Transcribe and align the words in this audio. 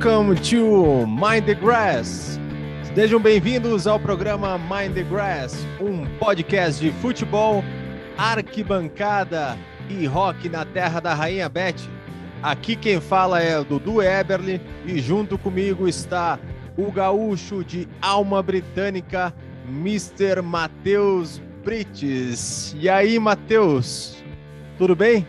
Welcome 0.00 0.36
to 0.42 1.06
Mind 1.08 1.46
the 1.46 1.56
Grass. 1.56 2.38
Sejam 2.94 3.18
bem-vindos 3.18 3.84
ao 3.84 3.98
programa 3.98 4.56
Mind 4.56 4.94
the 4.94 5.02
Grass, 5.02 5.66
um 5.80 6.06
podcast 6.20 6.80
de 6.80 6.92
futebol, 7.00 7.64
arquibancada 8.16 9.58
e 9.90 10.06
rock 10.06 10.48
na 10.48 10.64
terra 10.64 11.00
da 11.00 11.14
Rainha 11.14 11.48
Beth. 11.48 11.74
Aqui 12.40 12.76
quem 12.76 13.00
fala 13.00 13.42
é 13.42 13.60
Dudu 13.64 14.00
Eberly 14.00 14.60
e 14.86 15.00
junto 15.00 15.36
comigo 15.36 15.88
está 15.88 16.38
o 16.76 16.92
gaúcho 16.92 17.64
de 17.64 17.88
alma 18.00 18.40
britânica, 18.40 19.34
Mr. 19.66 20.40
Matheus 20.42 21.42
Brites. 21.64 22.72
E 22.78 22.88
aí, 22.88 23.18
Matheus? 23.18 24.22
Tudo 24.78 24.94
bem? 24.94 25.26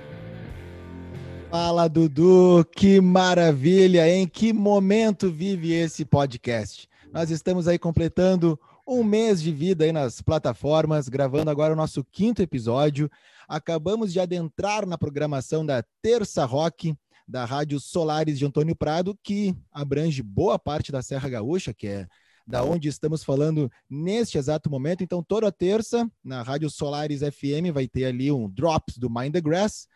Fala, 1.50 1.88
Dudu, 1.88 2.64
que 2.76 3.02
maravilha, 3.02 4.08
hein? 4.08 4.28
Que 4.28 4.54
momento 4.54 5.32
vive 5.32 5.74
esse 5.74 6.06
podcast. 6.06 6.88
Nós 7.12 7.32
estamos 7.32 7.68
aí 7.68 7.80
completando 7.80 8.60
um 8.88 9.04
mês 9.04 9.42
de 9.42 9.52
vida 9.52 9.84
aí 9.84 9.92
nas 9.92 10.22
plataformas, 10.22 11.10
gravando 11.10 11.50
agora 11.50 11.74
o 11.74 11.76
nosso 11.76 12.04
quinto 12.04 12.44
episódio. 12.44 13.10
Acabamos 13.48 14.14
de 14.14 14.20
adentrar 14.20 14.86
na 14.86 14.96
programação 14.96 15.66
da 15.66 15.84
Terça 16.04 16.46
Rock, 16.46 16.96
da 17.28 17.46
Rádio 17.46 17.80
Solares 17.80 18.38
de 18.38 18.46
Antônio 18.46 18.76
Prado, 18.76 19.18
que 19.24 19.56
abrange 19.72 20.22
boa 20.22 20.60
parte 20.60 20.92
da 20.92 21.02
Serra 21.02 21.30
Gaúcha, 21.30 21.74
que 21.74 21.88
é 21.88 22.08
da 22.46 22.64
onde 22.64 22.88
estamos 22.90 23.24
falando 23.24 23.72
neste 23.90 24.38
exato 24.38 24.70
momento. 24.70 25.04
Então, 25.04 25.24
toda 25.24 25.52
terça, 25.52 26.08
na 26.24 26.44
Rádio 26.44 26.70
Solares 26.70 27.22
FM, 27.22 27.74
vai 27.74 27.88
ter 27.88 28.06
ali 28.06 28.32
um 28.32 28.48
Drops 28.48 29.00
do 29.00 29.10
Mind 29.10 29.34
the 29.34 29.42
Grass 29.42 29.88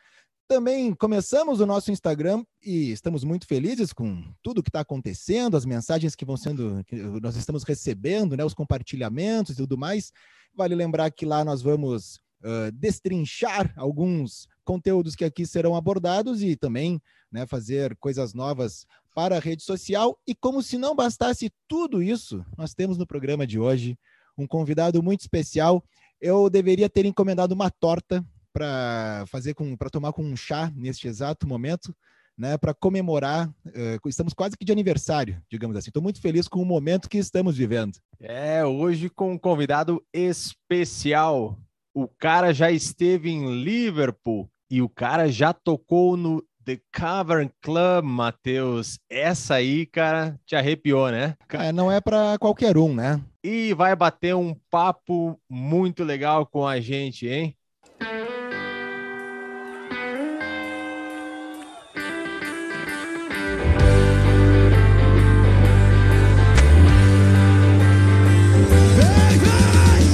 também 0.47 0.93
começamos 0.93 1.59
o 1.59 1.65
nosso 1.65 1.91
Instagram 1.91 2.43
e 2.63 2.91
estamos 2.91 3.23
muito 3.23 3.47
felizes 3.47 3.93
com 3.93 4.23
tudo 4.41 4.61
que 4.61 4.69
está 4.69 4.81
acontecendo, 4.81 5.57
as 5.57 5.65
mensagens 5.65 6.15
que 6.15 6.25
vão 6.25 6.37
sendo, 6.37 6.83
que 6.85 6.95
nós 6.95 7.35
estamos 7.35 7.63
recebendo, 7.63 8.35
né, 8.35 8.43
os 8.43 8.53
compartilhamentos 8.53 9.53
e 9.53 9.57
tudo 9.57 9.77
mais. 9.77 10.11
Vale 10.55 10.75
lembrar 10.75 11.09
que 11.11 11.25
lá 11.25 11.43
nós 11.43 11.61
vamos 11.61 12.17
uh, 12.43 12.71
destrinchar 12.73 13.73
alguns 13.77 14.47
conteúdos 14.63 15.15
que 15.15 15.25
aqui 15.25 15.45
serão 15.45 15.75
abordados 15.75 16.43
e 16.43 16.55
também 16.55 17.01
né, 17.31 17.47
fazer 17.47 17.95
coisas 17.97 18.33
novas 18.33 18.85
para 19.15 19.37
a 19.37 19.39
rede 19.39 19.63
social. 19.63 20.19
E 20.27 20.35
como 20.35 20.61
se 20.61 20.77
não 20.77 20.95
bastasse 20.95 21.51
tudo 21.67 22.01
isso, 22.01 22.45
nós 22.57 22.73
temos 22.73 22.97
no 22.97 23.07
programa 23.07 23.47
de 23.47 23.59
hoje 23.59 23.97
um 24.37 24.45
convidado 24.45 25.01
muito 25.01 25.21
especial. 25.21 25.83
Eu 26.19 26.49
deveria 26.49 26.89
ter 26.89 27.05
encomendado 27.05 27.53
uma 27.53 27.69
torta 27.69 28.25
para 28.53 29.25
fazer 29.27 29.53
com 29.55 29.75
para 29.75 29.89
tomar 29.89 30.13
com 30.13 30.23
um 30.23 30.35
chá 30.35 30.71
neste 30.75 31.07
exato 31.07 31.47
momento, 31.47 31.93
né, 32.37 32.57
para 32.57 32.73
comemorar. 32.73 33.49
Uh, 33.65 34.07
estamos 34.07 34.33
quase 34.33 34.55
que 34.55 34.63
de 34.63 34.71
aniversário, 34.71 35.41
digamos 35.49 35.75
assim. 35.75 35.89
Estou 35.89 36.03
muito 36.03 36.21
feliz 36.21 36.47
com 36.47 36.61
o 36.61 36.65
momento 36.65 37.09
que 37.09 37.17
estamos 37.17 37.57
vivendo. 37.57 37.97
É, 38.19 38.63
hoje 38.63 39.09
com 39.09 39.33
um 39.33 39.37
convidado 39.37 40.03
especial. 40.13 41.57
O 41.93 42.07
cara 42.07 42.53
já 42.53 42.71
esteve 42.71 43.29
em 43.29 43.63
Liverpool 43.63 44.49
e 44.69 44.81
o 44.81 44.89
cara 44.89 45.27
já 45.29 45.53
tocou 45.53 46.17
no 46.17 46.43
The 46.65 46.79
Cavern 46.91 47.51
Club, 47.61 48.05
Matheus. 48.05 48.97
Essa 49.09 49.55
aí, 49.55 49.85
cara, 49.85 50.39
te 50.45 50.55
arrepiou, 50.55 51.11
né? 51.11 51.35
É, 51.49 51.71
não 51.71 51.91
é 51.91 51.99
para 51.99 52.37
qualquer 52.39 52.77
um, 52.77 52.95
né? 52.95 53.21
E 53.43 53.73
vai 53.73 53.95
bater 53.95 54.33
um 54.35 54.55
papo 54.71 55.39
muito 55.49 56.03
legal 56.03 56.45
com 56.45 56.65
a 56.65 56.79
gente, 56.79 57.27
hein? 57.27 57.55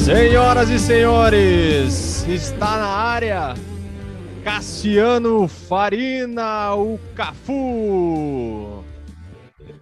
Senhoras 0.10 0.72
e 0.72 0.80
senhores, 0.80 2.28
está 2.28 2.78
na 2.78 2.88
área 2.88 3.54
Cassiano 4.44 5.48
Farina, 5.48 6.74
o 6.74 7.00
Cafu. 7.16 8.84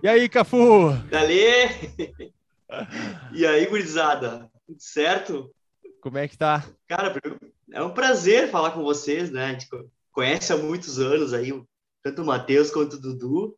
E 0.03 0.07
aí, 0.09 0.27
Cafu? 0.27 0.91
Dali! 1.09 1.39
E 3.31 3.45
aí, 3.45 3.65
gurizada? 3.67 4.51
Tudo 4.65 4.81
certo? 4.81 5.49
Como 6.01 6.17
é 6.17 6.27
que 6.27 6.37
tá? 6.37 6.65
Cara, 6.89 7.15
é 7.71 7.81
um 7.81 7.91
prazer 7.91 8.51
falar 8.51 8.71
com 8.71 8.83
vocês, 8.83 9.31
né? 9.31 9.45
A 9.45 9.51
gente 9.53 9.69
conhece 10.11 10.51
há 10.51 10.57
muitos 10.57 10.99
anos 10.99 11.33
aí, 11.33 11.53
tanto 12.03 12.21
o 12.21 12.25
Matheus 12.25 12.69
quanto 12.69 12.97
o 12.97 12.99
Dudu. 12.99 13.57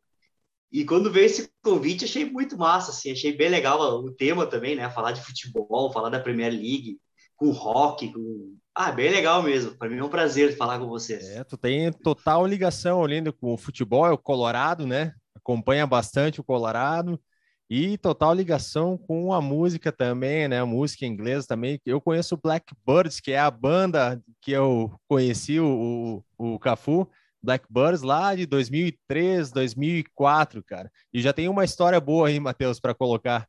E 0.72 0.84
quando 0.84 1.10
veio 1.10 1.26
esse 1.26 1.50
convite, 1.62 2.04
achei 2.04 2.24
muito 2.24 2.56
massa, 2.56 2.92
assim, 2.92 3.10
achei 3.10 3.36
bem 3.36 3.48
legal 3.48 3.80
o 3.80 4.12
tema 4.12 4.46
também, 4.46 4.76
né? 4.76 4.88
Falar 4.90 5.12
de 5.12 5.20
futebol, 5.20 5.92
falar 5.92 6.10
da 6.10 6.20
Premier 6.20 6.52
League, 6.52 6.98
com 7.36 7.50
rock, 7.50 8.12
com. 8.12 8.56
Ah, 8.74 8.92
bem 8.92 9.10
legal 9.10 9.42
mesmo. 9.42 9.76
Para 9.76 9.88
mim 9.88 9.98
é 9.98 10.04
um 10.04 10.08
prazer 10.08 10.56
falar 10.56 10.78
com 10.78 10.86
vocês. 10.86 11.24
É, 11.30 11.42
tu 11.42 11.56
tem 11.56 11.92
total 11.92 12.46
ligação 12.46 13.00
olhando 13.00 13.32
com 13.32 13.52
o 13.52 13.58
futebol, 13.58 14.06
é 14.06 14.12
o 14.12 14.18
Colorado, 14.18 14.86
né? 14.86 15.12
Acompanha 15.34 15.86
bastante 15.86 16.40
o 16.40 16.44
Colorado 16.44 17.20
e 17.68 17.96
total 17.98 18.34
ligação 18.34 18.98
com 18.98 19.32
a 19.32 19.40
música 19.40 19.92
também, 19.92 20.48
né? 20.48 20.60
A 20.60 20.66
música 20.66 21.06
inglesa 21.06 21.46
também. 21.46 21.80
Eu 21.86 22.00
conheço 22.00 22.34
o 22.34 22.40
Blackbirds, 22.40 23.20
que 23.20 23.30
é 23.32 23.38
a 23.38 23.50
banda 23.50 24.20
que 24.40 24.50
eu 24.50 24.92
conheci 25.08 25.58
o, 25.60 26.22
o 26.36 26.58
Cafu. 26.58 27.08
Blackbirds 27.42 28.02
lá 28.02 28.34
de 28.34 28.46
2003, 28.46 29.50
2004, 29.50 30.62
cara. 30.62 30.90
E 31.12 31.20
já 31.20 31.32
tem 31.32 31.48
uma 31.48 31.64
história 31.64 32.00
boa 32.00 32.28
aí, 32.28 32.38
Matheus, 32.38 32.80
para 32.80 32.94
colocar. 32.94 33.48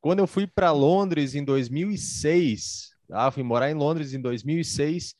Quando 0.00 0.20
eu 0.20 0.26
fui 0.26 0.46
para 0.46 0.70
Londres 0.72 1.34
em 1.34 1.44
2006, 1.44 2.90
tá? 3.08 3.30
fui 3.30 3.42
morar 3.42 3.70
em 3.70 3.74
Londres 3.74 4.14
em 4.14 4.20
2006, 4.20 5.14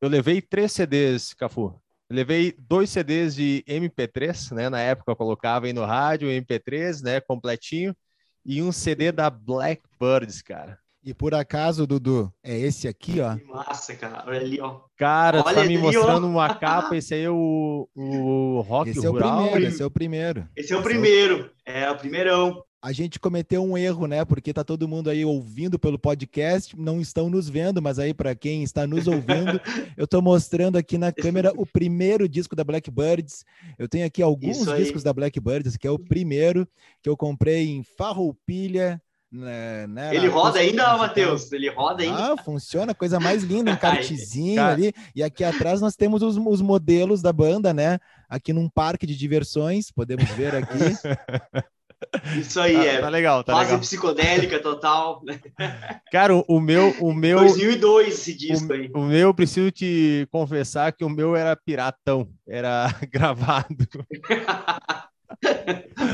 eu 0.00 0.08
levei 0.08 0.40
três 0.40 0.72
CDs, 0.72 1.34
Cafu. 1.34 1.80
Eu 2.08 2.16
levei 2.16 2.54
dois 2.58 2.90
CDs 2.90 3.34
de 3.34 3.64
MP3, 3.66 4.54
né? 4.54 4.68
Na 4.68 4.80
época 4.80 5.10
eu 5.10 5.16
colocava 5.16 5.66
aí 5.66 5.72
no 5.72 5.84
rádio 5.84 6.28
MP3, 6.28 7.02
né? 7.02 7.20
Completinho. 7.20 7.96
E 8.44 8.62
um 8.62 8.70
CD 8.70 9.10
da 9.10 9.30
Blackbirds, 9.30 10.42
cara. 10.42 10.78
E 11.04 11.12
por 11.12 11.34
acaso, 11.34 11.86
Dudu, 11.86 12.32
é 12.42 12.58
esse 12.58 12.88
aqui, 12.88 13.20
ó. 13.20 13.36
Que 13.36 13.44
massa, 13.44 13.94
cara. 13.94 14.24
Olha 14.26 14.40
ali, 14.40 14.58
ó. 14.58 14.80
Cara, 14.96 15.42
Olha 15.44 15.56
tá 15.56 15.64
me 15.66 15.76
mostrando 15.76 16.26
ó. 16.26 16.30
uma 16.30 16.54
capa. 16.56 16.96
Esse 16.96 17.12
aí 17.12 17.24
é 17.24 17.30
o, 17.30 17.86
o 17.94 18.60
Rock 18.62 18.88
esse 18.88 19.06
Rural. 19.06 19.28
É 19.28 19.42
o 19.42 19.50
primeiro, 19.50 19.66
esse 19.66 19.82
é 19.82 19.86
o 19.86 19.90
primeiro. 19.90 20.48
Esse 20.56 20.72
é 20.72 20.76
o 20.78 20.82
primeiro. 20.82 21.50
É 21.66 21.90
o 21.90 21.96
primeirão. 21.98 22.64
A 22.80 22.90
gente 22.90 23.20
cometeu 23.20 23.62
um 23.62 23.76
erro, 23.76 24.06
né? 24.06 24.24
Porque 24.24 24.52
tá 24.52 24.64
todo 24.64 24.88
mundo 24.88 25.10
aí 25.10 25.26
ouvindo 25.26 25.78
pelo 25.78 25.98
podcast, 25.98 26.74
não 26.78 27.00
estão 27.00 27.28
nos 27.28 27.50
vendo, 27.50 27.82
mas 27.82 27.98
aí 27.98 28.14
para 28.14 28.34
quem 28.34 28.62
está 28.62 28.86
nos 28.86 29.06
ouvindo, 29.06 29.60
eu 29.98 30.06
tô 30.06 30.22
mostrando 30.22 30.76
aqui 30.76 30.96
na 30.96 31.12
câmera 31.12 31.52
o 31.56 31.66
primeiro 31.66 32.26
disco 32.26 32.56
da 32.56 32.64
Blackbirds. 32.64 33.44
Eu 33.78 33.88
tenho 33.88 34.06
aqui 34.06 34.22
alguns 34.22 34.64
discos 34.76 35.02
da 35.02 35.12
Blackbirds, 35.12 35.68
esse 35.68 35.76
aqui 35.76 35.86
é 35.86 35.90
o 35.90 35.98
primeiro 35.98 36.66
que 37.02 37.08
eu 37.08 37.16
comprei 37.16 37.68
em 37.68 37.82
Farroupilha, 37.82 39.00
né, 39.34 39.86
né, 39.88 40.14
ele 40.14 40.28
roda 40.28 40.60
ainda, 40.60 40.96
Matheus? 40.96 41.50
Ele 41.50 41.68
roda 41.68 42.04
ainda? 42.04 42.34
Ah, 42.34 42.36
funciona, 42.36 42.94
coisa 42.94 43.18
mais 43.18 43.42
linda, 43.42 43.72
um 43.72 43.76
kartzinho 43.76 44.62
ali. 44.62 44.92
E 45.14 45.24
aqui 45.24 45.42
atrás 45.42 45.80
nós 45.80 45.96
temos 45.96 46.22
os, 46.22 46.36
os, 46.36 46.62
modelos 46.62 47.20
da 47.20 47.32
banda, 47.32 47.74
né? 47.74 47.98
Aqui 48.28 48.52
num 48.52 48.68
parque 48.68 49.06
de 49.06 49.16
diversões, 49.16 49.90
podemos 49.90 50.28
ver 50.30 50.54
aqui. 50.54 50.78
Isso 52.38 52.60
aí, 52.60 52.74
tá, 52.74 52.84
é. 52.84 53.00
Tá 53.00 53.08
legal, 53.08 53.42
tá 53.42 53.52
fase 53.54 53.64
legal. 53.64 53.80
psicodélica 53.80 54.60
total. 54.60 55.22
Cara, 56.12 56.34
o 56.46 56.60
meu, 56.60 56.94
o 57.00 57.12
meu. 57.12 57.40
2002 57.40 58.08
esse 58.08 58.34
disco 58.34 58.68
o, 58.68 58.72
aí. 58.72 58.90
O 58.94 59.00
meu, 59.00 59.34
preciso 59.34 59.70
te 59.72 60.28
confessar 60.30 60.92
que 60.92 61.04
o 61.04 61.10
meu 61.10 61.34
era 61.34 61.56
piratão, 61.56 62.28
era 62.46 62.94
gravado. 63.10 63.88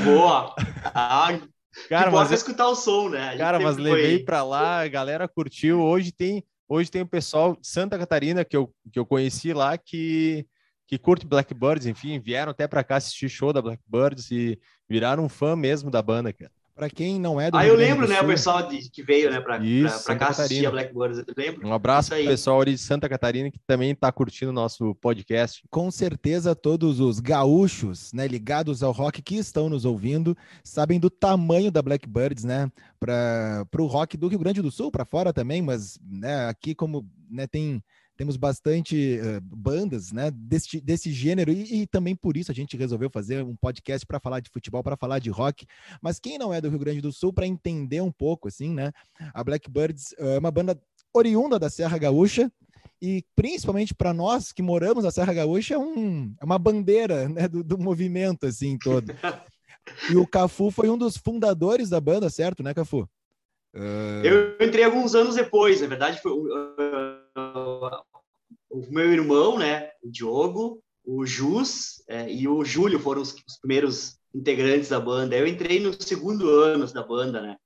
Boa. 0.04 0.54
Ah, 0.94 1.38
Cara, 1.90 2.08
mas 2.08 2.30
escutar 2.30 2.68
o 2.68 2.76
som, 2.76 3.08
né? 3.08 3.36
Cara, 3.36 3.58
mas 3.58 3.76
levei 3.76 4.20
para 4.24 4.44
lá, 4.44 4.80
a 4.80 4.86
galera 4.86 5.26
curtiu. 5.26 5.80
Hoje 5.80 6.12
tem, 6.12 6.44
hoje 6.68 6.88
tem 6.88 7.02
o 7.02 7.06
pessoal 7.06 7.56
de 7.56 7.66
Santa 7.66 7.98
Catarina 7.98 8.44
que 8.44 8.56
eu, 8.56 8.72
que 8.92 8.98
eu 8.98 9.04
conheci 9.04 9.52
lá 9.52 9.76
que 9.76 10.46
que 10.86 10.98
curte 10.98 11.24
Blackbirds, 11.24 11.86
enfim, 11.86 12.18
vieram 12.18 12.50
até 12.50 12.66
para 12.66 12.82
cá 12.82 12.96
assistir 12.96 13.28
show 13.28 13.52
da 13.52 13.62
Blackbirds 13.62 14.28
e 14.32 14.58
viraram 14.88 15.24
um 15.24 15.28
fã 15.28 15.54
mesmo 15.54 15.88
da 15.88 16.02
banda, 16.02 16.32
cara. 16.32 16.50
Para 16.80 16.88
quem 16.88 17.20
não 17.20 17.38
é 17.38 17.50
do 17.50 17.58
Ah, 17.58 17.66
eu 17.66 17.74
lembro, 17.74 18.08
né, 18.08 18.18
o 18.22 18.26
pessoal 18.26 18.66
de, 18.66 18.88
que 18.88 19.02
veio, 19.02 19.30
né, 19.30 19.38
para 19.38 19.58
cá 20.16 20.28
assistir 20.28 20.64
a 20.64 20.70
Blackbirds, 20.70 21.18
eu 21.18 21.34
lembro. 21.36 21.68
Um 21.68 21.74
abraço 21.74 22.08
para 22.08 22.22
o 22.22 22.24
pessoal 22.24 22.64
de 22.64 22.78
Santa 22.78 23.06
Catarina 23.06 23.50
que 23.50 23.58
também 23.66 23.90
está 23.90 24.10
curtindo 24.10 24.50
o 24.50 24.54
nosso 24.54 24.94
podcast. 24.94 25.62
Com 25.68 25.90
certeza 25.90 26.54
todos 26.54 26.98
os 26.98 27.20
gaúchos, 27.20 28.14
né, 28.14 28.26
ligados 28.26 28.82
ao 28.82 28.92
rock 28.92 29.20
que 29.20 29.36
estão 29.36 29.68
nos 29.68 29.84
ouvindo, 29.84 30.34
sabem 30.64 30.98
do 30.98 31.10
tamanho 31.10 31.70
da 31.70 31.82
Blackbirds, 31.82 32.44
né, 32.44 32.72
para 32.98 33.66
o 33.78 33.84
rock 33.84 34.16
do 34.16 34.28
Rio 34.28 34.38
Grande 34.38 34.62
do 34.62 34.70
Sul, 34.70 34.90
para 34.90 35.04
fora 35.04 35.34
também, 35.34 35.60
mas, 35.60 35.98
né, 36.02 36.48
aqui 36.48 36.74
como, 36.74 37.06
né, 37.30 37.46
tem 37.46 37.84
temos 38.20 38.36
bastante 38.36 39.18
uh, 39.18 39.40
bandas 39.40 40.12
né, 40.12 40.30
desse, 40.30 40.78
desse 40.78 41.10
gênero, 41.10 41.50
e, 41.50 41.80
e, 41.80 41.86
também 41.86 42.14
por 42.14 42.36
isso 42.36 42.52
a 42.52 42.54
gente 42.54 42.76
resolveu 42.76 43.08
fazer 43.08 43.42
um 43.42 43.56
podcast 43.56 44.06
para 44.06 44.20
falar 44.20 44.40
de 44.40 44.50
futebol, 44.50 44.82
para 44.82 44.94
falar 44.94 45.20
de 45.20 45.30
rock. 45.30 45.64
Mas 46.02 46.20
quem 46.20 46.36
não 46.36 46.52
é 46.52 46.60
do 46.60 46.68
Rio 46.68 46.78
Grande 46.78 47.00
do 47.00 47.10
Sul, 47.10 47.32
para 47.32 47.46
entender 47.46 48.02
um 48.02 48.12
pouco, 48.12 48.46
assim, 48.46 48.74
né? 48.74 48.92
A 49.32 49.42
Blackbirds 49.42 50.12
uh, 50.18 50.34
é 50.34 50.38
uma 50.38 50.50
banda 50.50 50.78
oriunda 51.14 51.58
da 51.58 51.70
Serra 51.70 51.96
Gaúcha, 51.96 52.52
e 53.00 53.24
principalmente 53.34 53.94
para 53.94 54.12
nós 54.12 54.52
que 54.52 54.60
moramos 54.60 55.02
na 55.02 55.10
Serra 55.10 55.32
Gaúcha, 55.32 55.76
é, 55.76 55.78
um, 55.78 56.34
é 56.38 56.44
uma 56.44 56.58
bandeira 56.58 57.26
né, 57.26 57.48
do, 57.48 57.64
do 57.64 57.78
movimento 57.78 58.44
assim 58.44 58.76
todo. 58.76 59.14
E 60.10 60.16
o 60.18 60.26
Cafu 60.26 60.70
foi 60.70 60.90
um 60.90 60.98
dos 60.98 61.16
fundadores 61.16 61.88
da 61.88 61.98
banda, 61.98 62.28
certo, 62.28 62.62
né, 62.62 62.74
Cafu? 62.74 63.08
Uh... 63.74 64.22
Eu 64.22 64.56
entrei 64.60 64.84
alguns 64.84 65.14
anos 65.14 65.36
depois, 65.36 65.80
na 65.80 65.86
verdade, 65.86 66.20
foi 66.20 66.32
uh, 66.32 66.80
o 68.70 68.86
meu 68.90 69.12
irmão, 69.12 69.58
né, 69.58 69.90
o 70.02 70.10
Diogo, 70.10 70.82
o 71.04 71.26
Jus 71.26 72.02
é, 72.08 72.30
e 72.32 72.46
o 72.46 72.64
Júlio 72.64 73.00
foram 73.00 73.20
os, 73.20 73.34
os, 73.46 73.58
primeiros 73.60 74.18
integrantes 74.34 74.88
da 74.88 75.00
banda. 75.00 75.36
Eu 75.36 75.46
entrei 75.46 75.80
no 75.80 75.92
segundo 76.00 76.48
ano 76.48 76.86
da 76.92 77.02
banda, 77.02 77.40
né, 77.40 77.56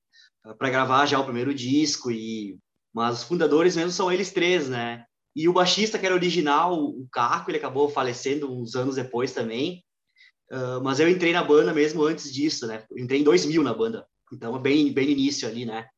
para 0.58 0.70
gravar 0.70 1.06
já 1.06 1.18
o 1.18 1.24
primeiro 1.24 1.54
disco 1.54 2.10
e 2.10 2.58
mas 2.94 3.18
os 3.18 3.24
fundadores 3.24 3.74
mesmo 3.74 3.90
são 3.90 4.10
eles 4.10 4.30
três, 4.30 4.68
né? 4.68 5.04
E 5.34 5.48
o 5.48 5.52
baixista 5.52 5.98
que 5.98 6.06
era 6.06 6.14
original, 6.14 6.78
o 6.78 7.08
Caco, 7.10 7.50
ele 7.50 7.58
acabou 7.58 7.88
falecendo 7.88 8.52
uns 8.52 8.76
anos 8.76 8.94
depois 8.94 9.32
também. 9.32 9.82
Uh, 10.52 10.80
mas 10.80 11.00
eu 11.00 11.08
entrei 11.08 11.32
na 11.32 11.42
banda 11.42 11.74
mesmo 11.74 12.04
antes 12.04 12.32
disso, 12.32 12.68
né? 12.68 12.84
Eu 12.88 13.02
entrei 13.02 13.20
em 13.20 13.24
2000 13.24 13.64
na 13.64 13.74
banda. 13.74 14.06
Então, 14.32 14.56
bem, 14.60 14.92
bem 14.92 15.10
início 15.10 15.48
ali, 15.48 15.64
né? 15.64 15.88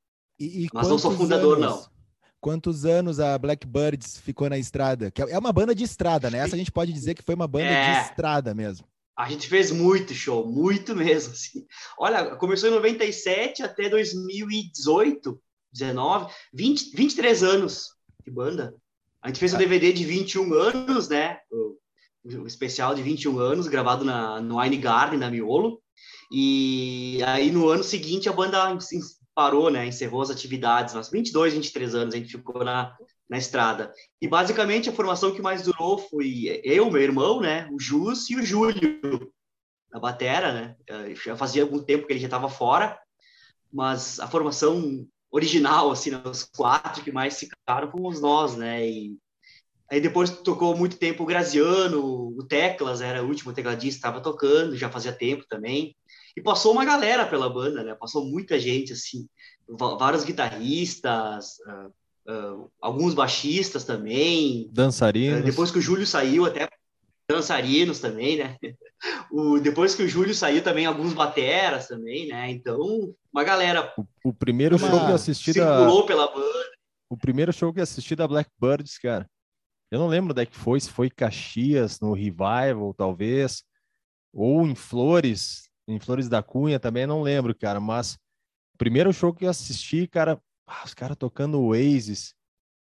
E, 0.41 0.64
e 0.64 0.69
mas 0.73 0.88
não 0.88 0.99
sou 0.99 1.11
fundador, 1.11 1.58
anos, 1.58 1.70
não. 1.70 1.95
Quantos 2.40 2.84
anos 2.84 3.18
a 3.18 3.36
Blackbirds 3.38 4.18
ficou 4.18 4.48
na 4.48 4.58
estrada? 4.58 5.10
Que 5.10 5.22
é 5.22 5.38
uma 5.38 5.52
banda 5.52 5.74
de 5.74 5.84
estrada, 5.84 6.30
né? 6.30 6.38
Essa 6.38 6.54
a 6.54 6.58
gente 6.58 6.70
pode 6.70 6.92
dizer 6.92 7.14
que 7.14 7.22
foi 7.22 7.34
uma 7.34 7.48
banda 7.48 7.66
é, 7.66 8.00
de 8.00 8.08
estrada 8.08 8.54
mesmo. 8.54 8.86
A 9.18 9.28
gente 9.28 9.48
fez 9.48 9.70
muito 9.70 10.14
show, 10.14 10.46
muito 10.46 10.94
mesmo. 10.94 11.32
Assim. 11.32 11.66
Olha, 11.98 12.36
começou 12.36 12.68
em 12.68 12.72
97 12.72 13.62
até 13.62 13.88
2018, 13.88 15.40
19, 15.72 16.32
20, 16.52 16.96
23 16.96 17.42
anos 17.42 17.88
de 18.24 18.30
banda. 18.30 18.74
A 19.22 19.28
gente 19.28 19.40
fez 19.40 19.54
um 19.54 19.58
DVD 19.58 19.92
de 19.92 20.04
21 20.04 20.52
anos, 20.54 21.08
né? 21.08 21.38
O, 21.50 21.76
o 22.42 22.46
especial 22.46 22.94
de 22.94 23.02
21 23.02 23.38
anos, 23.38 23.66
gravado 23.66 24.04
na, 24.04 24.40
no 24.40 24.60
Wine 24.60 24.76
Garden, 24.76 25.18
na 25.18 25.30
Miolo. 25.30 25.80
E 26.30 27.20
aí, 27.24 27.50
no 27.50 27.68
ano 27.68 27.82
seguinte, 27.84 28.28
a 28.28 28.32
banda 28.32 28.78
parou, 29.36 29.70
né? 29.70 29.86
Encerrou 29.86 30.22
as 30.22 30.30
atividades. 30.30 30.94
Mas 30.94 31.10
22, 31.10 31.52
23 31.52 31.94
anos 31.94 32.14
a 32.14 32.16
gente 32.16 32.32
ficou 32.32 32.64
na, 32.64 32.96
na 33.28 33.36
estrada. 33.36 33.92
E 34.20 34.26
basicamente 34.26 34.88
a 34.88 34.92
formação 34.92 35.34
que 35.34 35.42
mais 35.42 35.62
durou 35.62 35.98
foi 35.98 36.60
eu, 36.64 36.90
meu 36.90 37.02
irmão, 37.02 37.40
né? 37.40 37.68
O 37.70 37.78
Jus 37.78 38.30
e 38.30 38.36
o 38.36 38.42
Júlio, 38.42 39.30
na 39.92 40.00
batera, 40.00 40.52
né? 40.52 40.76
Já 41.22 41.36
fazia 41.36 41.62
algum 41.62 41.82
tempo 41.82 42.06
que 42.06 42.14
ele 42.14 42.20
já 42.20 42.26
estava 42.26 42.48
fora, 42.48 42.98
mas 43.70 44.18
a 44.18 44.26
formação 44.26 45.06
original, 45.30 45.90
assim, 45.90 46.10
né? 46.10 46.22
os 46.24 46.44
quatro 46.44 47.04
que 47.04 47.12
mais 47.12 47.38
ficaram 47.38 47.90
fomos 47.90 48.20
nós, 48.20 48.56
né? 48.56 48.88
E 48.88 49.18
aí 49.90 50.00
depois 50.00 50.30
tocou 50.30 50.74
muito 50.74 50.96
tempo 50.96 51.22
o 51.22 51.26
Graziano, 51.26 52.02
o 52.02 52.42
Teclas 52.42 53.02
era 53.02 53.22
o 53.22 53.28
último 53.28 53.52
tecladista, 53.52 53.98
estava 53.98 54.20
tocando, 54.22 54.76
já 54.76 54.88
fazia 54.88 55.12
tempo 55.12 55.44
também. 55.46 55.94
E 56.36 56.42
passou 56.42 56.72
uma 56.72 56.84
galera 56.84 57.26
pela 57.26 57.48
banda, 57.48 57.82
né? 57.82 57.94
Passou 57.94 58.24
muita 58.24 58.60
gente, 58.60 58.92
assim, 58.92 59.26
vários 59.68 60.22
guitarristas, 60.22 61.56
uh, 61.66 62.30
uh, 62.32 62.70
alguns 62.80 63.14
baixistas 63.14 63.84
também. 63.84 64.68
Dançarinos. 64.72 65.40
Uh, 65.40 65.44
depois 65.44 65.70
que 65.70 65.78
o 65.78 65.82
Júlio 65.82 66.06
saiu, 66.06 66.44
até 66.44 66.68
dançarinos 67.28 68.00
também, 68.00 68.36
né? 68.38 68.56
O, 69.30 69.60
depois 69.60 69.94
que 69.94 70.02
o 70.02 70.08
Júlio 70.08 70.34
saiu 70.34 70.64
também, 70.64 70.86
alguns 70.86 71.12
bateras 71.12 71.86
também, 71.86 72.28
né? 72.28 72.50
Então, 72.50 73.14
uma 73.30 73.44
galera. 73.44 73.92
O, 73.98 74.30
o 74.30 74.32
primeiro 74.32 74.78
show 74.78 74.88
que 74.88 75.12
assisti 75.12 75.52
circulou 75.52 76.00
da... 76.00 76.06
pela 76.06 76.32
banda. 76.32 76.70
O 77.10 77.16
primeiro 77.16 77.52
show 77.52 77.72
que 77.74 77.80
assisti 77.80 78.16
da 78.16 78.26
Blackbirds, 78.26 78.98
cara. 78.98 79.28
Eu 79.90 79.98
não 79.98 80.08
lembro 80.08 80.32
onde 80.32 80.42
é 80.42 80.46
que 80.46 80.56
foi, 80.56 80.80
se 80.80 80.90
foi 80.90 81.10
Caxias, 81.10 82.00
no 82.00 82.14
Revival, 82.14 82.94
talvez, 82.96 83.62
ou 84.32 84.66
em 84.66 84.74
Flores, 84.74 85.65
em 85.86 85.98
Flores 85.98 86.28
da 86.28 86.42
Cunha 86.42 86.80
também, 86.80 87.06
não 87.06 87.22
lembro, 87.22 87.54
cara. 87.54 87.80
Mas 87.80 88.18
primeiro 88.76 89.12
show 89.12 89.32
que 89.32 89.44
eu 89.44 89.50
assisti, 89.50 90.06
cara, 90.06 90.40
ah, 90.66 90.82
os 90.84 90.94
caras 90.94 91.16
tocando 91.16 91.60
Oasis, 91.60 92.34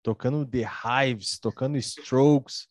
tocando 0.01 0.45
The 0.45 0.63
Hives, 0.63 1.39
tocando 1.39 1.77
Strokes. 1.77 2.67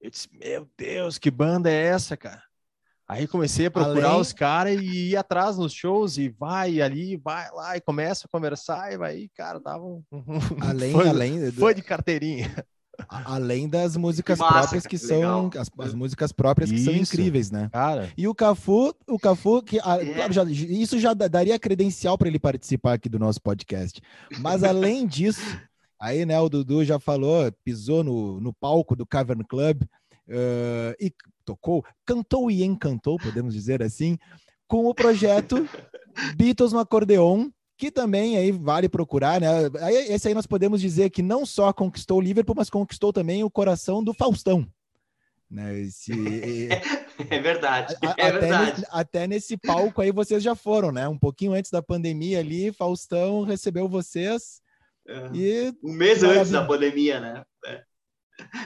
Eu 0.00 0.10
disse, 0.10 0.28
meu 0.32 0.68
Deus, 0.76 1.18
que 1.18 1.30
banda 1.30 1.70
é 1.70 1.86
essa, 1.86 2.16
cara? 2.16 2.42
Aí 3.06 3.26
comecei 3.26 3.66
a 3.66 3.70
procurar 3.70 4.10
além... 4.10 4.20
os 4.20 4.32
caras 4.34 4.80
e 4.80 5.10
ir 5.10 5.16
atrás 5.16 5.56
nos 5.56 5.72
shows 5.72 6.18
e 6.18 6.28
vai 6.28 6.80
ali, 6.82 7.16
vai 7.16 7.50
lá 7.52 7.74
e 7.74 7.80
começa 7.80 8.26
a 8.26 8.30
conversar 8.30 8.92
e 8.92 8.98
vai, 8.98 9.30
cara, 9.34 9.58
tava 9.60 9.82
um... 9.82 10.04
além, 10.60 10.92
foi, 10.92 11.08
além 11.08 11.50
foi 11.52 11.74
de 11.74 11.82
carteirinha. 11.82 12.54
Além 13.08 13.68
das 13.68 13.96
músicas 13.96 14.38
que 14.38 14.46
próprias 14.46 14.86
que 14.86 14.98
são 14.98 15.50
as, 15.56 15.70
as, 15.78 15.94
músicas 15.94 16.32
próprias 16.32 16.70
que 16.70 16.78
são 16.78 16.94
incríveis, 16.94 17.50
né? 17.50 17.68
Cara. 17.72 18.12
E 18.16 18.26
o 18.26 18.34
Cafu, 18.34 18.94
o 19.06 19.18
Cafu 19.18 19.62
que 19.62 19.78
é. 19.78 19.80
claro, 19.80 20.32
já, 20.32 20.44
isso 20.44 20.98
já 20.98 21.14
daria 21.14 21.58
credencial 21.58 22.18
para 22.18 22.28
ele 22.28 22.40
participar 22.40 22.94
aqui 22.94 23.08
do 23.08 23.18
nosso 23.18 23.40
podcast. 23.40 24.00
Mas 24.40 24.64
além 24.64 25.06
disso, 25.08 25.58
aí, 26.00 26.26
né, 26.26 26.40
o 26.40 26.48
Dudu 26.48 26.84
já 26.84 26.98
falou, 26.98 27.50
pisou 27.64 28.02
no, 28.02 28.40
no 28.40 28.52
palco 28.52 28.96
do 28.96 29.06
Cavern 29.06 29.44
Club 29.44 29.82
uh, 29.82 30.94
e 31.00 31.12
tocou, 31.44 31.84
cantou 32.04 32.50
e 32.50 32.64
encantou, 32.64 33.16
podemos 33.16 33.54
dizer 33.54 33.82
assim, 33.82 34.18
com 34.66 34.86
o 34.86 34.94
projeto 34.94 35.68
Beatles 36.36 36.72
no 36.72 36.80
acordeon, 36.80 37.48
que 37.78 37.92
também 37.92 38.36
aí 38.36 38.50
vale 38.50 38.88
procurar, 38.88 39.40
né? 39.40 39.48
Esse 40.08 40.26
aí 40.26 40.34
nós 40.34 40.48
podemos 40.48 40.80
dizer 40.80 41.10
que 41.10 41.22
não 41.22 41.46
só 41.46 41.72
conquistou 41.72 42.18
o 42.18 42.20
Liverpool, 42.20 42.56
mas 42.56 42.68
conquistou 42.68 43.12
também 43.12 43.44
o 43.44 43.50
coração 43.50 44.02
do 44.02 44.12
Faustão. 44.12 44.66
Né? 45.48 45.78
Esse, 45.82 46.10
é 47.30 47.38
verdade, 47.40 47.96
a, 48.02 48.06
é 48.06 48.10
até, 48.10 48.32
verdade. 48.32 48.80
Nesse, 48.80 48.86
até 48.90 49.26
nesse 49.28 49.56
palco 49.56 50.02
aí 50.02 50.10
vocês 50.10 50.42
já 50.42 50.56
foram, 50.56 50.90
né? 50.90 51.08
Um 51.08 51.16
pouquinho 51.16 51.52
antes 51.52 51.70
da 51.70 51.80
pandemia 51.80 52.40
ali, 52.40 52.72
Faustão 52.72 53.44
recebeu 53.44 53.88
vocês. 53.88 54.60
É. 55.06 55.30
E, 55.32 55.74
um 55.82 55.92
mês 55.92 56.24
antes 56.24 56.50
da 56.50 56.66
pandemia, 56.66 57.20
né? 57.20 57.44
É. 57.64 57.84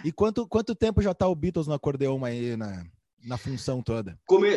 E 0.04 0.10
quanto, 0.10 0.48
quanto 0.48 0.74
tempo 0.74 1.02
já 1.02 1.10
está 1.10 1.28
o 1.28 1.34
Beatles 1.34 1.66
no 1.66 1.74
acordeão 1.74 2.24
aí 2.24 2.56
na, 2.56 2.82
na 3.22 3.36
função 3.36 3.82
toda? 3.82 4.18
Come... 4.24 4.48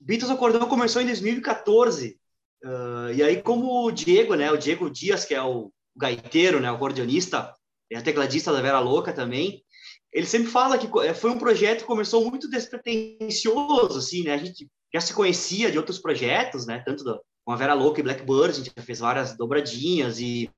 Beatles 0.00 0.30
acordeão 0.30 0.68
começou 0.68 1.00
em 1.00 1.06
2014. 1.06 2.20
Uh, 2.64 3.12
e 3.14 3.22
aí, 3.22 3.42
como 3.42 3.86
o 3.86 3.90
Diego, 3.90 4.34
né, 4.34 4.50
o 4.50 4.56
Diego 4.56 4.90
Dias, 4.90 5.24
que 5.24 5.34
é 5.34 5.42
o 5.42 5.72
gaiteiro, 5.96 6.60
né, 6.60 6.70
o 6.70 6.74
acordeonista, 6.74 7.54
é 7.90 7.96
a 7.96 8.02
tecladista 8.02 8.52
da 8.52 8.60
Vera 8.60 8.78
Louca 8.78 9.12
também, 9.12 9.64
ele 10.12 10.26
sempre 10.26 10.50
fala 10.50 10.76
que 10.76 10.88
eh, 11.00 11.14
foi 11.14 11.30
um 11.30 11.38
projeto 11.38 11.80
que 11.80 11.86
começou 11.86 12.28
muito 12.28 12.50
despretensioso, 12.50 13.98
assim, 13.98 14.24
né, 14.24 14.34
a 14.34 14.38
gente 14.38 14.68
já 14.92 15.00
se 15.00 15.14
conhecia 15.14 15.70
de 15.70 15.78
outros 15.78 15.98
projetos, 15.98 16.66
né, 16.66 16.82
tanto 16.84 17.04
do, 17.04 17.20
com 17.44 17.52
a 17.52 17.56
Vera 17.56 17.74
Louca 17.74 18.00
e 18.00 18.02
Blackbird, 18.02 18.50
a 18.50 18.52
gente 18.52 18.72
já 18.76 18.82
fez 18.82 18.98
várias 18.98 19.36
dobradinhas 19.36 20.20
e 20.20 20.50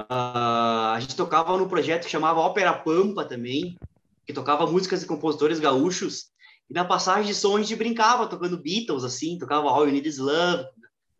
uh, 0.00 0.04
a 0.08 0.98
gente 1.00 1.14
tocava 1.14 1.56
no 1.56 1.68
projeto 1.68 2.04
que 2.04 2.10
chamava 2.10 2.40
Ópera 2.40 2.72
Pampa 2.72 3.24
também, 3.24 3.78
que 4.26 4.32
tocava 4.32 4.66
músicas 4.66 5.00
de 5.00 5.06
compositores 5.06 5.60
gaúchos, 5.60 6.30
e 6.70 6.72
na 6.72 6.84
passagem 6.84 7.26
de 7.26 7.34
som 7.34 7.56
a 7.56 7.60
gente 7.60 7.74
brincava 7.74 8.28
tocando 8.28 8.56
Beatles, 8.56 9.02
assim, 9.02 9.36
tocava 9.36 9.68
All 9.68 9.86
You 9.86 9.92
Need 9.92 10.08
Is 10.08 10.18
Love 10.18 10.66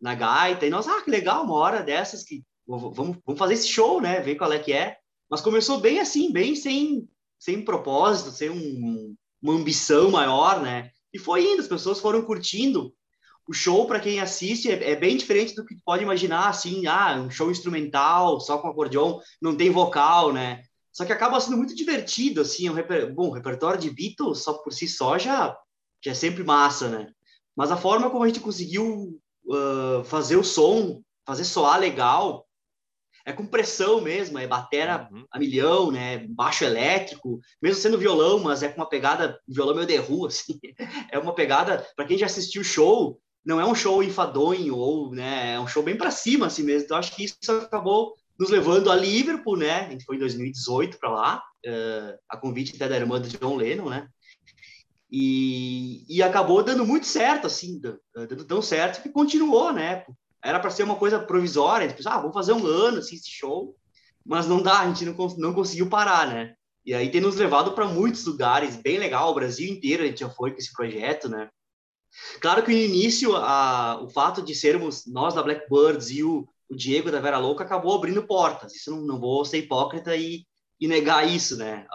na 0.01 0.15
gaita. 0.15 0.65
E 0.65 0.69
nós, 0.69 0.87
ah, 0.87 1.01
que 1.01 1.11
legal, 1.11 1.43
uma 1.43 1.55
hora 1.55 1.83
dessas 1.83 2.23
que 2.23 2.41
vamos, 2.65 2.95
vamos 2.95 3.37
fazer 3.37 3.55
esse 3.55 3.67
show, 3.67 3.99
né? 3.99 4.21
Ver 4.21 4.35
qual 4.35 4.53
é 4.53 4.59
que 4.59 4.71
é. 4.71 4.97
Mas 5.29 5.41
começou 5.41 5.81
bem 5.81 5.99
assim, 5.99 6.31
bem 6.31 6.55
sem, 6.55 7.05
sem 7.37 7.65
propósito, 7.65 8.31
sem 8.31 8.49
um, 8.49 9.13
uma 9.41 9.53
ambição 9.53 10.09
maior, 10.09 10.61
né? 10.61 10.89
E 11.13 11.19
foi 11.19 11.43
indo, 11.43 11.61
as 11.61 11.67
pessoas 11.67 11.99
foram 11.99 12.21
curtindo. 12.21 12.93
O 13.45 13.53
show, 13.53 13.85
para 13.85 13.99
quem 13.99 14.21
assiste, 14.21 14.71
é, 14.71 14.91
é, 14.91 14.95
bem 14.95 15.17
diferente 15.17 15.53
do 15.53 15.65
que 15.65 15.75
pode 15.83 16.03
imaginar, 16.03 16.47
assim, 16.47 16.87
ah, 16.87 17.15
um 17.15 17.29
show 17.29 17.51
instrumental, 17.51 18.39
só 18.39 18.57
com 18.57 18.69
acordeon, 18.69 19.19
não 19.41 19.57
tem 19.57 19.69
vocal, 19.69 20.31
né? 20.31 20.63
Só 20.93 21.05
que 21.05 21.13
acaba 21.13 21.39
sendo 21.39 21.57
muito 21.57 21.75
divertido, 21.75 22.41
assim, 22.41 22.69
um 22.69 22.73
reper... 22.73 23.13
bom, 23.13 23.29
o 23.29 23.33
repertório 23.33 23.79
de 23.79 23.89
Beatles 23.89 24.43
só 24.43 24.53
por 24.53 24.73
si 24.73 24.87
só 24.87 25.17
já, 25.17 25.57
já 26.03 26.11
é 26.11 26.15
sempre 26.15 26.43
massa, 26.43 26.89
né? 26.89 27.11
Mas 27.55 27.71
a 27.71 27.77
forma 27.77 28.09
como 28.09 28.23
a 28.23 28.27
gente 28.27 28.39
conseguiu 28.39 29.19
uh, 29.45 30.03
fazer 30.03 30.35
o 30.35 30.43
som, 30.43 31.01
fazer 31.25 31.45
soar 31.45 31.79
legal, 31.79 32.45
é 33.25 33.31
com 33.31 33.45
pressão 33.45 34.01
mesmo, 34.01 34.37
é 34.39 34.47
batera 34.47 35.07
uhum. 35.11 35.25
a 35.31 35.39
milhão, 35.39 35.91
né? 35.91 36.25
Baixo 36.29 36.63
elétrico, 36.63 37.39
mesmo 37.61 37.81
sendo 37.81 37.97
violão, 37.97 38.39
mas 38.39 38.63
é 38.63 38.69
com 38.69 38.81
uma 38.81 38.89
pegada, 38.89 39.39
violão 39.47 39.75
meio 39.75 39.87
de 39.87 39.97
rua, 39.97 40.27
assim. 40.29 40.59
É 41.11 41.19
uma 41.19 41.33
pegada, 41.33 41.85
para 41.95 42.05
quem 42.05 42.17
já 42.17 42.25
assistiu 42.25 42.61
o 42.61 42.65
show, 42.65 43.19
não 43.45 43.59
é 43.59 43.65
um 43.65 43.75
show 43.75 44.03
enfadonho 44.03 44.75
ou, 44.75 45.11
né, 45.11 45.55
é 45.55 45.59
um 45.59 45.67
show 45.67 45.81
bem 45.81 45.97
para 45.97 46.11
cima 46.11 46.47
assim 46.47 46.63
mesmo. 46.63 46.85
Então 46.85 46.97
acho 46.97 47.15
que 47.15 47.25
isso 47.25 47.51
acabou 47.51 48.13
nos 48.41 48.49
levando 48.49 48.91
a 48.91 48.95
Liverpool, 48.95 49.55
né? 49.55 49.81
A 49.85 49.89
gente 49.91 50.03
foi 50.03 50.15
em 50.15 50.19
2018 50.19 50.97
para 50.97 51.11
lá, 51.11 51.43
uh, 51.63 52.19
a 52.27 52.35
convite 52.35 52.75
até 52.75 52.89
da 52.89 52.97
irmã 52.97 53.21
do 53.21 53.29
John 53.29 53.55
Lennon, 53.55 53.87
né? 53.87 54.07
E, 55.11 56.03
e 56.09 56.23
acabou 56.23 56.63
dando 56.63 56.83
muito 56.83 57.05
certo, 57.05 57.45
assim, 57.45 57.79
dando 57.79 58.43
tão 58.45 58.59
certo 58.59 59.03
que 59.03 59.09
continuou, 59.09 59.71
né? 59.71 60.03
Era 60.43 60.59
para 60.59 60.71
ser 60.71 60.81
uma 60.81 60.95
coisa 60.95 61.19
provisória, 61.19 61.85
a 61.85 61.87
gente 61.87 61.97
pensou, 61.97 62.11
ah, 62.11 62.17
vamos 62.17 62.33
fazer 62.33 62.53
um 62.53 62.65
ano, 62.65 62.97
assim, 62.97 63.15
esse 63.15 63.29
show, 63.29 63.75
mas 64.25 64.47
não 64.47 64.59
dá, 64.59 64.79
a 64.79 64.87
gente 64.87 65.05
não, 65.05 65.15
não 65.37 65.53
conseguiu 65.53 65.87
parar, 65.87 66.27
né? 66.27 66.55
E 66.83 66.95
aí 66.95 67.11
tem 67.11 67.21
nos 67.21 67.35
levado 67.35 67.73
para 67.73 67.85
muitos 67.85 68.25
lugares, 68.25 68.75
bem 68.75 68.97
legal, 68.97 69.29
o 69.29 69.35
Brasil 69.35 69.71
inteiro 69.71 70.01
a 70.01 70.07
gente 70.07 70.21
já 70.21 70.29
foi 70.31 70.49
com 70.49 70.57
esse 70.57 70.73
projeto, 70.73 71.29
né? 71.29 71.47
Claro 72.39 72.63
que 72.63 72.71
no 72.71 72.77
início, 72.77 73.35
a, 73.35 74.01
o 74.01 74.09
fato 74.09 74.41
de 74.41 74.55
sermos 74.55 75.05
nós 75.05 75.35
da 75.35 75.43
Blackbirds 75.43 76.09
e 76.09 76.23
o, 76.23 76.47
o 76.71 76.75
Diego 76.75 77.11
da 77.11 77.19
Vera 77.19 77.37
Louca 77.37 77.65
acabou 77.65 77.95
abrindo 77.95 78.25
portas. 78.25 78.73
Isso 78.73 78.91
não, 78.91 79.01
não 79.01 79.19
vou 79.19 79.43
ser 79.43 79.57
hipócrita 79.57 80.15
e, 80.15 80.45
e 80.79 80.87
negar 80.87 81.29
isso, 81.29 81.57
né? 81.57 81.85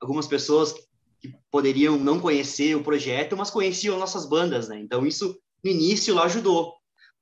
Algumas 0.00 0.26
pessoas 0.26 0.74
que 1.20 1.32
poderiam 1.52 1.96
não 1.96 2.20
conhecer 2.20 2.74
o 2.74 2.82
projeto, 2.82 3.36
mas 3.36 3.48
conheciam 3.48 3.96
nossas 3.96 4.28
bandas, 4.28 4.68
né? 4.68 4.80
Então 4.80 5.06
isso 5.06 5.38
no 5.64 5.70
início 5.70 6.16
lá 6.16 6.24
ajudou. 6.24 6.74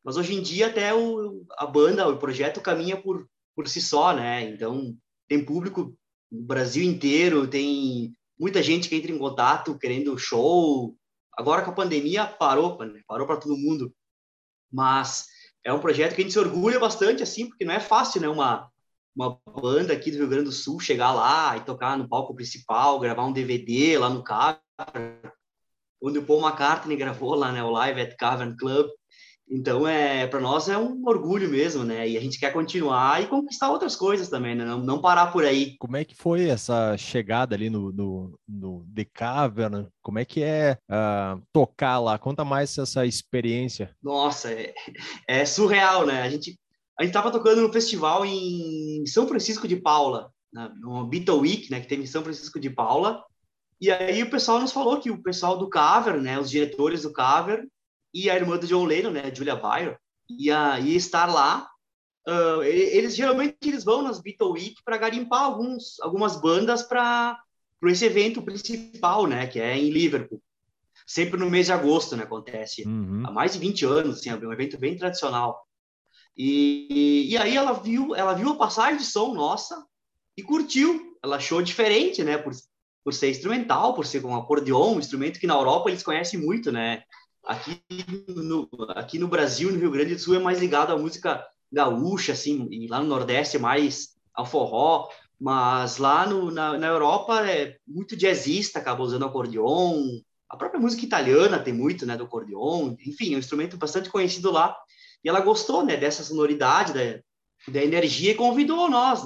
Mas 0.02 0.16
hoje 0.16 0.34
em 0.34 0.42
dia 0.42 0.68
até 0.68 0.94
o, 0.94 1.44
a 1.58 1.66
banda, 1.66 2.08
o 2.08 2.18
projeto 2.18 2.62
caminha 2.62 2.96
por, 2.96 3.28
por 3.54 3.68
si 3.68 3.82
só, 3.82 4.14
né? 4.14 4.48
Então 4.48 4.96
tem 5.28 5.44
público 5.44 5.94
no 6.32 6.42
Brasil 6.44 6.82
inteiro, 6.82 7.46
tem 7.46 8.16
muita 8.40 8.62
gente 8.62 8.88
que 8.88 8.96
entra 8.96 9.12
em 9.12 9.18
contato 9.18 9.78
querendo 9.78 10.16
show. 10.16 10.96
Agora 11.36 11.60
com 11.62 11.72
a 11.72 11.74
pandemia 11.74 12.26
parou, 12.26 12.78
né? 12.78 13.02
parou 13.06 13.26
para 13.26 13.36
todo 13.36 13.54
mundo. 13.54 13.92
Mas 14.72 15.26
é 15.66 15.72
um 15.72 15.80
projeto 15.80 16.14
que 16.14 16.20
a 16.20 16.24
gente 16.24 16.32
se 16.32 16.38
orgulha 16.38 16.78
bastante, 16.78 17.24
assim, 17.24 17.48
porque 17.48 17.64
não 17.64 17.74
é 17.74 17.80
fácil, 17.80 18.20
né? 18.20 18.28
Uma, 18.28 18.70
uma 19.16 19.36
banda 19.60 19.92
aqui 19.92 20.12
do 20.12 20.18
Rio 20.18 20.28
Grande 20.28 20.44
do 20.44 20.52
Sul 20.52 20.78
chegar 20.78 21.12
lá 21.12 21.56
e 21.56 21.60
tocar 21.62 21.98
no 21.98 22.08
palco 22.08 22.32
principal, 22.36 23.00
gravar 23.00 23.24
um 23.24 23.32
DVD 23.32 23.98
lá 23.98 24.08
no 24.08 24.22
Cavern, 24.22 24.62
onde 26.00 26.20
o 26.20 26.24
Paul 26.24 26.40
McCartney 26.40 26.96
gravou 26.96 27.34
lá, 27.34 27.50
né, 27.50 27.64
o 27.64 27.70
Live 27.70 28.00
at 28.00 28.14
Cavern 28.16 28.56
Club. 28.56 28.86
Então, 29.48 29.86
é, 29.86 30.26
para 30.26 30.40
nós 30.40 30.68
é 30.68 30.76
um 30.76 31.06
orgulho 31.06 31.48
mesmo, 31.48 31.84
né? 31.84 32.08
E 32.08 32.16
a 32.16 32.20
gente 32.20 32.38
quer 32.38 32.52
continuar 32.52 33.22
e 33.22 33.28
conquistar 33.28 33.70
outras 33.70 33.94
coisas 33.94 34.28
também, 34.28 34.56
né? 34.56 34.64
Não, 34.64 34.80
não 34.80 35.00
parar 35.00 35.28
por 35.28 35.44
aí. 35.44 35.76
Como 35.78 35.96
é 35.96 36.04
que 36.04 36.16
foi 36.16 36.48
essa 36.48 36.96
chegada 36.96 37.54
ali 37.54 37.70
no, 37.70 37.92
no, 37.92 38.38
no 38.48 38.86
The 38.92 39.04
Cavern? 39.04 39.86
Como 40.02 40.18
é 40.18 40.24
que 40.24 40.42
é 40.42 40.78
uh, 40.90 41.40
tocar 41.52 42.00
lá? 42.00 42.18
Conta 42.18 42.44
mais 42.44 42.76
essa 42.76 43.06
experiência. 43.06 43.94
Nossa, 44.02 44.50
é, 44.50 44.74
é 45.28 45.46
surreal, 45.46 46.04
né? 46.04 46.22
A 46.22 46.28
gente 46.28 46.58
a 46.98 47.02
gente 47.02 47.10
estava 47.10 47.30
tocando 47.30 47.60
no 47.60 47.72
festival 47.72 48.24
em 48.24 49.04
São 49.06 49.28
Francisco 49.28 49.68
de 49.68 49.76
Paula, 49.76 50.32
né, 50.50 50.72
no 50.80 51.06
Beatle 51.06 51.40
Week, 51.40 51.70
né, 51.70 51.78
que 51.78 51.86
teve 51.86 52.02
em 52.02 52.06
São 52.06 52.22
Francisco 52.22 52.58
de 52.58 52.70
Paula. 52.70 53.22
E 53.78 53.90
aí 53.90 54.22
o 54.22 54.30
pessoal 54.30 54.58
nos 54.58 54.72
falou 54.72 54.98
que 54.98 55.10
o 55.10 55.22
pessoal 55.22 55.58
do 55.58 55.68
Cover, 55.68 56.20
né, 56.22 56.40
os 56.40 56.48
diretores 56.48 57.02
do 57.02 57.12
Cover 57.12 57.66
e 58.16 58.30
a 58.30 58.34
irmã 58.34 58.56
do 58.56 58.66
John 58.66 58.86
Lennon, 58.86 59.10
né, 59.10 59.30
Julia 59.34 59.54
Bayer, 59.54 59.98
ia, 60.26 60.80
ia 60.80 60.96
estar 60.96 61.26
lá. 61.26 61.68
Uh, 62.26 62.62
eles 62.62 63.14
geralmente 63.14 63.56
eles 63.62 63.84
vão 63.84 64.00
nas 64.00 64.20
Beatle 64.20 64.52
Week 64.52 64.76
para 64.82 64.96
garimpar 64.96 65.42
alguns, 65.42 66.00
algumas 66.00 66.40
bandas 66.40 66.82
para 66.82 67.38
esse 67.84 68.06
evento 68.06 68.40
principal, 68.40 69.26
né, 69.26 69.46
que 69.46 69.60
é 69.60 69.76
em 69.76 69.90
Liverpool. 69.90 70.42
Sempre 71.06 71.38
no 71.38 71.50
mês 71.50 71.66
de 71.66 71.72
agosto, 71.72 72.16
né, 72.16 72.24
acontece. 72.24 72.88
Uhum. 72.88 73.22
Há 73.26 73.30
mais 73.30 73.52
de 73.52 73.58
20 73.58 73.84
anos, 73.84 74.18
assim, 74.18 74.30
é 74.30 74.34
um 74.34 74.52
evento 74.52 74.78
bem 74.78 74.96
tradicional. 74.96 75.66
E, 76.34 77.28
e 77.30 77.36
aí 77.36 77.54
ela 77.54 77.74
viu, 77.74 78.14
ela 78.14 78.32
viu 78.32 78.48
a 78.48 78.56
passagem 78.56 78.96
de 78.96 79.04
som 79.04 79.34
nossa 79.34 79.86
e 80.34 80.42
curtiu. 80.42 81.18
Ela 81.22 81.36
achou 81.36 81.60
diferente, 81.60 82.24
né? 82.24 82.38
Por, 82.38 82.52
por 83.04 83.12
ser 83.12 83.30
instrumental, 83.30 83.94
por 83.94 84.06
ser 84.06 84.20
com 84.20 84.28
um 84.28 84.36
acordeon, 84.36 84.94
um 84.94 84.98
instrumento 84.98 85.38
que 85.38 85.46
na 85.46 85.54
Europa 85.54 85.90
eles 85.90 86.02
conhecem 86.02 86.40
muito, 86.40 86.72
né? 86.72 87.04
Aqui 87.46 87.80
no, 88.28 88.68
aqui 88.88 89.18
no 89.18 89.28
Brasil, 89.28 89.70
no 89.70 89.78
Rio 89.78 89.90
Grande 89.90 90.14
do 90.14 90.20
Sul, 90.20 90.34
é 90.34 90.38
mais 90.38 90.58
ligado 90.58 90.92
à 90.92 90.98
música 90.98 91.46
gaúcha, 91.72 92.32
assim, 92.32 92.66
e 92.70 92.86
lá 92.88 93.00
no 93.00 93.06
Nordeste 93.06 93.56
é 93.56 93.60
mais 93.60 94.16
ao 94.34 94.44
forró, 94.44 95.08
mas 95.38 95.98
lá 95.98 96.26
no, 96.26 96.50
na, 96.50 96.76
na 96.76 96.86
Europa 96.86 97.48
é 97.48 97.76
muito 97.86 98.16
jazzista, 98.16 98.78
acaba 98.78 99.02
usando 99.02 99.24
acordeon, 99.24 100.20
a 100.48 100.56
própria 100.56 100.80
música 100.80 101.04
italiana 101.04 101.58
tem 101.58 101.72
muito, 101.72 102.06
né, 102.06 102.16
do 102.16 102.24
acordeon, 102.24 102.94
enfim, 103.04 103.32
é 103.32 103.36
um 103.36 103.40
instrumento 103.40 103.76
bastante 103.76 104.10
conhecido 104.10 104.50
lá, 104.50 104.76
e 105.24 105.28
ela 105.28 105.40
gostou, 105.40 105.84
né, 105.84 105.96
dessa 105.96 106.22
sonoridade, 106.22 106.92
da, 106.92 107.20
da 107.72 107.84
energia 107.84 108.32
e 108.32 108.36
convidou 108.36 108.88
nós. 108.88 109.22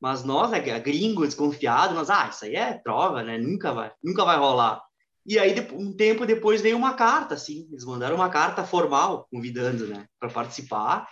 Mas 0.00 0.24
nós, 0.24 0.50
né, 0.50 0.60
gringo, 0.78 1.26
desconfiado, 1.26 1.94
nós, 1.94 2.08
ah, 2.08 2.28
isso 2.28 2.44
aí 2.44 2.56
é 2.56 2.74
trova, 2.74 3.22
né? 3.22 3.36
Nunca 3.36 3.72
vai, 3.72 3.92
nunca 4.02 4.24
vai 4.24 4.38
rolar. 4.38 4.82
E 5.26 5.38
aí, 5.38 5.54
um 5.72 5.92
tempo 5.92 6.26
depois, 6.26 6.60
veio 6.60 6.76
uma 6.76 6.94
carta, 6.94 7.34
assim, 7.34 7.68
eles 7.70 7.84
mandaram 7.84 8.16
uma 8.16 8.30
carta 8.30 8.64
formal, 8.64 9.26
convidando, 9.30 9.86
né, 9.86 10.06
para 10.18 10.30
participar. 10.30 11.08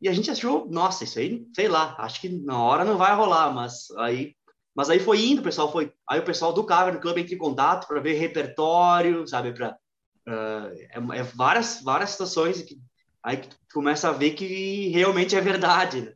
E 0.00 0.08
a 0.08 0.12
gente 0.12 0.30
achou, 0.30 0.68
nossa, 0.70 1.04
isso 1.04 1.18
aí, 1.18 1.44
sei 1.54 1.68
lá, 1.68 1.96
acho 1.98 2.20
que 2.20 2.28
na 2.28 2.62
hora 2.62 2.84
não 2.84 2.96
vai 2.96 3.14
rolar, 3.14 3.52
mas 3.52 3.90
aí, 3.98 4.34
mas 4.74 4.88
aí 4.88 5.00
foi 5.00 5.24
indo, 5.24 5.40
o 5.40 5.44
pessoal 5.44 5.72
foi, 5.72 5.92
aí 6.08 6.20
o 6.20 6.24
pessoal 6.24 6.52
do 6.52 6.64
Cavern 6.64 7.00
Club 7.00 7.18
entra 7.18 7.34
em 7.34 7.38
contato 7.38 7.88
para 7.88 8.00
ver 8.00 8.14
repertório, 8.14 9.26
sabe, 9.26 9.52
para 9.52 9.76
uh, 10.28 10.72
é, 10.72 11.18
é, 11.18 11.22
várias 11.22 11.82
várias 11.82 12.10
situações 12.10 12.62
que 12.62 12.78
Aí 13.22 13.36
tu 13.36 13.56
começa 13.74 14.08
a 14.08 14.12
ver 14.12 14.30
que 14.30 14.88
realmente 14.88 15.36
é 15.36 15.40
verdade. 15.40 16.00
Né? 16.00 16.12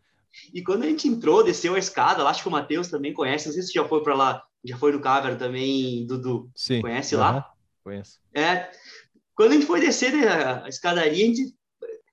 E 0.54 0.62
quando 0.62 0.84
a 0.84 0.86
gente 0.86 1.08
entrou, 1.08 1.44
desceu 1.44 1.74
a 1.74 1.78
escada, 1.78 2.22
lá, 2.22 2.30
acho 2.30 2.42
que 2.42 2.48
o 2.48 2.52
Matheus 2.52 2.88
também 2.88 3.12
conhece, 3.12 3.46
não 3.46 3.52
sei 3.52 3.62
se 3.62 3.72
já 3.72 3.86
foi 3.86 4.02
para 4.02 4.14
lá, 4.14 4.42
já 4.64 4.76
foi 4.76 4.92
no 4.92 5.00
Cavern 5.00 5.36
também, 5.36 6.06
Dudu. 6.06 6.50
Sim. 6.54 6.80
Conhece 6.80 7.14
uhum. 7.14 7.20
lá? 7.20 7.52
Conheço. 7.82 8.20
É. 8.34 8.70
Quando 9.34 9.52
a 9.52 9.54
gente 9.54 9.66
foi 9.66 9.80
descer 9.80 10.14
a 10.28 10.68
escadaria, 10.68 11.24
a 11.24 11.26
gente 11.26 11.54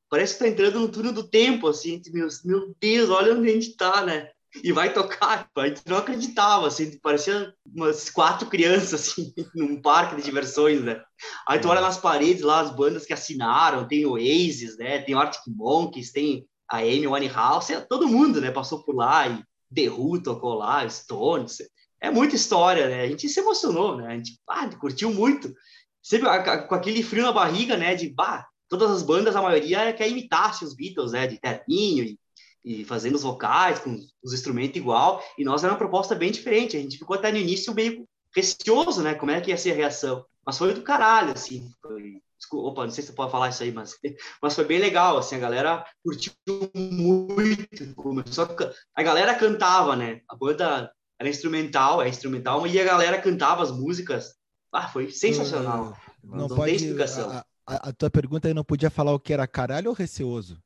parece 0.09 0.33
que 0.33 0.39
tá 0.39 0.47
entrando 0.47 0.79
no 0.79 0.89
túnel 0.89 1.13
do 1.13 1.27
tempo, 1.27 1.67
assim, 1.67 2.01
meu, 2.11 2.27
meu 2.45 2.75
Deus, 2.79 3.09
olha 3.09 3.33
onde 3.33 3.49
a 3.49 3.53
gente 3.53 3.75
tá, 3.75 4.03
né? 4.03 4.29
e 4.63 4.71
vai 4.71 4.91
tocar. 4.91 5.49
A 5.55 5.67
gente 5.67 5.81
não 5.85 5.97
acreditava, 5.97 6.67
assim, 6.67 6.97
parecia 6.99 7.53
umas 7.65 8.09
quatro 8.09 8.47
crianças, 8.47 8.93
assim, 8.93 9.33
num 9.55 9.81
parque 9.81 10.15
de 10.15 10.23
diversões, 10.23 10.81
né? 10.81 11.01
Aí 11.47 11.59
tu 11.59 11.69
olha 11.69 11.81
nas 11.81 11.97
paredes 11.97 12.41
lá, 12.41 12.61
as 12.61 12.75
bandas 12.75 13.05
que 13.05 13.13
assinaram, 13.13 13.87
tem 13.87 14.05
Oasis, 14.05 14.77
né? 14.77 14.99
Tem 14.99 15.15
Arctic 15.15 15.43
Monkeys, 15.47 16.11
tem 16.11 16.47
a 16.69 16.77
Amy 16.77 17.07
Winehouse, 17.07 17.85
todo 17.87 18.07
mundo, 18.07 18.41
né? 18.41 18.51
Passou 18.51 18.83
por 18.83 18.95
lá 18.95 19.27
e 19.27 19.43
The 19.73 19.89
Who 19.89 20.21
tocou 20.21 20.55
lá, 20.55 20.87
Stones. 20.89 21.57
É 22.01 22.09
muita 22.09 22.35
história, 22.35 22.87
né? 22.87 23.03
A 23.03 23.07
gente 23.07 23.27
se 23.27 23.39
emocionou, 23.39 23.97
né? 23.97 24.07
A 24.07 24.15
gente, 24.15 24.39
ah, 24.47 24.69
curtiu 24.75 25.13
muito. 25.13 25.53
Sempre 26.01 26.27
com 26.67 26.75
aquele 26.75 27.03
frio 27.03 27.23
na 27.23 27.31
barriga, 27.31 27.75
né? 27.75 27.95
De, 27.95 28.09
bah, 28.09 28.47
todas 28.67 28.89
as 28.91 29.03
bandas, 29.03 29.35
a 29.35 29.41
maioria 29.41 29.91
quer 29.93 30.09
imitar 30.09 30.57
os 30.63 30.75
Beatles, 30.75 31.11
né? 31.11 31.27
De 31.27 31.39
terninho 31.39 32.03
e 32.03 32.19
e 32.63 32.83
fazendo 32.83 33.15
os 33.15 33.23
vocais, 33.23 33.79
com 33.79 33.97
os 34.23 34.33
instrumentos 34.33 34.77
igual, 34.77 35.23
e 35.37 35.43
nós 35.43 35.63
era 35.63 35.73
uma 35.73 35.79
proposta 35.79 36.15
bem 36.15 36.31
diferente. 36.31 36.77
A 36.77 36.79
gente 36.79 36.97
ficou 36.97 37.15
até 37.15 37.31
no 37.31 37.37
início 37.37 37.73
meio 37.73 38.07
receoso, 38.35 39.01
né? 39.01 39.15
Como 39.15 39.31
é 39.31 39.41
que 39.41 39.51
ia 39.51 39.57
ser 39.57 39.71
a 39.71 39.75
reação? 39.75 40.25
Mas 40.45 40.57
foi 40.57 40.73
do 40.73 40.81
caralho, 40.81 41.31
assim. 41.31 41.69
Foi... 41.81 42.21
Desculpa, 42.37 42.69
opa, 42.69 42.83
não 42.85 42.91
sei 42.91 43.03
se 43.03 43.09
você 43.09 43.15
pode 43.15 43.31
falar 43.31 43.49
isso 43.49 43.63
aí, 43.63 43.71
mas, 43.71 43.95
mas 44.41 44.55
foi 44.55 44.63
bem 44.63 44.79
legal, 44.79 45.17
assim, 45.17 45.35
a 45.35 45.39
galera 45.39 45.85
curtiu 46.03 46.33
muito. 46.73 47.95
Começou 47.95 48.45
a... 48.45 48.73
a 48.95 49.03
galera 49.03 49.35
cantava, 49.35 49.95
né? 49.95 50.21
A 50.29 50.35
banda 50.35 50.91
era 51.19 51.29
instrumental, 51.29 52.01
é 52.01 52.07
instrumental, 52.07 52.65
e 52.65 52.79
a 52.79 52.83
galera 52.85 53.21
cantava 53.21 53.61
as 53.61 53.71
músicas. 53.71 54.35
Ah, 54.71 54.87
foi 54.87 55.11
sensacional. 55.11 55.97
Não, 56.23 56.37
não, 56.37 56.47
não 56.47 56.55
pode, 56.55 56.71
tem 56.71 56.75
explicação. 56.75 57.29
A, 57.29 57.45
a, 57.67 57.89
a, 57.89 57.93
tua 57.93 58.09
pergunta 58.09 58.47
aí 58.47 58.53
não 58.53 58.63
podia 58.63 58.89
falar 58.89 59.13
o 59.13 59.19
que 59.19 59.33
era 59.33 59.45
caralho 59.47 59.89
ou 59.89 59.95
receoso? 59.95 60.57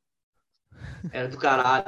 Era 1.12 1.28
do 1.28 1.38
caralho. 1.38 1.86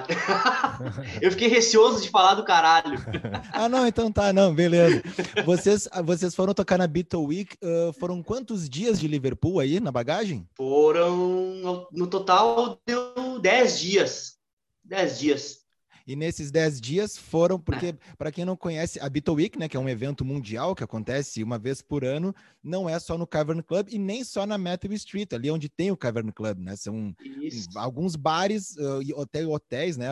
eu 1.20 1.30
fiquei 1.30 1.48
receoso 1.48 2.02
de 2.02 2.08
falar 2.08 2.34
do 2.34 2.44
caralho. 2.44 2.98
ah, 3.52 3.68
não, 3.68 3.86
então 3.86 4.10
tá, 4.10 4.32
não, 4.32 4.54
beleza. 4.54 5.02
Vocês, 5.44 5.88
vocês 6.04 6.34
foram 6.34 6.54
tocar 6.54 6.78
na 6.78 6.86
Beatle 6.86 7.24
Week, 7.24 7.56
uh, 7.62 7.92
foram 7.92 8.22
quantos 8.22 8.68
dias 8.68 8.98
de 8.98 9.06
Liverpool 9.06 9.60
aí 9.60 9.78
na 9.78 9.92
bagagem? 9.92 10.48
Foram, 10.56 11.86
no 11.92 12.06
total, 12.06 12.80
deu 12.86 13.38
10 13.40 13.80
dias. 13.80 14.36
10 14.84 15.18
dias. 15.18 15.65
E 16.06 16.14
nesses 16.14 16.52
10 16.52 16.80
dias 16.80 17.18
foram, 17.18 17.58
porque, 17.58 17.86
é. 17.86 17.96
para 18.16 18.30
quem 18.30 18.44
não 18.44 18.56
conhece, 18.56 19.00
a 19.00 19.08
Beatle 19.08 19.34
Week, 19.34 19.58
né, 19.58 19.68
que 19.68 19.76
é 19.76 19.80
um 19.80 19.88
evento 19.88 20.24
mundial 20.24 20.72
que 20.72 20.84
acontece 20.84 21.42
uma 21.42 21.58
vez 21.58 21.82
por 21.82 22.04
ano, 22.04 22.32
não 22.62 22.88
é 22.88 22.96
só 23.00 23.18
no 23.18 23.26
Cavern 23.26 23.60
Club 23.60 23.88
e 23.90 23.98
nem 23.98 24.22
só 24.22 24.46
na 24.46 24.56
Matthew 24.56 24.92
Street, 24.92 25.32
ali 25.32 25.50
onde 25.50 25.68
tem 25.68 25.90
o 25.90 25.96
Cavern 25.96 26.30
Club, 26.30 26.60
né? 26.60 26.76
São 26.76 27.12
Isso. 27.42 27.68
alguns 27.74 28.14
bares 28.14 28.76
uh, 28.76 29.02
e 29.02 29.12
hotel, 29.12 29.50
hotéis, 29.50 29.96
né, 29.96 30.08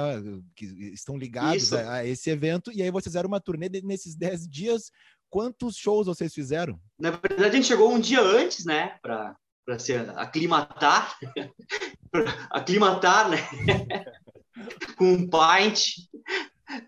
que 0.56 0.66
estão 0.92 1.16
ligados 1.16 1.72
a, 1.72 1.94
a, 1.94 2.06
esse 2.06 2.28
evento. 2.28 2.72
E 2.72 2.82
aí 2.82 2.90
vocês 2.90 3.12
fizeram 3.12 3.28
uma 3.28 3.40
turnê 3.40 3.68
de, 3.68 3.80
nesses 3.80 4.16
10 4.16 4.48
dias. 4.48 4.90
Quantos 5.30 5.76
shows 5.76 6.06
vocês 6.06 6.34
fizeram? 6.34 6.80
Na 6.98 7.10
verdade, 7.12 7.44
a 7.44 7.52
gente 7.52 7.66
chegou 7.68 7.92
um 7.92 8.00
dia 8.00 8.20
antes, 8.20 8.64
né, 8.64 8.96
para 9.00 9.36
se 9.78 9.94
aclimatar, 9.94 11.16
aclimatar, 12.50 13.30
né? 13.30 13.38
Com 14.96 15.12
um 15.12 15.28
pint. 15.28 15.98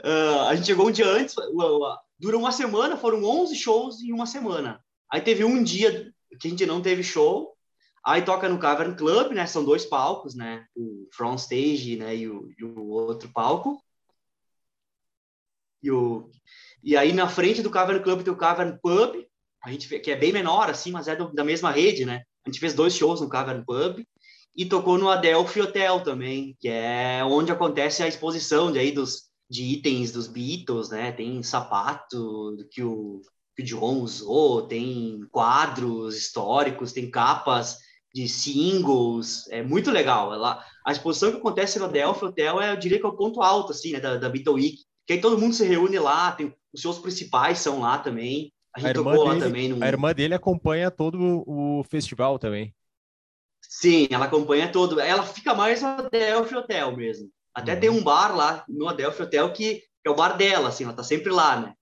uh, 0.05 0.41
a 0.49 0.55
gente 0.55 0.67
chegou 0.67 0.89
um 0.89 0.93
dia 0.93 1.07
antes, 1.07 1.35
durou 2.19 2.41
uma 2.41 2.53
semana, 2.53 2.97
foram 2.97 3.25
11 3.25 3.55
shows 3.57 4.01
em 4.01 4.13
uma 4.13 4.27
semana. 4.27 4.85
Aí 5.11 5.21
teve 5.21 5.45
um 5.45 5.63
dia 5.63 6.13
que 6.41 6.49
a 6.49 6.51
gente 6.51 6.67
não 6.67 6.83
teve 6.83 7.03
show, 7.03 7.57
aí 8.05 8.23
toca 8.23 8.49
no 8.49 8.59
Cavern 8.59 8.97
Club, 8.97 9.33
né? 9.33 9.47
São 9.47 9.65
dois 9.65 9.85
palcos, 9.85 10.35
né? 10.35 10.67
O 10.75 11.09
front 11.13 11.39
stage, 11.39 11.97
né? 11.97 12.17
E 12.17 12.29
o, 12.29 12.51
e 12.59 12.65
o 12.65 12.89
outro 12.89 13.29
palco. 13.33 13.83
E, 15.83 15.91
o, 15.91 16.31
e 16.83 16.97
aí 16.97 17.13
na 17.13 17.29
frente 17.29 17.63
do 17.63 17.71
Cavern 17.71 18.03
Club 18.03 18.23
tem 18.23 18.33
o 18.33 18.37
Cavern 18.37 18.79
Pub, 18.83 19.25
a 19.63 19.71
gente 19.71 19.89
que 20.01 20.11
é 20.11 20.17
bem 20.17 20.33
menor 20.33 20.69
assim, 20.71 20.91
mas 20.91 21.07
é 21.09 21.15
do, 21.15 21.33
da 21.33 21.45
mesma 21.45 21.71
rede, 21.71 22.05
né? 22.05 22.23
A 22.45 22.49
gente 22.49 22.61
fez 22.61 22.75
dois 22.75 22.95
shows 22.95 23.21
no 23.21 23.29
Cavern 23.29 23.65
Pub 23.65 24.05
e 24.57 24.65
tocou 24.65 24.97
no 24.97 25.11
Adelphi 25.11 25.61
Hotel 25.61 26.01
também, 26.01 26.57
que 26.59 26.69
é 26.69 27.23
onde 27.25 27.53
acontece 27.53 28.03
a 28.03 28.09
exposição 28.09 28.73
de 28.73 28.79
aí 28.79 28.91
dos 28.91 29.27
de 29.49 29.63
itens 29.63 30.11
dos 30.11 30.27
Beatles, 30.27 30.91
né? 30.91 31.13
Tem 31.13 31.43
sapato 31.43 32.57
que 32.71 32.83
o, 32.83 33.21
que 33.55 33.63
o 33.63 33.65
John 33.65 34.01
usou, 34.01 34.63
tem 34.63 35.21
quadros 35.31 36.17
históricos, 36.17 36.93
tem 36.93 37.11
capas 37.11 37.79
de 38.13 38.29
singles, 38.29 39.47
é 39.51 39.63
muito 39.63 39.91
legal. 39.91 40.33
Ela, 40.33 40.65
a 40.85 40.91
exposição 40.91 41.31
que 41.31 41.37
acontece 41.37 41.79
no 41.79 41.85
Adelphi 41.85 42.25
Hotel 42.25 42.61
é, 42.61 42.73
eu 42.73 42.77
diria 42.77 42.99
que 42.99 43.07
é 43.07 43.09
o 43.09 43.17
ponto 43.17 43.43
alto, 43.43 43.73
assim, 43.73 43.93
né, 43.93 44.01
da, 44.01 44.17
da 44.17 44.29
Beatle 44.29 44.55
Week, 44.55 44.79
que 45.07 45.13
aí 45.13 45.21
todo 45.21 45.39
mundo 45.39 45.55
se 45.55 45.65
reúne 45.65 45.99
lá, 45.99 46.33
tem, 46.33 46.53
os 46.73 46.81
shows 46.81 46.99
principais 46.99 47.59
são 47.59 47.81
lá 47.81 47.99
também, 47.99 48.53
a 48.75 48.81
gente 48.81 48.91
a 48.91 48.95
tocou 48.95 49.13
dele, 49.13 49.25
lá 49.25 49.39
também. 49.39 49.83
A 49.83 49.87
irmã 49.87 50.13
dele 50.13 50.35
acompanha 50.35 50.91
todo 50.91 51.45
o 51.47 51.85
festival 51.85 52.39
também. 52.39 52.75
Sim, 53.69 54.09
ela 54.11 54.27
acompanha 54.27 54.71
todo, 54.71 55.01
ela 55.01 55.23
fica 55.23 55.55
mais 55.55 55.83
no 55.83 55.89
Adelphi 55.89 56.55
Hotel 56.55 56.97
mesmo. 56.97 57.31
Até 57.55 57.75
uhum. 57.75 57.81
tem 57.81 57.91
um 57.91 58.03
bar 58.03 58.35
lá 58.35 58.65
no 58.69 58.89
Adelphi 58.89 59.23
Hotel 59.23 59.53
que, 59.53 59.77
que, 59.77 59.85
é 60.07 60.11
o 60.11 60.15
bar 60.15 60.37
dela, 60.37 60.69
assim, 60.69 60.85
ela 60.85 60.93
tá 60.93 61.03
sempre 61.03 61.33
lá, 61.33 61.61
né? 61.61 61.75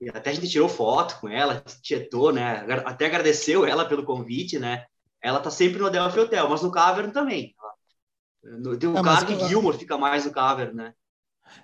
E 0.00 0.08
até 0.08 0.30
a 0.30 0.32
gente 0.32 0.48
tirou 0.48 0.68
foto 0.68 1.18
com 1.20 1.28
ela, 1.28 1.62
tietou, 1.82 2.32
né? 2.32 2.64
Até 2.84 3.06
agradeceu 3.06 3.66
ela 3.66 3.84
pelo 3.84 4.04
convite, 4.04 4.58
né? 4.58 4.86
ela 5.20 5.40
tá 5.40 5.50
sempre 5.50 5.78
no 5.78 5.86
Adelphi 5.86 6.20
Hotel, 6.20 6.48
mas 6.48 6.62
no 6.62 6.70
Cavern 6.70 7.10
também. 7.10 7.54
Tem 8.78 8.88
o 8.88 8.96
ah, 8.96 9.02
Clark 9.02 9.34
mas... 9.34 9.48
Gilmore 9.48 9.78
fica 9.78 9.98
mais 9.98 10.24
no 10.24 10.32
Cavern, 10.32 10.74
né? 10.74 10.94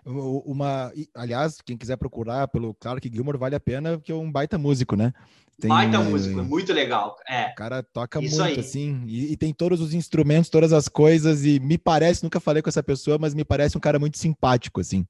Uma, 0.04 0.90
aliás, 1.14 1.61
quem 1.61 1.76
quiser 1.76 1.97
procurar 1.97 2.49
pelo 2.49 2.75
Clark 2.75 3.09
Gilmore 3.12 3.37
vale 3.37 3.54
a 3.54 3.61
pena, 3.61 3.99
porque 3.99 4.12
é 4.12 4.14
um 4.14 4.33
baita 4.33 4.57
músico, 4.57 4.97
né? 4.97 5.12
Tem, 5.61 5.68
baita 5.68 6.00
músico, 6.00 6.40
é 6.40 6.42
muito 6.42 6.73
legal. 6.73 7.16
É. 7.28 7.50
O 7.50 7.54
cara 7.54 7.82
toca 7.82 8.20
Isso 8.23 8.37
muito, 8.37 8.58
aí. 8.58 8.61
assim, 8.61 9.04
e, 9.06 9.32
e, 9.32 9.37
tem 9.37 9.52
todos 9.52 9.80
os 9.80 9.94
instrumentos, 9.94 10.50
todas 10.50 10.73
as 10.73 10.88
coisas, 10.88 11.44
e 11.44 11.61
me 11.61 11.78
parece, 11.78 12.25
nunca 12.25 12.40
falei 12.40 12.62
com 12.62 12.68
essa 12.68 12.82
pessoa, 12.82 13.18
mas 13.18 13.34
me 13.34 13.44
parece 13.44 13.76
um 13.76 13.80
cara 13.80 13.99
muito 13.99 14.18
simpático, 14.18 14.80
assim. 14.80 15.06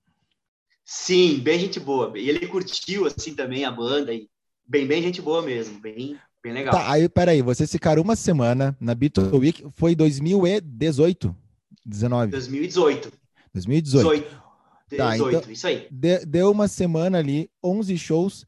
Sim, 0.84 1.38
bem 1.38 1.58
gente 1.58 1.80
boa. 1.80 2.12
E 2.18 2.28
ele 2.28 2.46
curtiu, 2.46 3.06
assim, 3.06 3.34
também 3.34 3.64
a 3.64 3.70
banda, 3.70 4.12
e 4.12 4.28
bem, 4.66 4.86
bem 4.86 5.02
gente 5.02 5.22
boa 5.22 5.40
mesmo, 5.40 5.80
bem, 5.80 6.18
Bem 6.44 6.52
legal. 6.52 6.74
Tá, 6.74 6.92
aí, 6.92 7.08
peraí, 7.08 7.40
vocês 7.40 7.72
ficaram 7.72 8.02
uma 8.02 8.14
semana 8.14 8.76
na 8.78 8.94
Beatle 8.94 9.34
Week, 9.34 9.66
foi 9.72 9.94
2018? 9.94 11.34
19? 11.86 12.32
2018. 12.32 13.12
2018. 13.54 14.04
18. 14.04 14.44
Tá, 14.94 15.12
18, 15.12 15.38
então, 15.38 15.50
isso 15.50 15.66
aí. 15.66 15.88
deu 15.90 16.50
uma 16.50 16.68
semana 16.68 17.16
ali, 17.16 17.50
11 17.62 17.96
shows. 17.96 18.44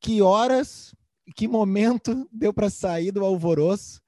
Que 0.00 0.22
horas, 0.22 0.94
que 1.34 1.48
momento 1.48 2.28
deu 2.30 2.52
para 2.52 2.70
sair 2.70 3.10
do 3.10 3.24
alvoroço, 3.24 4.00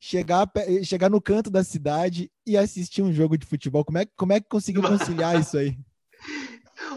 chegar, 0.00 0.50
chegar 0.84 1.10
no 1.10 1.20
canto 1.20 1.50
da 1.50 1.62
cidade 1.62 2.30
e 2.46 2.56
assistir 2.56 3.02
um 3.02 3.12
jogo 3.12 3.36
de 3.36 3.46
futebol? 3.46 3.84
Como 3.84 3.98
é, 3.98 4.06
como 4.16 4.32
é 4.32 4.40
que 4.40 4.48
conseguiu 4.48 4.82
conciliar 4.86 5.38
isso 5.38 5.58
aí? 5.58 5.76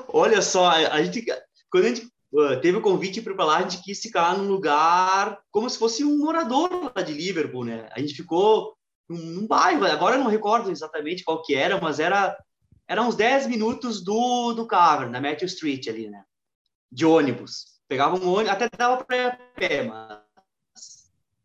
Olha 0.08 0.42
só, 0.42 0.70
a 0.70 1.04
gente, 1.04 1.26
quando 1.70 1.86
a 1.86 1.90
gente 1.90 2.10
teve 2.62 2.78
o 2.78 2.82
convite 2.82 3.22
para 3.22 3.46
lá, 3.46 3.58
a 3.58 3.62
gente 3.62 3.84
quis 3.84 4.00
ficar 4.00 4.38
num 4.38 4.48
lugar 4.48 5.40
como 5.52 5.70
se 5.70 5.78
fosse 5.78 6.04
um 6.04 6.18
morador 6.18 6.92
lá 6.96 7.02
de 7.02 7.14
Liverpool, 7.14 7.66
né? 7.66 7.88
A 7.92 8.00
gente 8.00 8.14
ficou 8.14 8.76
num, 9.10 9.18
num 9.18 9.48
bairro, 9.48 9.86
agora 9.86 10.16
eu 10.16 10.24
não 10.24 10.30
recordo 10.30 10.72
exatamente 10.72 11.24
qual 11.24 11.42
que 11.42 11.54
era, 11.54 11.80
mas 11.80 12.00
era, 12.00 12.36
era 12.88 13.04
uns 13.04 13.16
10 13.16 13.48
minutos 13.48 14.04
do, 14.04 14.54
do 14.54 14.68
Cavern, 14.68 15.12
da 15.12 15.22
Matthew 15.22 15.48
Street 15.48 15.88
ali, 15.88 16.10
né? 16.10 16.24
De 16.92 17.06
ônibus. 17.06 17.75
Pegava 17.88 18.15
um 18.15 18.28
ônibus, 18.28 18.52
até 18.52 18.69
dava 18.76 19.04
para 19.04 19.17
ir 19.17 19.26
a 19.26 19.38
pé, 19.56 19.84
mas 19.84 20.19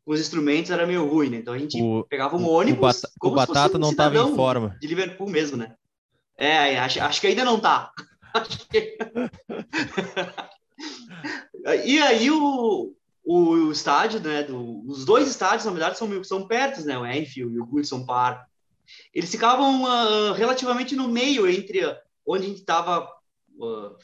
os 0.07 0.21
instrumentos 0.21 0.71
era 0.71 0.87
meio 0.87 1.07
ruim, 1.07 1.31
né? 1.31 1.39
Então 1.39 1.55
a 1.55 1.59
gente 1.59 1.83
o, 1.83 2.05
pegava 2.05 2.37
um 2.37 2.49
ônibus. 2.49 3.03
O, 3.23 3.29
o 3.29 3.31
Batata 3.33 3.77
um 3.77 3.81
não 3.81 3.91
estava 3.91 4.17
em 4.17 4.35
forma. 4.35 4.77
De 4.81 4.87
Liverpool 4.87 5.29
mesmo, 5.29 5.57
né? 5.57 5.75
É, 6.37 6.79
acho, 6.79 7.03
acho 7.03 7.21
que 7.21 7.27
ainda 7.27 7.45
não 7.45 7.61
tá. 7.61 7.93
E 11.85 12.01
aí 12.01 12.31
o, 12.31 12.95
o, 13.25 13.71
estádio, 13.71 14.21
né, 14.21 14.43
do, 14.43 14.87
os 14.87 15.05
dois 15.05 15.29
estádios, 15.29 15.65
na 15.65 15.73
verdade, 15.73 15.99
são, 15.99 16.25
são 16.25 16.47
perto, 16.47 16.85
né, 16.85 16.99
o 16.99 17.07
Enfield 17.07 17.55
e 17.55 17.61
o 17.61 17.67
Goodson 17.67 18.05
Park. 18.05 18.47
Eles 19.15 19.31
ficavam 19.31 19.85
uh, 19.85 20.33
relativamente 20.33 20.97
no 20.97 21.07
meio 21.07 21.49
entre 21.49 21.81
onde 22.27 22.45
a 22.45 22.49
gente 22.49 22.61
estava 22.61 23.09
uh, 23.59 23.97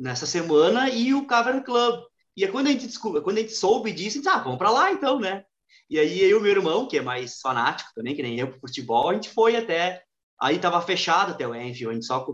nessa 0.00 0.26
semana 0.26 0.88
e 0.88 1.14
o 1.14 1.26
Cavern 1.26 1.62
Club. 1.62 2.02
E 2.36 2.46
quando 2.48 2.68
a 2.68 2.70
gente 2.70 2.86
descobriu, 2.86 3.22
quando 3.22 3.38
a 3.38 3.40
gente 3.40 3.52
soube 3.52 3.92
disso, 3.92 4.08
a 4.08 4.10
gente 4.12 4.22
disse, 4.24 4.28
ah, 4.28 4.42
vamos 4.42 4.58
para 4.58 4.70
lá 4.70 4.90
então, 4.90 5.20
né? 5.20 5.44
E 5.88 5.98
aí 5.98 6.20
eu 6.20 6.30
e 6.30 6.34
o 6.34 6.40
meu 6.40 6.52
irmão, 6.52 6.86
que 6.86 6.98
é 6.98 7.02
mais 7.02 7.40
fanático 7.40 7.90
também, 7.94 8.14
que 8.14 8.22
nem 8.22 8.38
eu 8.38 8.48
pro 8.48 8.60
futebol, 8.60 9.10
a 9.10 9.14
gente 9.14 9.30
foi 9.30 9.56
até 9.56 10.02
aí 10.40 10.56
estava 10.56 10.80
fechado 10.80 11.32
até 11.32 11.46
o 11.46 11.54
Enfield, 11.54 11.88
a 11.88 11.92
gente 11.92 12.06
só 12.06 12.26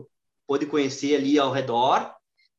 pôde 0.46 0.66
conhecer 0.66 1.16
ali 1.16 1.38
ao 1.38 1.50
redor 1.50 2.14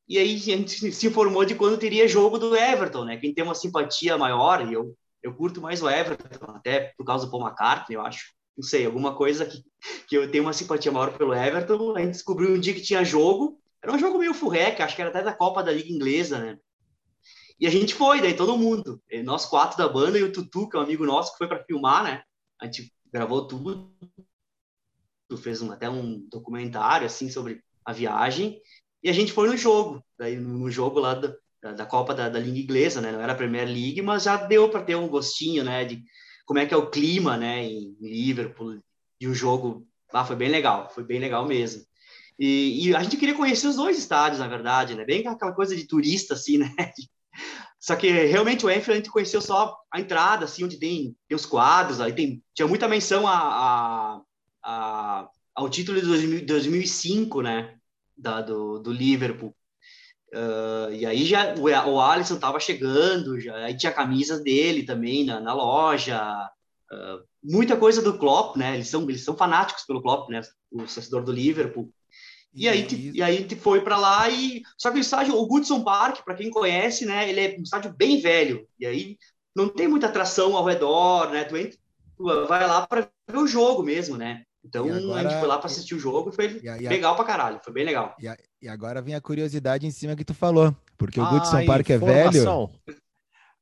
e 0.08 0.17
aí 0.17 0.36
a 0.36 0.58
gente 0.58 0.91
se 0.91 1.08
informou 1.08 1.43
de 1.43 1.56
quando 1.56 1.78
teria 1.78 2.08
jogo 2.08 2.38
do 2.38 2.56
Everton, 2.56 3.04
né? 3.04 3.17
Quem 3.17 3.34
tem 3.34 3.43
uma 3.43 3.54
simpatia 3.56 4.17
maior, 4.17 4.65
e 4.65 4.74
eu, 4.74 4.96
eu 5.22 5.34
curto 5.34 5.62
mais 5.62 5.82
o 5.82 5.89
Everton, 5.89 6.52
até 6.52 6.93
por 6.98 7.06
causa 7.06 7.26
do 7.26 7.32
Paul 7.32 7.46
McCartney, 7.46 7.98
eu 7.98 8.02
acho. 8.02 8.34
Não 8.58 8.63
sei, 8.63 8.86
alguma 8.86 9.15
coisa 9.15 9.46
que, 9.46 9.63
que 10.08 10.17
eu 10.17 10.32
tenho 10.32 10.46
uma 10.46 10.54
simpatia 10.54 10.91
maior 10.91 11.15
pelo 11.15 11.34
Everton. 11.34 11.96
A 11.96 12.00
gente 12.00 12.13
descobriu 12.13 12.56
um 12.56 12.60
dia 12.60 12.74
que 12.74 12.82
tinha 12.82 13.04
jogo. 13.04 13.60
Era 13.88 13.95
um 13.95 14.00
jogo 14.00 14.19
meio 14.19 14.34
furreca, 14.34 14.84
acho 14.84 14.97
que 14.97 15.02
era 15.02 15.10
até 15.10 15.23
da 15.23 15.32
Copa 15.32 15.63
da 15.63 15.71
Liga 15.71 15.89
Inglesa, 15.89 16.39
né? 16.39 16.60
E 17.58 17.65
a 17.65 17.69
gente 17.69 17.95
foi, 17.95 18.19
daí 18.19 18.36
todo 18.36 18.58
mundo. 18.58 19.02
Nós 19.23 19.45
quatro 19.45 19.78
da 19.78 19.88
banda 19.88 20.19
e 20.19 20.23
o 20.23 20.32
Tutu, 20.32 20.67
que 20.67 20.76
é 20.76 20.80
um 20.80 20.84
amigo 20.84 21.06
nosso, 21.06 21.32
que 21.32 21.38
foi 21.38 21.47
para 21.47 21.63
filmar, 21.63 22.04
né? 22.04 22.21
A 22.60 22.65
gente 22.65 22.93
gravou 23.13 23.47
tudo. 23.47 23.89
Fez 25.41 25.62
um, 25.62 25.71
até 25.71 25.89
um 25.89 26.19
documentário, 26.30 27.08
assim, 27.08 27.30
sobre 27.30 27.63
a 27.86 27.93
viagem. 27.93 28.62
E 29.02 29.10
a 29.10 29.13
gente 29.13 29.32
foi 29.32 29.47
no 29.47 29.56
jogo, 29.56 30.04
daí 30.19 30.36
no 30.36 30.69
jogo 30.69 31.00
lá 31.00 31.13
da, 31.13 31.71
da 31.71 31.86
Copa 31.86 32.13
da, 32.13 32.28
da 32.28 32.39
Liga 32.39 32.60
Inglesa, 32.60 33.00
né? 33.00 33.13
Não 33.13 33.21
era 33.21 33.32
a 33.32 33.38
Premier 33.38 33.67
League, 33.67 34.02
mas 34.02 34.23
já 34.23 34.36
deu 34.36 34.69
para 34.69 34.84
ter 34.84 34.97
um 34.97 35.08
gostinho, 35.08 35.63
né? 35.63 35.86
De 35.86 36.04
como 36.45 36.60
é 36.60 36.65
que 36.65 36.73
é 36.73 36.78
o 36.78 36.89
clima, 36.89 37.38
né? 37.38 37.63
Em 37.63 37.95
Liverpool, 38.02 38.82
de 39.17 39.30
um 39.30 39.34
jogo. 39.34 39.88
Ah, 40.12 40.26
foi 40.26 40.36
bem 40.36 40.50
legal, 40.50 40.89
foi 40.89 41.06
bem 41.06 41.19
legal 41.19 41.45
mesmo. 41.45 41.88
E, 42.39 42.89
e, 42.89 42.95
a 42.95 43.02
gente 43.02 43.17
queria 43.17 43.36
conhecer 43.36 43.67
os 43.67 43.76
dois 43.76 43.97
estádios, 43.97 44.39
na 44.39 44.47
verdade, 44.47 44.95
né? 44.95 45.04
Bem 45.04 45.28
aquela 45.28 45.54
coisa 45.54 45.76
de 45.76 45.88
turista, 45.88 46.34
assim, 46.36 46.58
né? 46.58 46.73
Só 47.80 47.95
que 47.95 48.10
realmente 48.10 48.65
o 48.65 48.69
Enfield 48.69 48.91
a 48.91 48.95
gente 48.95 49.12
conheceu 49.12 49.39
só 49.39 49.78
a 49.93 50.00
entrada, 50.00 50.45
assim, 50.45 50.63
onde 50.63 50.80
tem, 50.80 51.15
tem 51.28 51.36
os 51.36 51.45
quadros, 51.45 52.02
aí 52.02 52.12
tem, 52.12 52.43
tinha 52.54 52.67
muita 52.67 52.88
menção 52.88 53.28
a, 53.28 53.38
a, 53.38 54.21
a 54.63 55.30
ao 55.54 55.69
título 55.69 56.02
de 56.02 56.08
2000, 56.08 56.45
2005, 56.45 57.41
né? 57.41 57.78
da, 58.17 58.41
do, 58.41 58.80
do 58.80 58.91
Liverpool. 58.91 59.56
Uh, 60.34 60.91
e 60.91 61.06
aí 61.06 61.23
já 61.23 61.54
o, 61.56 61.63
o 61.91 62.02
Alisson 62.02 62.36
estava 62.36 62.60
chegando, 62.60 63.39
já, 63.39 63.56
aí 63.58 63.78
tinha 63.78 63.93
camisas 63.93 64.43
dele 64.43 64.84
também 64.84 65.23
na, 65.23 65.39
na 65.39 65.54
loja, 65.54 66.21
uh, 66.91 67.23
muita 67.41 67.78
coisa 67.78 68.02
do 68.02 68.17
Klopp, 68.17 68.58
né? 68.58 68.73
Eles 68.76 68.89
são, 68.89 69.04
eles 69.04 69.23
são 69.23 69.38
fanáticos 69.38 69.86
pelo 69.86 70.02
Klopp, 70.02 70.30
né? 70.30 70.41
O 70.71 70.80
torcedor 70.80 71.23
do 71.23 71.32
Liverpool. 71.32 71.93
E 72.58 72.67
aí, 72.67 72.88
e 73.13 73.22
aí 73.22 73.38
a 73.38 73.39
gente 73.39 73.56
foi 73.56 73.82
para 73.82 73.98
lá 73.98 74.28
e 74.30 74.63
só 74.76 74.89
que 74.89 74.98
o 74.98 75.00
estádio, 75.00 75.36
o 75.36 75.46
Goodson 75.46 75.84
Park, 75.84 76.24
para 76.26 76.34
quem 76.34 76.50
conhece, 76.50 77.06
né? 77.06 77.30
Ele 77.30 77.39
é 77.39 77.56
um 77.60 77.62
estádio 77.62 77.93
bem 77.93 78.20
velho 78.20 78.67
e 78.80 78.88
aí 78.88 79.17
não 79.56 79.70
tem 79.70 79.88
muita 79.88 80.08
atração 80.08 80.58
ao 80.58 80.65
redor, 80.65 81.30
né? 81.30 81.43
Tu, 81.43 81.56
entra, 81.56 81.78
tu 82.17 82.48
vai 82.48 82.65
lá 82.65 82.88
para 82.88 83.08
ver 83.30 83.38
o 83.38 83.46
jogo 83.46 83.84
mesmo, 83.84 84.17
né? 84.17 84.41
Então 84.65 84.91
agora... 84.91 85.20
a 85.20 85.24
gente 85.24 85.39
foi 85.39 85.48
lá 85.48 85.60
para 85.60 85.67
assistir 85.67 85.93
o 85.93 86.00
jogo 86.00 86.32
e 86.32 86.36
foi 86.36 86.60
e 86.63 86.67
e 86.67 86.89
legal 86.89 87.15
para 87.15 87.26
caralho, 87.26 87.62
foi 87.63 87.72
bem 87.72 87.86
legal. 87.86 88.15
E, 88.20 88.28
a, 88.28 88.36
e, 88.60 88.67
agora 88.67 89.04
vem 89.04 89.13
a 89.13 89.22
curiosidade 89.22 89.86
em 89.86 89.91
cima 89.91 90.15
que 90.15 90.26
tu 90.26 90.34
falou, 90.34 90.76
porque 90.98 91.20
o 91.20 91.24
ah, 91.24 91.30
Goodson 91.30 91.63
Park 91.63 91.91
é 91.91 91.98
velho. 92.00 92.70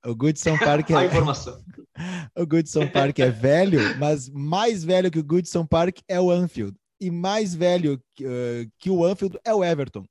O 0.05 0.15
Goodson 0.15 0.57
Park 0.57 0.89
é. 0.89 0.95
a 0.95 1.05
informação. 1.05 1.61
o 2.33 2.45
Goodson 2.45 2.87
Park 2.87 3.19
é 3.19 3.29
velho, 3.29 3.97
mas 3.99 4.29
mais 4.29 4.85
velho 4.85 5.11
que 5.11 5.19
o 5.19 5.23
Goodson 5.23 5.65
Park 5.65 5.97
é 6.07 6.19
o 6.19 6.31
Anfield. 6.31 6.77
E 6.99 7.11
mais 7.11 7.53
velho 7.53 8.01
que, 8.15 8.25
uh, 8.25 8.71
que 8.77 8.89
o 8.89 9.03
Anfield 9.03 9.37
é 9.43 9.53
o 9.53 9.63
Everton. 9.63 10.05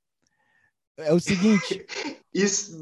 É 0.97 1.13
o 1.13 1.19
seguinte. 1.19 1.85
isso, 2.33 2.81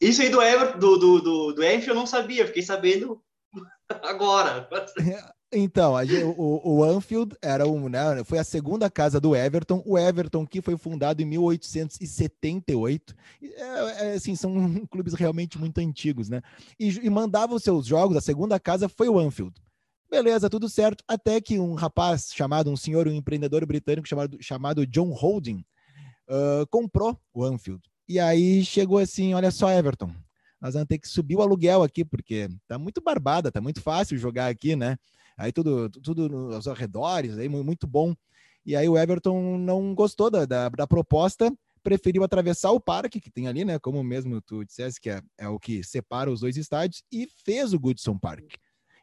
isso 0.00 0.22
aí 0.22 0.28
do 0.28 0.40
Everton, 0.40 0.78
do, 0.78 0.98
do, 0.98 1.20
do, 1.20 1.52
do 1.52 1.62
Anfield 1.62 1.88
eu 1.88 1.94
não 1.94 2.06
sabia, 2.06 2.46
fiquei 2.46 2.62
sabendo 2.62 3.22
agora. 4.02 4.68
Então, 5.56 5.94
o, 6.36 6.78
o, 6.78 6.82
Anfield 6.82 7.36
era 7.40 7.64
um, 7.64 7.88
né, 7.88 8.24
foi 8.24 8.38
a 8.38 8.44
segunda 8.44 8.90
casa 8.90 9.20
do 9.20 9.36
Everton. 9.36 9.80
O 9.86 9.96
Everton, 9.96 10.44
que 10.44 10.60
foi 10.60 10.76
fundado 10.76 11.22
em 11.22 11.24
1878. 11.24 13.14
É, 13.40 13.60
é, 13.60 14.12
assim, 14.14 14.34
são 14.34 14.84
clubes 14.86 15.14
realmente 15.14 15.56
muito 15.56 15.78
antigos, 15.78 16.28
né? 16.28 16.42
E, 16.78 16.88
e 17.06 17.08
mandava 17.08 17.54
os 17.54 17.62
seus 17.62 17.86
jogos, 17.86 18.16
a 18.16 18.20
segunda 18.20 18.58
casa 18.58 18.88
foi 18.88 19.08
o 19.08 19.16
Anfield. 19.16 19.54
Beleza, 20.14 20.48
tudo 20.48 20.68
certo. 20.68 21.02
Até 21.08 21.40
que 21.40 21.58
um 21.58 21.74
rapaz 21.74 22.30
chamado, 22.32 22.70
um 22.70 22.76
senhor, 22.76 23.08
um 23.08 23.12
empreendedor 23.12 23.66
britânico 23.66 24.06
chamado, 24.06 24.38
chamado 24.40 24.86
John 24.86 25.10
Holding, 25.10 25.64
uh, 26.28 26.64
comprou 26.70 27.18
o 27.32 27.42
Anfield. 27.42 27.82
E 28.08 28.20
aí 28.20 28.64
chegou 28.64 28.98
assim: 28.98 29.34
olha 29.34 29.50
só, 29.50 29.68
Everton, 29.72 30.14
nós 30.60 30.74
vamos 30.74 30.86
ter 30.86 30.98
que 30.98 31.08
subir 31.08 31.34
o 31.34 31.42
aluguel 31.42 31.82
aqui, 31.82 32.04
porque 32.04 32.48
tá 32.68 32.78
muito 32.78 33.02
barbada, 33.02 33.50
tá 33.50 33.60
muito 33.60 33.82
fácil 33.82 34.16
jogar 34.16 34.46
aqui, 34.46 34.76
né? 34.76 34.96
Aí 35.36 35.50
tudo, 35.50 35.90
tudo 35.90 36.54
aos 36.54 36.68
arredores, 36.68 37.36
aí 37.36 37.48
muito 37.48 37.84
bom. 37.84 38.14
E 38.64 38.76
aí 38.76 38.88
o 38.88 38.96
Everton 38.96 39.58
não 39.58 39.96
gostou 39.96 40.30
da, 40.30 40.46
da, 40.46 40.68
da 40.68 40.86
proposta, 40.86 41.52
preferiu 41.82 42.22
atravessar 42.22 42.70
o 42.70 42.78
parque 42.78 43.20
que 43.20 43.32
tem 43.32 43.48
ali, 43.48 43.64
né? 43.64 43.80
Como 43.80 44.00
mesmo 44.04 44.40
tu 44.40 44.64
disseste 44.64 45.00
que 45.00 45.10
é, 45.10 45.20
é 45.36 45.48
o 45.48 45.58
que 45.58 45.82
separa 45.82 46.30
os 46.30 46.38
dois 46.38 46.56
estádios, 46.56 47.02
e 47.10 47.26
fez 47.44 47.72
o 47.72 47.80
Goodson 47.80 48.16
Park. 48.16 48.54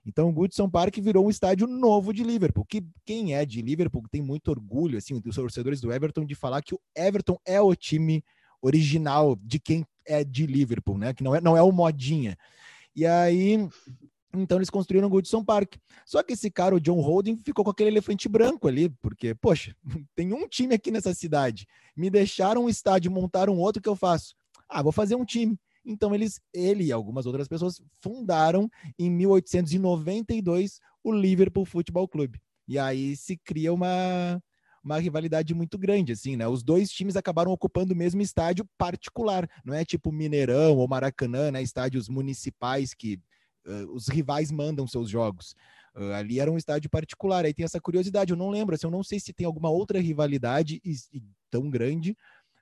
Então 0.06 0.30
o 0.30 0.34
Goodson 0.34 0.70
Park 0.70 0.98
virou 0.98 1.26
um 1.26 1.30
estádio 1.30 1.68
novo 1.68 2.14
de 2.14 2.24
Liverpool, 2.24 2.66
que 2.66 2.84
quem 3.06 3.36
é 3.36 3.46
de 3.46 3.62
Liverpool 3.62 4.04
tem 4.10 4.22
muito 4.22 4.50
orgulho, 4.50 4.98
assim, 4.98 5.20
dos 5.20 5.36
torcedores 5.36 5.80
do 5.80 5.92
Everton, 5.92 6.26
de 6.26 6.36
falar 6.36 6.62
que 6.62 6.74
o 6.74 6.80
Everton 6.96 7.38
é 7.46 7.62
o 7.62 7.76
time 7.76 8.24
original 8.62 9.36
de 9.42 9.60
quem 9.60 9.86
é 10.06 10.24
de 10.24 10.46
Liverpool, 10.46 10.98
né? 10.98 11.14
Que 11.14 11.24
não 11.24 11.36
é, 11.36 11.42
não 11.42 11.56
é 11.56 11.62
o 11.62 11.72
modinha. 11.72 12.38
E 12.96 13.06
aí, 13.06 13.58
então 14.34 14.58
eles 14.58 14.70
construíram 14.70 15.08
o 15.08 15.10
Goodson 15.10 15.44
Park. 15.44 15.76
Só 16.06 16.24
que 16.24 16.34
esse 16.34 16.50
cara, 16.50 16.76
o 16.76 16.80
John 16.80 17.00
Holding, 17.00 17.38
ficou 17.38 17.64
com 17.64 17.72
aquele 17.72 17.90
elefante 17.90 18.28
branco 18.28 18.68
ali, 18.68 18.90
porque, 19.02 19.36
poxa, 19.36 19.76
tem 20.16 20.34
um 20.34 20.48
time 20.48 20.74
aqui 20.74 20.92
nessa 20.92 21.14
cidade. 21.14 21.68
Me 21.96 22.10
deixaram 22.10 22.66
um 22.66 22.70
estádio, 22.70 23.12
montaram 23.12 23.58
outro, 23.58 23.82
que 23.82 23.90
eu 23.90 23.96
faço? 23.96 24.36
Ah, 24.68 24.82
vou 24.82 24.92
fazer 24.92 25.16
um 25.16 25.26
time. 25.26 25.60
Então 25.86 26.14
eles, 26.14 26.40
ele 26.54 26.86
e 26.86 26.92
algumas 26.92 27.26
outras 27.26 27.48
pessoas 27.48 27.82
fundaram 28.02 28.70
em 28.98 29.10
1892 29.10 30.80
o 31.04 31.12
Liverpool 31.12 31.66
Football 31.66 32.08
Club. 32.08 32.36
E 32.68 32.78
aí 32.78 33.16
se 33.16 33.38
cria 33.38 33.74
uma 33.74 34.42
uma 34.84 34.98
rivalidade 34.98 35.54
muito 35.54 35.78
grande, 35.78 36.12
assim, 36.12 36.36
né? 36.36 36.48
Os 36.48 36.64
dois 36.64 36.90
times 36.90 37.16
acabaram 37.16 37.52
ocupando 37.52 37.94
o 37.94 37.96
mesmo 37.98 38.22
estádio 38.22 38.68
particular, 38.78 39.48
não 39.64 39.74
é 39.74 39.86
tipo 39.86 40.12
Mineirão 40.12 40.78
ou 40.78 40.88
Maracanã, 40.88 41.52
né? 41.52 41.62
Estádios 41.62 42.10
municipais 42.10 42.94
que 42.94 43.20
uh, 43.66 43.92
os 43.94 44.08
rivais 44.08 44.52
mandam 44.52 44.88
seus 44.88 45.10
jogos. 45.10 45.54
Uh, 45.96 46.14
ali 46.14 46.40
era 46.40 46.52
um 46.52 46.58
estádio 46.58 46.90
particular. 46.90 47.46
Aí 47.46 47.54
tem 47.54 47.64
essa 47.64 47.80
curiosidade, 47.80 48.32
eu 48.32 48.38
não 48.38 48.50
lembro, 48.50 48.74
assim, 48.74 48.88
eu 48.88 48.92
não 48.92 49.04
sei 49.04 49.20
se 49.20 49.34
tem 49.34 49.46
alguma 49.46 49.70
outra 49.70 50.00
rivalidade 50.00 50.82
e, 50.84 50.94
e 51.14 51.22
tão 51.50 51.70
grande 51.70 52.18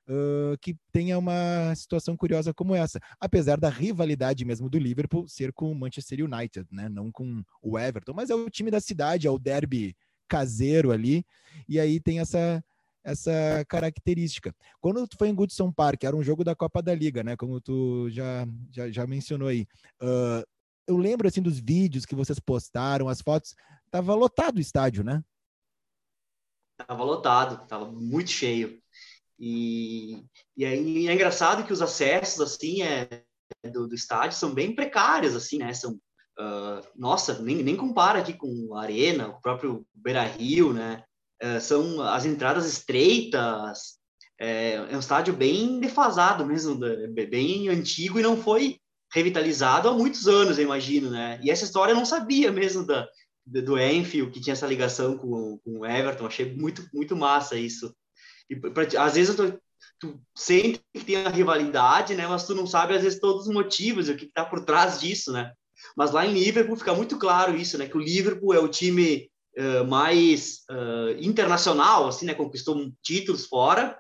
uh, 0.10 0.58
que 0.60 0.76
tenha 0.92 1.18
uma 1.18 1.74
situação 1.76 2.18
curiosa 2.18 2.54
como 2.54 2.76
essa. 2.76 3.00
Apesar 3.20 3.60
da 3.60 3.70
rivalidade 3.70 4.44
mesmo 4.44 4.70
do 4.70 4.80
Liverpool 4.80 5.28
ser 5.28 5.54
com 5.54 5.72
o 5.72 5.76
Manchester 5.76 6.26
United, 6.26 6.68
né? 6.72 6.90
Não 6.90 7.12
com 7.12 7.44
o 7.62 7.78
Everton, 7.78 8.14
mas 8.14 8.30
é 8.30 8.36
o 8.36 8.50
time 8.50 8.72
da 8.72 8.82
cidade, 8.82 9.28
é 9.28 9.32
o 9.32 9.40
derby 9.40 9.96
caseiro 10.28 10.92
ali. 10.92 11.24
E 11.68 11.80
aí 11.80 12.00
tem 12.00 12.20
essa 12.20 12.64
essa 13.02 13.66
característica. 13.68 14.54
Quando 14.82 15.08
tu 15.08 15.18
foi 15.18 15.30
em 15.30 15.34
Goodson 15.34 15.72
Park, 15.72 16.04
era 16.04 16.16
um 16.16 16.22
jogo 16.22 16.44
da 16.44 16.54
Copa 16.54 16.82
da 16.82 16.94
Liga, 16.94 17.24
né? 17.24 17.36
Como 17.38 17.60
tu 17.62 18.10
já, 18.10 18.46
já, 18.70 18.92
já 18.92 19.08
mencionou 19.08 19.48
aí. 19.48 19.66
Uh, 20.02 20.46
eu 20.86 20.98
lembro 20.98 21.28
assim 21.28 21.42
dos 21.42 21.60
vídeos 21.60 22.06
que 22.06 22.14
vocês 22.14 22.40
postaram, 22.40 23.08
as 23.08 23.22
fotos, 23.22 23.56
tava 23.90 24.14
lotado 24.14 24.58
o 24.58 24.62
estádio, 24.62 25.04
né? 25.04 25.24
Tava 26.86 27.04
lotado, 27.04 27.68
tava 27.68 27.92
muito 27.92 28.30
cheio. 28.30 28.82
E, 29.40 30.24
e 30.58 30.66
aí 30.66 31.08
é 31.08 31.14
engraçado 31.14 31.64
que 31.64 31.72
os 31.72 31.82
acessos 31.82 32.42
assim 32.42 32.82
é 32.82 33.24
do, 33.72 33.88
do 33.88 33.96
estádio 33.96 34.38
são 34.38 34.54
bem 34.54 34.76
precários 34.76 35.36
assim, 35.36 35.58
né? 35.58 35.74
São 35.74 35.94
uh, 35.94 36.86
nossa, 36.96 37.42
nem, 37.42 37.64
nem 37.64 37.76
compara 37.76 38.20
aqui 38.20 38.34
com 38.34 38.76
a 38.76 38.82
Arena, 38.82 39.30
o 39.30 39.42
próprio 39.42 39.86
Beira 39.94 40.24
Rio, 40.24 40.74
né? 40.74 41.04
Uh, 41.42 41.62
são 41.62 42.02
as 42.02 42.26
entradas 42.26 42.66
estreitas, 42.66 44.00
é, 44.40 44.74
é, 44.74 44.96
um 44.96 45.00
estádio 45.00 45.34
bem 45.34 45.80
defasado 45.80 46.46
mesmo, 46.46 46.80
bem 47.30 47.68
antigo 47.68 48.20
e 48.20 48.24
não 48.24 48.42
foi 48.42 48.80
revitalizado 49.14 49.90
há 49.90 49.94
muitos 49.94 50.28
anos, 50.28 50.58
eu 50.58 50.64
imagino, 50.64 51.10
né? 51.10 51.40
E 51.44 51.52
essa 51.52 51.66
história 51.66 51.92
eu 51.92 51.98
não 51.98 52.06
sabia 52.06 52.52
mesmo 52.52 52.86
da, 52.86 53.08
do 53.46 53.78
Enfield, 53.78 54.32
que 54.32 54.40
tinha 54.40 54.54
essa 54.54 54.68
ligação 54.68 55.18
com, 55.18 55.60
com 55.64 55.80
o 55.80 55.86
Everton, 55.86 56.26
achei 56.26 56.56
muito, 56.56 56.88
muito 56.94 57.16
massa 57.16 57.58
isso. 57.58 57.94
E 58.50 58.56
pra, 58.56 58.84
às 59.04 59.14
vezes 59.16 59.36
tô, 59.36 59.52
tu 60.00 60.20
sente 60.36 60.82
que 60.94 61.04
tem 61.04 61.18
a 61.18 61.30
rivalidade, 61.30 62.16
né? 62.16 62.26
Mas 62.28 62.46
tu 62.46 62.56
não 62.56 62.66
sabe, 62.66 62.96
às 62.96 63.04
vezes, 63.04 63.20
todos 63.20 63.48
os 63.48 63.54
motivos, 63.54 64.10
o 64.10 64.16
que 64.16 64.26
está 64.26 64.46
por 64.46 64.64
trás 64.66 65.00
disso, 65.00 65.32
né? 65.32 65.52
Mas 65.96 66.12
lá 66.12 66.26
em 66.26 66.34
Liverpool 66.34 66.76
fica 66.76 66.94
muito 66.94 67.18
claro 67.18 67.56
isso, 67.56 67.78
né? 67.78 67.88
Que 67.88 67.98
o 67.98 68.02
Liverpool 68.02 68.54
é 68.54 68.60
o 68.60 68.68
time 68.68 69.30
uh, 69.58 69.86
mais 69.88 70.62
uh, 70.70 71.12
internacional, 71.20 72.08
assim, 72.08 72.26
né? 72.26 72.34
Conquistou 72.34 72.92
títulos 73.04 73.46
fora. 73.46 73.98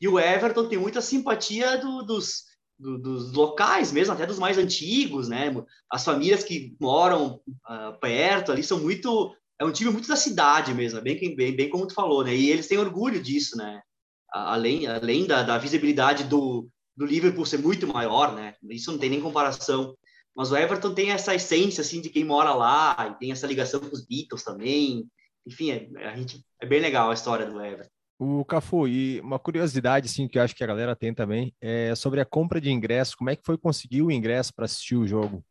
E 0.00 0.08
o 0.08 0.18
Everton 0.18 0.68
tem 0.68 0.78
muita 0.78 1.00
simpatia 1.00 1.78
do, 1.78 2.02
dos, 2.02 2.44
do, 2.78 2.98
dos 2.98 3.32
locais 3.32 3.92
mesmo, 3.92 4.12
até 4.12 4.26
dos 4.26 4.38
mais 4.38 4.58
antigos, 4.58 5.28
né? 5.28 5.52
As 5.90 6.04
famílias 6.04 6.44
que 6.44 6.74
moram 6.80 7.40
uh, 7.68 7.98
perto 8.00 8.52
ali 8.52 8.62
são 8.62 8.78
muito... 8.78 9.34
É 9.62 9.64
um 9.64 9.70
time 9.70 9.92
muito 9.92 10.08
da 10.08 10.16
cidade 10.16 10.74
mesmo, 10.74 11.00
bem, 11.00 11.36
bem, 11.36 11.54
bem 11.54 11.70
como 11.70 11.86
tu 11.86 11.94
falou, 11.94 12.24
né? 12.24 12.34
E 12.34 12.50
eles 12.50 12.66
têm 12.66 12.78
orgulho 12.78 13.22
disso, 13.22 13.56
né? 13.56 13.80
Além, 14.28 14.88
além 14.88 15.24
da, 15.24 15.44
da 15.44 15.56
visibilidade 15.56 16.24
do, 16.24 16.68
do 16.96 17.06
Liverpool 17.06 17.46
ser 17.46 17.58
muito 17.58 17.86
maior, 17.86 18.34
né? 18.34 18.56
Isso 18.64 18.90
não 18.90 18.98
tem 18.98 19.08
nem 19.08 19.20
comparação. 19.20 19.96
Mas 20.34 20.50
o 20.50 20.56
Everton 20.56 20.92
tem 20.92 21.12
essa 21.12 21.32
essência, 21.32 21.82
assim, 21.82 22.00
de 22.00 22.08
quem 22.08 22.24
mora 22.24 22.52
lá, 22.52 23.14
e 23.14 23.18
tem 23.20 23.30
essa 23.30 23.46
ligação 23.46 23.78
com 23.78 23.94
os 23.94 24.04
Beatles 24.04 24.42
também. 24.42 25.06
Enfim, 25.46 25.70
é, 25.70 26.08
a 26.08 26.16
gente, 26.16 26.44
é 26.60 26.66
bem 26.66 26.80
legal 26.80 27.10
a 27.10 27.14
história 27.14 27.46
do 27.46 27.62
Everton. 27.62 27.88
O 28.18 28.44
Cafu, 28.44 28.88
e 28.88 29.20
uma 29.20 29.38
curiosidade, 29.38 30.06
assim, 30.06 30.26
que 30.26 30.40
eu 30.40 30.42
acho 30.42 30.56
que 30.56 30.64
a 30.64 30.66
galera 30.66 30.96
tem 30.96 31.14
também, 31.14 31.54
é 31.60 31.94
sobre 31.94 32.20
a 32.20 32.24
compra 32.24 32.60
de 32.60 32.72
ingresso. 32.72 33.16
Como 33.16 33.30
é 33.30 33.36
que 33.36 33.46
foi 33.46 33.56
conseguir 33.56 34.02
o 34.02 34.10
ingresso 34.10 34.52
para 34.52 34.64
assistir 34.64 34.96
o 34.96 35.06
jogo? 35.06 35.44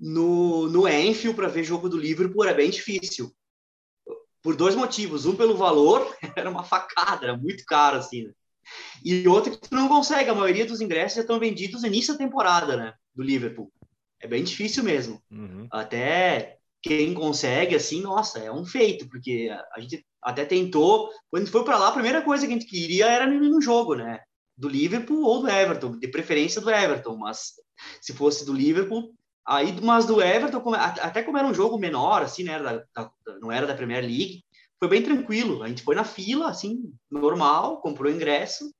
No, 0.00 0.68
no 0.68 0.88
Enfield, 0.88 1.34
para 1.36 1.48
ver 1.48 1.64
jogo 1.64 1.88
do 1.88 1.98
Liverpool, 1.98 2.44
era 2.44 2.54
bem 2.54 2.70
difícil. 2.70 3.32
Por 4.42 4.54
dois 4.54 4.74
motivos. 4.74 5.26
Um, 5.26 5.34
pelo 5.34 5.56
valor, 5.56 6.16
era 6.36 6.48
uma 6.48 6.64
facada, 6.64 7.24
era 7.24 7.36
muito 7.36 7.64
caro, 7.64 7.98
assim, 7.98 8.24
né? 8.24 8.32
E 9.04 9.26
outro 9.26 9.52
que 9.52 9.68
tu 9.68 9.74
não 9.74 9.88
consegue, 9.88 10.30
a 10.30 10.34
maioria 10.34 10.66
dos 10.66 10.80
ingressos 10.80 11.16
já 11.16 11.20
estão 11.22 11.38
vendidos 11.38 11.82
no 11.82 11.88
início 11.88 12.12
da 12.12 12.18
temporada, 12.18 12.76
né? 12.76 12.94
Do 13.14 13.22
Liverpool. 13.22 13.72
É 14.20 14.26
bem 14.26 14.42
difícil 14.42 14.82
mesmo. 14.82 15.22
Uhum. 15.30 15.66
Até 15.70 16.58
quem 16.82 17.14
consegue, 17.14 17.74
assim, 17.74 18.00
nossa, 18.00 18.38
é 18.38 18.52
um 18.52 18.64
feito, 18.64 19.08
porque 19.08 19.50
a, 19.74 19.80
gente 19.80 20.04
até 20.22 20.44
tentou. 20.44 21.10
Quando 21.30 21.50
foi 21.50 21.64
para 21.64 21.78
lá, 21.78 21.88
a 21.88 21.92
primeira 21.92 22.22
coisa 22.22 22.46
que 22.46 22.52
a 22.52 22.56
gente 22.56 22.68
queria 22.68 23.06
era 23.06 23.26
no 23.26 23.60
jogo, 23.60 23.94
né? 23.94 24.20
Do 24.56 24.68
Liverpool 24.68 25.22
ou 25.24 25.40
do 25.40 25.48
Everton, 25.48 25.98
de 25.98 26.08
preferência 26.08 26.60
do 26.60 26.70
Everton, 26.70 27.16
mas 27.16 27.52
se 28.00 28.12
fosse 28.12 28.44
do 28.44 28.52
Liverpool, 28.52 29.14
aí, 29.48 29.80
mas 29.80 30.06
do 30.06 30.22
Everton, 30.22 30.74
até 30.74 31.22
como 31.22 31.38
era 31.38 31.46
um 31.46 31.54
jogo 31.54 31.78
menor, 31.78 32.22
assim, 32.22 32.44
né? 32.44 32.62
Da, 32.62 32.84
da, 32.94 33.10
não 33.40 33.50
era 33.50 33.66
da 33.66 33.74
Premier 33.74 34.02
League, 34.02 34.44
foi 34.78 34.88
bem 34.88 35.02
tranquilo. 35.02 35.62
A 35.62 35.68
gente 35.68 35.82
foi 35.82 35.94
na 35.94 36.04
fila, 36.04 36.48
assim, 36.48 36.92
normal, 37.10 37.80
comprou 37.80 38.12
ingresso. 38.12 38.72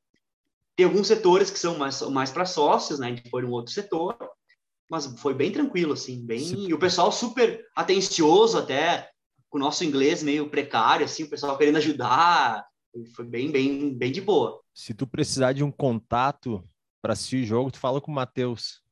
Tem 0.77 0.87
alguns 0.87 1.09
setores 1.09 1.51
que 1.51 1.59
são 1.59 1.77
mais, 1.77 2.01
mais 2.03 2.31
para 2.31 2.47
sócios, 2.47 2.99
né? 3.01 3.07
A 3.07 3.11
gente 3.11 3.31
foi 3.31 3.43
num 3.43 3.51
outro 3.51 3.73
setor 3.73 4.17
mas 4.89 5.07
foi 5.21 5.35
bem 5.35 5.53
tranquilo, 5.53 5.93
assim, 5.93 6.25
bem. 6.25 6.67
E 6.67 6.73
o 6.73 6.79
pessoal 6.79 7.13
super 7.13 7.65
atencioso 7.77 8.59
até, 8.59 9.11
com 9.51 9.59
o 9.59 9.61
nosso 9.61 9.85
inglês 9.85 10.23
meio 10.23 10.49
precário, 10.49 11.05
assim, 11.05 11.25
o 11.25 11.31
pessoal 11.31 11.59
querendo 11.59 11.77
ajudar. 11.77 12.67
Foi 13.15 13.25
bem, 13.25 13.51
bem, 13.51 13.95
bem 13.95 14.11
de 14.11 14.21
boa. 14.21 14.61
Se 14.75 14.95
tu 14.95 15.07
precisar 15.07 15.53
de 15.53 15.63
um 15.63 15.71
contato 15.71 16.65
para 17.03 17.13
assistir 17.13 17.43
o 17.43 17.47
jogo, 17.47 17.71
tu 17.71 17.79
fala 17.79 18.01
com 18.01 18.11
o 18.11 18.15
Matheus. 18.15 18.83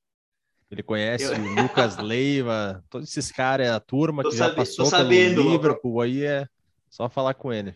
Ele 0.71 0.83
conhece 0.83 1.25
eu... 1.25 1.33
o 1.33 1.55
Lucas 1.63 1.97
Leiva, 1.99 2.85
todos 2.91 3.09
esses 3.09 3.31
caras, 3.31 3.71
a 3.71 3.81
turma 3.81 4.23
tô 4.23 4.31
que 4.31 4.37
já 4.37 4.53
passou 4.53 4.87
sabendo, 4.87 5.37
pelo 5.37 5.51
Liverpool, 5.51 6.01
aí 6.01 6.25
é 6.25 6.47
só 6.91 7.09
falar 7.09 7.35
com 7.35 7.53
ele. 7.53 7.75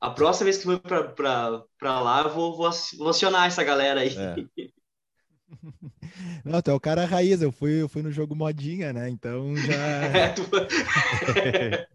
A 0.00 0.10
próxima 0.10 0.46
vez 0.46 0.58
que 0.58 0.64
for 0.64 0.80
para 0.80 2.00
lá, 2.00 2.22
eu 2.22 2.30
vou, 2.30 2.56
vou, 2.56 3.08
acionar 3.08 3.46
essa 3.46 3.62
galera 3.62 4.00
aí. 4.00 4.14
É. 4.16 4.34
Não, 6.44 6.62
tu 6.62 6.70
é 6.70 6.74
o 6.74 6.80
cara 6.80 7.04
raiz, 7.04 7.42
eu 7.42 7.52
fui, 7.52 7.82
eu 7.82 7.88
fui 7.88 8.02
no 8.02 8.10
jogo 8.10 8.34
modinha, 8.34 8.92
né? 8.92 9.08
Então 9.08 9.54
já. 9.56 9.74
é, 11.38 11.86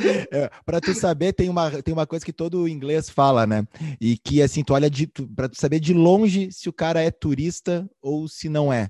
para 0.64 0.80
tu 0.80 0.94
saber, 0.94 1.32
tem 1.32 1.48
uma, 1.48 1.70
tem 1.82 1.92
uma 1.92 2.06
coisa 2.06 2.24
que 2.24 2.32
todo 2.32 2.68
inglês 2.68 3.08
fala, 3.10 3.46
né? 3.46 3.66
E 4.00 4.16
que 4.18 4.42
assim, 4.42 4.62
tu 4.62 4.74
olha 4.74 4.90
de 4.90 5.06
para 5.34 5.48
tu 5.48 5.58
saber 5.58 5.80
de 5.80 5.92
longe 5.92 6.50
se 6.52 6.68
o 6.68 6.72
cara 6.72 7.00
é 7.02 7.10
turista 7.10 7.88
ou 8.02 8.28
se 8.28 8.48
não 8.48 8.72
é. 8.72 8.88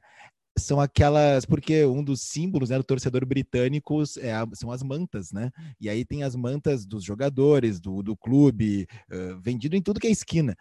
são 0.58 0.80
aquelas, 0.80 1.44
porque 1.44 1.84
um 1.84 2.02
dos 2.02 2.22
símbolos 2.22 2.70
né, 2.70 2.76
do 2.76 2.84
torcedor 2.84 3.24
britânico 3.24 4.02
é 4.18 4.32
a, 4.32 4.46
são 4.54 4.70
as 4.70 4.82
mantas, 4.82 5.32
né? 5.32 5.50
E 5.80 5.88
aí 5.88 6.04
tem 6.04 6.22
as 6.22 6.34
mantas 6.36 6.84
dos 6.86 7.04
jogadores, 7.04 7.80
do, 7.80 8.02
do 8.02 8.16
clube, 8.16 8.86
uh, 9.10 9.40
vendido 9.40 9.76
em 9.76 9.82
tudo 9.82 10.00
que 10.00 10.06
é 10.06 10.10
esquina. 10.10 10.56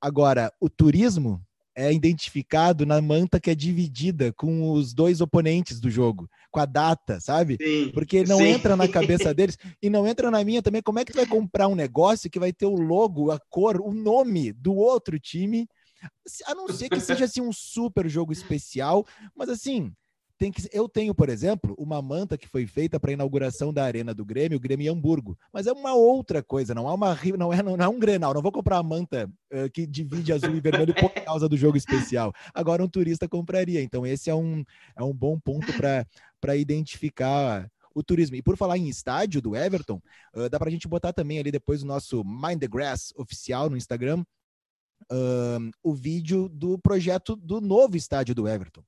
Agora, 0.00 0.52
o 0.60 0.68
turismo 0.68 1.40
é 1.76 1.92
identificado 1.92 2.86
na 2.86 3.00
manta 3.00 3.40
que 3.40 3.50
é 3.50 3.54
dividida 3.54 4.32
com 4.32 4.70
os 4.70 4.94
dois 4.94 5.20
oponentes 5.20 5.80
do 5.80 5.90
jogo, 5.90 6.28
com 6.50 6.60
a 6.60 6.66
data, 6.66 7.20
sabe? 7.20 7.58
Sim, 7.60 7.90
Porque 7.92 8.24
não 8.24 8.38
sim. 8.38 8.48
entra 8.48 8.76
na 8.76 8.86
cabeça 8.86 9.32
deles 9.34 9.58
e 9.82 9.90
não 9.90 10.06
entra 10.06 10.30
na 10.30 10.44
minha 10.44 10.62
também. 10.62 10.82
Como 10.82 10.98
é 10.98 11.04
que 11.04 11.12
tu 11.12 11.16
vai 11.16 11.26
comprar 11.26 11.68
um 11.68 11.74
negócio 11.74 12.30
que 12.30 12.38
vai 12.38 12.52
ter 12.52 12.66
o 12.66 12.76
logo, 12.76 13.30
a 13.30 13.38
cor, 13.50 13.80
o 13.80 13.92
nome 13.92 14.52
do 14.52 14.74
outro 14.74 15.18
time? 15.18 15.66
A 16.46 16.54
não 16.54 16.68
ser 16.68 16.88
que 16.88 17.00
seja 17.00 17.24
assim 17.24 17.40
um 17.40 17.52
super 17.52 18.08
jogo 18.08 18.32
especial, 18.32 19.06
mas 19.34 19.48
assim, 19.48 19.92
tem 20.44 20.52
que 20.52 20.68
eu 20.72 20.86
tenho, 20.86 21.14
por 21.14 21.30
exemplo, 21.30 21.74
uma 21.78 22.02
manta 22.02 22.36
que 22.36 22.46
foi 22.46 22.66
feita 22.66 23.00
para 23.00 23.10
a 23.10 23.14
inauguração 23.14 23.72
da 23.72 23.82
arena 23.82 24.12
do 24.12 24.26
Grêmio, 24.26 24.58
o 24.58 24.60
Grêmio 24.60 24.92
Hamburgo, 24.92 25.38
mas 25.50 25.66
é 25.66 25.72
uma 25.72 25.94
outra 25.94 26.42
coisa, 26.42 26.74
não 26.74 26.86
é 26.86 26.92
uma 26.92 27.18
não 27.38 27.52
é 27.52 27.62
não 27.62 27.76
é 27.76 27.88
um 27.88 27.98
Grenal, 27.98 28.34
não 28.34 28.42
vou 28.42 28.52
comprar 28.52 28.76
uma 28.76 28.96
manta 28.96 29.30
uh, 29.50 29.70
que 29.70 29.86
divide 29.86 30.34
azul 30.34 30.54
e 30.54 30.60
vermelho 30.60 30.94
por 30.94 31.10
causa 31.24 31.48
do 31.48 31.56
jogo 31.56 31.78
especial. 31.78 32.30
Agora 32.52 32.84
um 32.84 32.88
turista 32.88 33.26
compraria, 33.26 33.80
então 33.80 34.06
esse 34.06 34.28
é 34.28 34.34
um 34.34 34.62
é 34.94 35.02
um 35.02 35.14
bom 35.14 35.38
ponto 35.40 35.72
para 35.72 36.06
para 36.38 36.56
identificar 36.56 37.66
o 37.94 38.02
turismo. 38.02 38.36
E 38.36 38.42
por 38.42 38.54
falar 38.58 38.76
em 38.76 38.86
estádio 38.86 39.40
do 39.40 39.56
Everton, 39.56 39.98
uh, 40.34 40.50
dá 40.50 40.58
para 40.58 40.68
a 40.68 40.72
gente 40.72 40.86
botar 40.86 41.14
também 41.14 41.38
ali 41.38 41.50
depois 41.50 41.82
o 41.82 41.86
nosso 41.86 42.22
Mind 42.22 42.60
the 42.60 42.68
Grass 42.68 43.14
oficial 43.16 43.70
no 43.70 43.78
Instagram, 43.78 44.22
uh, 45.10 45.70
o 45.82 45.94
vídeo 45.94 46.50
do 46.50 46.78
projeto 46.78 47.34
do 47.34 47.62
novo 47.62 47.96
estádio 47.96 48.34
do 48.34 48.46
Everton, 48.46 48.84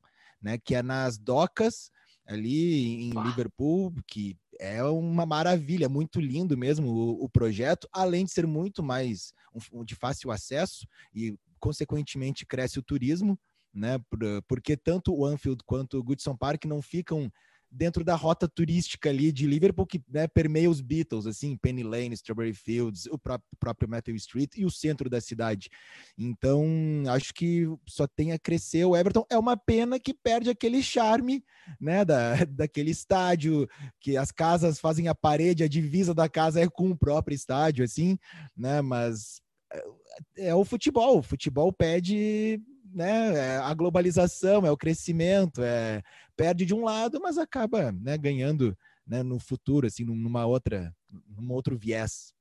né? 0.46 0.58
Que 0.58 0.76
é 0.76 0.82
nas 0.82 1.18
docas 1.18 1.90
ali 2.24 3.08
em 3.08 3.10
Liverpool, 3.10 3.92
que 4.06 4.36
é 4.60 4.80
uma 4.84 5.26
maravilha, 5.26 5.88
muito 5.88 6.20
lindo 6.20 6.56
mesmo 6.56 6.88
o, 6.88 7.24
o 7.24 7.28
projeto, 7.28 7.88
além 7.92 8.24
de 8.24 8.30
ser 8.30 8.46
muito 8.46 8.80
mais 8.80 9.32
um, 9.72 9.84
de 9.84 9.96
fácil 9.96 10.30
acesso 10.30 10.86
e 11.12 11.36
consequentemente 11.58 12.46
cresce 12.46 12.78
o 12.78 12.82
turismo, 12.82 13.36
né? 13.74 13.98
Porque 14.46 14.76
tanto 14.76 15.12
o 15.12 15.26
Anfield 15.26 15.64
quanto 15.66 15.98
o 15.98 16.02
Goodson 16.02 16.36
Park 16.36 16.64
não 16.64 16.80
ficam 16.80 17.28
dentro 17.76 18.02
da 18.02 18.14
rota 18.14 18.48
turística 18.48 19.10
ali 19.10 19.30
de 19.30 19.46
Liverpool, 19.46 19.86
que 19.86 20.02
né, 20.08 20.26
permeia 20.26 20.70
os 20.70 20.80
Beatles, 20.80 21.26
assim, 21.26 21.56
Penny 21.56 21.82
Lane, 21.82 22.14
Strawberry 22.14 22.54
Fields, 22.54 23.06
o 23.06 23.18
próprio, 23.18 23.48
próprio 23.60 23.88
Matthew 23.88 24.16
Street 24.16 24.56
e 24.56 24.64
o 24.64 24.70
centro 24.70 25.10
da 25.10 25.20
cidade. 25.20 25.68
Então, 26.16 26.64
acho 27.08 27.34
que 27.34 27.66
só 27.86 28.06
tem 28.06 28.32
a 28.32 28.38
crescer. 28.38 28.84
O 28.84 28.96
Everton 28.96 29.26
é 29.30 29.38
uma 29.38 29.56
pena 29.56 30.00
que 30.00 30.14
perde 30.14 30.48
aquele 30.48 30.82
charme, 30.82 31.44
né, 31.80 32.04
da, 32.04 32.34
daquele 32.48 32.90
estádio, 32.90 33.68
que 34.00 34.16
as 34.16 34.32
casas 34.32 34.80
fazem 34.80 35.08
a 35.08 35.14
parede, 35.14 35.62
a 35.62 35.68
divisa 35.68 36.14
da 36.14 36.28
casa 36.28 36.60
é 36.60 36.68
com 36.68 36.90
o 36.90 36.98
próprio 36.98 37.34
estádio, 37.34 37.84
assim, 37.84 38.18
né, 38.56 38.80
mas 38.80 39.40
é, 39.72 40.48
é 40.48 40.54
o 40.54 40.64
futebol. 40.64 41.18
O 41.18 41.22
futebol 41.22 41.72
pede 41.72 42.60
né, 42.96 43.34
é 43.34 43.56
a 43.58 43.74
globalização, 43.74 44.64
é 44.64 44.70
o 44.70 44.76
crescimento, 44.76 45.62
é 45.62 46.02
perde 46.34 46.64
de 46.64 46.74
um 46.74 46.82
lado, 46.82 47.20
mas 47.20 47.36
acaba 47.36 47.92
né, 47.92 48.16
ganhando 48.16 48.76
né, 49.06 49.22
no 49.22 49.38
futuro, 49.38 49.86
assim, 49.86 50.02
numa 50.04 50.46
outra, 50.46 50.94
num 51.28 51.52
outro 51.52 51.76
viés. 51.76 52.34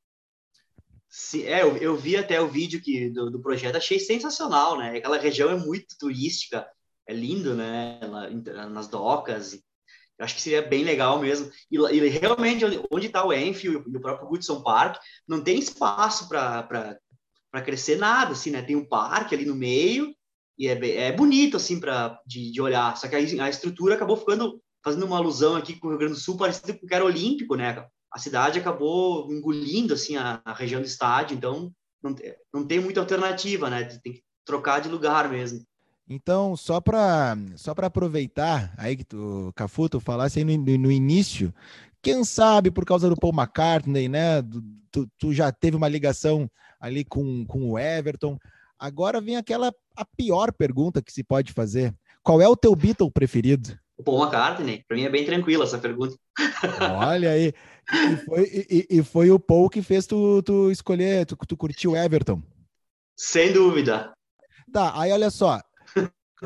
É, 1.43 1.61
eu, 1.61 1.77
eu, 1.77 1.95
vi 1.95 2.15
até 2.15 2.41
o 2.41 2.47
vídeo 2.47 2.81
que, 2.81 3.09
do, 3.09 3.29
do, 3.29 3.41
projeto, 3.41 3.75
achei 3.75 3.99
sensacional, 3.99 4.77
né? 4.77 4.97
Aquela 4.97 5.17
região 5.17 5.49
é 5.49 5.55
muito 5.55 5.97
turística, 5.97 6.67
é 7.07 7.13
lindo, 7.13 7.53
né? 7.53 7.99
Lá, 8.03 8.29
nas 8.69 8.87
docas, 8.87 9.53
eu 9.53 10.25
acho 10.25 10.35
que 10.35 10.41
seria 10.41 10.61
bem 10.61 10.83
legal 10.83 11.19
mesmo. 11.19 11.51
E, 11.69 11.77
e 11.77 12.09
realmente, 12.09 12.65
onde 12.91 13.07
está 13.07 13.25
o 13.25 13.33
Enfield 13.33 13.89
e 13.89 13.97
o 13.97 14.01
próprio 14.01 14.27
Goodson 14.27 14.61
Park, 14.61 15.01
não 15.27 15.41
tem 15.41 15.59
espaço 15.59 16.27
para 16.27 16.97
crescer 17.63 17.97
nada, 17.97 18.31
assim, 18.31 18.51
né? 18.51 18.61
Tem 18.61 18.75
um 18.75 18.87
parque 18.87 19.35
ali 19.35 19.45
no 19.45 19.55
meio, 19.55 20.14
e 20.57 20.67
é, 20.67 21.07
é 21.07 21.11
bonito, 21.11 21.57
assim, 21.57 21.79
pra, 21.79 22.19
de, 22.25 22.51
de 22.51 22.61
olhar. 22.61 22.95
Só 22.97 23.07
que 23.07 23.15
a, 23.15 23.45
a 23.45 23.49
estrutura 23.49 23.95
acabou 23.95 24.17
ficando, 24.17 24.61
fazendo 24.83 25.05
uma 25.05 25.17
alusão 25.17 25.55
aqui 25.55 25.77
com 25.77 25.87
o 25.87 25.89
Rio 25.91 25.99
Grande 25.99 26.13
do 26.13 26.19
Sul, 26.19 26.37
parecido 26.37 26.77
com 26.79 26.85
o 26.85 26.89
que 26.89 26.95
era 26.95 27.05
olímpico, 27.05 27.55
né? 27.55 27.85
A 28.11 28.19
cidade 28.19 28.59
acabou 28.59 29.31
engolindo, 29.31 29.93
assim, 29.93 30.15
a, 30.15 30.41
a 30.45 30.53
região 30.53 30.81
do 30.81 30.87
estádio, 30.87 31.35
então 31.35 31.71
não, 32.01 32.15
não 32.53 32.65
tem 32.65 32.79
muita 32.79 33.01
alternativa, 33.01 33.69
né? 33.69 33.83
Tem 34.01 34.13
que 34.13 34.23
trocar 34.45 34.79
de 34.79 34.87
lugar 34.87 35.29
mesmo. 35.29 35.65
Então, 36.07 36.55
só 36.55 36.79
para 36.79 37.35
só 37.55 37.73
aproveitar 37.75 38.73
aí 38.77 38.95
que 38.95 39.03
tu, 39.03 39.51
Cafu, 39.55 39.89
tu 39.89 39.99
falasse 39.99 40.39
aí 40.39 40.45
no, 40.45 40.77
no, 40.77 40.91
início, 40.91 41.53
quem 42.01 42.23
sabe 42.23 42.69
por 42.69 42.85
causa 42.85 43.09
do 43.09 43.17
Paul 43.17 43.33
McCartney, 43.33 44.07
né? 44.07 44.43
Tu, 44.91 45.09
tu 45.17 45.33
já 45.33 45.51
teve 45.51 45.75
uma 45.75 45.89
ligação 45.89 46.49
ali 46.79 47.03
com, 47.03 47.43
com 47.47 47.71
o 47.71 47.79
Everton. 47.79 48.37
Agora 48.77 49.19
vem 49.19 49.35
aquela 49.35 49.73
a 49.95 50.05
pior 50.05 50.51
pergunta 50.51 51.01
que 51.01 51.11
se 51.11 51.23
pode 51.23 51.53
fazer. 51.53 51.93
Qual 52.23 52.41
é 52.41 52.47
o 52.47 52.55
teu 52.55 52.75
Beatle 52.75 53.11
preferido? 53.11 53.77
O 53.97 54.03
Paul 54.03 54.23
McCartney. 54.23 54.83
Para 54.87 54.97
mim 54.97 55.03
é 55.03 55.09
bem 55.09 55.25
tranquila 55.25 55.63
essa 55.63 55.77
pergunta. 55.77 56.15
Olha 56.99 57.31
aí. 57.31 57.53
E 57.91 58.17
foi, 58.25 58.43
e, 58.69 58.87
e 58.89 59.03
foi 59.03 59.31
o 59.31 59.39
Paul 59.39 59.69
que 59.69 59.81
fez 59.81 60.07
tu, 60.07 60.41
tu 60.41 60.71
escolher, 60.71 61.25
tu, 61.25 61.37
tu 61.47 61.55
curtiu 61.55 61.95
Everton. 61.95 62.41
Sem 63.15 63.53
dúvida. 63.53 64.11
Tá, 64.73 64.99
aí 64.99 65.11
olha 65.11 65.29
só. 65.29 65.61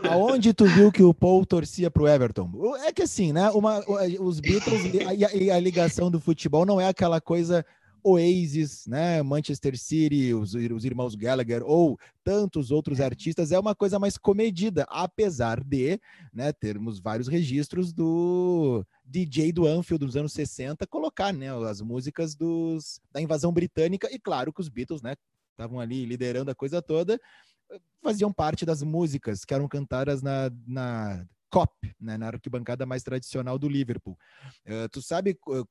Aonde 0.07 0.53
tu 0.53 0.65
viu 0.65 0.91
que 0.91 1.01
o 1.01 1.13
Paul 1.13 1.45
torcia 1.45 1.89
pro 1.89 2.07
Everton? 2.07 2.51
É 2.85 2.93
que 2.93 3.01
assim, 3.01 3.33
né? 3.33 3.49
Uma, 3.49 3.83
os 4.19 4.39
Beatles 4.39 4.93
e 4.93 5.25
a, 5.25 5.35
e 5.35 5.51
a 5.51 5.59
ligação 5.59 6.11
do 6.11 6.19
futebol 6.19 6.65
não 6.65 6.79
é 6.79 6.87
aquela 6.87 7.19
coisa 7.19 7.65
Oasis, 8.11 8.85
né, 8.87 9.21
Manchester 9.23 9.77
City, 9.77 10.33
os, 10.33 10.53
os, 10.53 10.85
irmãos 10.85 11.15
Gallagher 11.15 11.63
ou 11.63 11.97
tantos 12.23 12.71
outros 12.71 12.99
artistas, 12.99 13.51
é 13.51 13.59
uma 13.59 13.75
coisa 13.75 13.99
mais 13.99 14.17
comedida, 14.17 14.85
apesar 14.89 15.63
de 15.63 15.99
né, 16.33 16.51
termos 16.53 16.99
vários 16.99 17.27
registros 17.27 17.91
do 17.93 18.85
DJ 19.05 19.51
do 19.51 19.65
Anfield 19.65 20.05
dos 20.05 20.15
anos 20.15 20.33
60 20.33 20.85
colocar 20.87 21.33
né, 21.33 21.47
as 21.67 21.81
músicas 21.81 22.35
dos, 22.35 22.99
da 23.11 23.21
invasão 23.21 23.51
britânica, 23.51 24.07
e 24.11 24.19
claro 24.19 24.53
que 24.53 24.61
os 24.61 24.69
Beatles 24.69 25.01
né, 25.01 25.15
estavam 25.51 25.79
ali 25.79 26.05
liderando 26.05 26.51
a 26.51 26.55
coisa 26.55 26.81
toda, 26.81 27.19
faziam 28.01 28.31
parte 28.31 28.65
das 28.65 28.81
músicas 28.81 29.45
que 29.45 29.53
eram 29.53 29.67
cantadas 29.67 30.21
na, 30.21 30.49
na 30.65 31.25
COP, 31.49 31.95
né, 31.99 32.17
na 32.17 32.27
arquibancada 32.27 32.85
mais 32.85 33.03
tradicional 33.03 33.57
do 33.57 33.67
Liverpool. 33.67 34.17
Uh, 34.65 34.87
tu 34.91 35.01
sabe, 35.01 35.37
uh, 35.47 35.67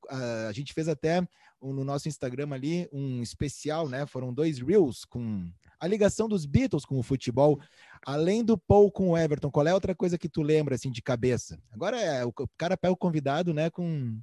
a 0.48 0.52
gente 0.52 0.74
fez 0.74 0.88
até 0.88 1.26
um, 1.60 1.72
no 1.72 1.84
nosso 1.84 2.08
Instagram 2.08 2.52
ali 2.52 2.88
um 2.92 3.22
especial, 3.22 3.88
né? 3.88 4.06
Foram 4.06 4.32
dois 4.32 4.58
reels 4.58 5.04
com 5.04 5.50
a 5.80 5.86
ligação 5.86 6.28
dos 6.28 6.44
Beatles 6.44 6.84
com 6.84 6.98
o 6.98 7.02
futebol. 7.02 7.58
Além 8.04 8.44
do 8.44 8.56
Paul 8.56 8.90
com 8.90 9.10
o 9.10 9.18
Everton, 9.18 9.50
qual 9.50 9.66
é 9.66 9.74
outra 9.74 9.94
coisa 9.94 10.18
que 10.18 10.28
tu 10.28 10.42
lembra 10.42 10.74
assim 10.74 10.90
de 10.90 11.02
cabeça? 11.02 11.58
Agora 11.72 12.00
é 12.00 12.24
o 12.24 12.32
cara 12.56 12.76
pega 12.76 12.92
o 12.92 12.96
convidado, 12.96 13.52
né, 13.52 13.70
com 13.70 14.18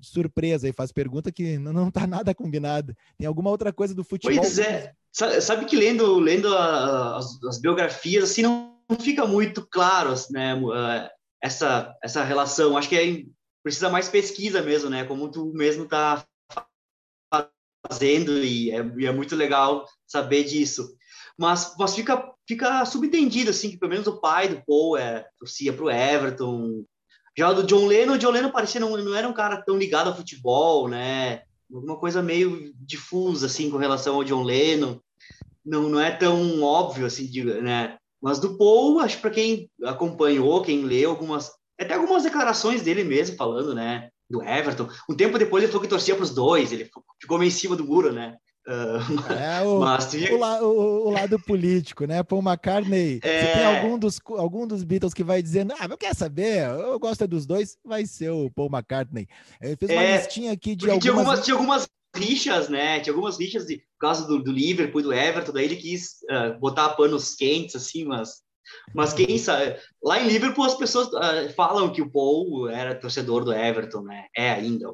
surpresa 0.00 0.68
e 0.68 0.72
faz 0.72 0.90
pergunta 0.90 1.30
que 1.30 1.58
não, 1.58 1.72
não 1.72 1.90
tá 1.90 2.06
nada 2.06 2.34
combinada. 2.34 2.96
Tem 3.16 3.26
alguma 3.26 3.50
outra 3.50 3.72
coisa 3.72 3.94
do 3.94 4.04
futebol? 4.04 4.36
Pois 4.36 4.58
é. 4.58 4.92
Sabe 5.12 5.64
que 5.66 5.76
lendo, 5.76 6.18
lendo 6.18 6.54
as, 6.56 7.42
as 7.44 7.60
biografias, 7.60 8.24
assim, 8.24 8.42
não 8.42 8.76
fica 9.00 9.26
muito 9.26 9.66
claro, 9.66 10.14
né, 10.30 10.54
eh, 10.54 11.10
essa, 11.42 11.94
essa 12.02 12.22
relação. 12.22 12.76
Acho 12.76 12.88
que 12.88 12.96
é, 12.96 13.24
precisa 13.62 13.88
mais 13.88 14.08
pesquisa 14.08 14.62
mesmo, 14.62 14.88
né, 14.88 15.04
como 15.04 15.28
tu 15.28 15.52
mesmo 15.52 15.86
tá 15.86 16.24
fazendo 17.90 18.42
e 18.44 18.70
é, 18.70 18.84
e 18.98 19.06
é 19.06 19.12
muito 19.12 19.34
legal 19.34 19.86
saber 20.06 20.44
disso. 20.44 20.94
Mas, 21.38 21.74
mas 21.78 21.94
fica, 21.94 22.32
fica 22.46 22.84
subentendido, 22.84 23.50
assim, 23.50 23.70
que 23.70 23.78
pelo 23.78 23.90
menos 23.90 24.06
o 24.06 24.20
pai 24.20 24.48
do 24.48 24.62
Paul 24.66 24.96
é, 24.96 25.26
torcia 25.38 25.72
pro 25.72 25.90
Everton. 25.90 26.84
Já 27.36 27.52
do 27.52 27.62
John 27.62 27.86
Lennon, 27.86 28.14
o 28.14 28.18
John 28.18 28.30
Lennon 28.30 28.50
parecia 28.50 28.80
não, 28.80 28.96
não 28.96 29.14
era 29.14 29.28
um 29.28 29.32
cara 29.32 29.62
tão 29.62 29.78
ligado 29.78 30.08
ao 30.08 30.16
futebol, 30.16 30.88
né? 30.88 31.42
Alguma 31.72 31.96
coisa 31.96 32.22
meio 32.22 32.72
difusa, 32.76 33.46
assim, 33.46 33.70
com 33.70 33.78
relação 33.78 34.16
ao 34.16 34.24
John 34.24 34.42
Lennon. 34.42 34.98
Não, 35.64 35.88
não 35.88 36.00
é 36.00 36.10
tão 36.10 36.62
óbvio, 36.62 37.06
assim, 37.06 37.26
de, 37.26 37.44
né? 37.44 37.96
Mas 38.20 38.38
do 38.38 38.58
Paul, 38.58 39.00
acho 39.00 39.18
para 39.20 39.30
quem 39.30 39.70
acompanhou, 39.84 40.62
quem 40.62 40.82
leu 40.82 41.10
algumas, 41.10 41.50
até 41.80 41.94
algumas 41.94 42.22
declarações 42.22 42.82
dele 42.82 43.02
mesmo 43.02 43.36
falando, 43.36 43.74
né, 43.74 44.10
do 44.30 44.42
Everton. 44.42 44.88
Um 45.08 45.16
tempo 45.16 45.38
depois 45.38 45.62
ele 45.62 45.72
falou 45.72 45.82
que 45.82 45.88
torcia 45.88 46.14
para 46.14 46.22
os 46.22 46.34
dois, 46.34 46.72
ele 46.72 46.88
ficou 47.20 47.38
meio 47.38 47.48
em 47.48 47.52
cima 47.52 47.74
do 47.74 47.84
muro, 47.84 48.12
né? 48.12 48.36
Uh, 48.68 49.32
é 49.32 49.62
o, 49.62 49.80
mas, 49.80 50.12
o, 50.12 50.64
o, 50.64 51.08
o, 51.08 51.10
lado 51.10 51.40
político, 51.40 52.04
né? 52.04 52.22
Paul 52.22 52.42
McCartney. 52.42 53.18
É... 53.22 53.46
Se 53.46 53.52
tem 53.54 53.64
algum 53.64 53.98
dos, 53.98 54.20
algum 54.36 54.66
dos 54.66 54.84
Beatles 54.84 55.14
que 55.14 55.24
vai 55.24 55.42
dizer, 55.42 55.66
ah, 55.78 55.88
eu 55.90 55.98
quero 55.98 56.14
saber, 56.14 56.68
eu 56.68 56.98
gosto 57.00 57.26
dos 57.26 57.46
dois, 57.46 57.76
vai 57.84 58.06
ser 58.06 58.30
o 58.30 58.50
Paul 58.50 58.70
McCartney. 58.70 59.26
Ele 59.60 59.76
fez 59.76 59.90
uma 59.90 60.02
é... 60.02 60.16
listinha 60.18 60.52
aqui 60.52 60.76
de 60.76 60.84
algumas... 60.84 61.02
Tinha 61.02 61.14
algumas, 61.14 61.44
tinha 61.44 61.54
algumas 61.54 61.88
rixas, 62.14 62.68
né? 62.68 63.00
Tinha 63.00 63.12
algumas 63.12 63.38
rixas 63.38 63.66
de, 63.66 63.78
por 63.78 64.00
causa 64.00 64.26
do, 64.26 64.42
do 64.42 64.52
Liverpool 64.52 65.00
e 65.00 65.04
do 65.04 65.12
Everton, 65.12 65.52
daí 65.52 65.64
ele 65.64 65.76
quis 65.76 66.18
uh, 66.30 66.58
botar 66.60 66.90
panos 66.90 67.34
quentes, 67.34 67.74
assim, 67.74 68.04
mas 68.04 68.42
Mas 68.94 69.12
quem 69.12 69.38
sabe, 69.38 69.76
lá 70.02 70.20
em 70.20 70.28
Liverpool 70.28 70.64
as 70.64 70.74
pessoas 70.74 71.08
uh, 71.08 71.52
falam 71.54 71.92
que 71.92 72.02
o 72.02 72.10
Paul 72.10 72.68
era 72.68 72.94
torcedor 72.94 73.44
do 73.44 73.52
Everton, 73.52 74.02
né? 74.02 74.26
É 74.36 74.50
ainda, 74.50 74.86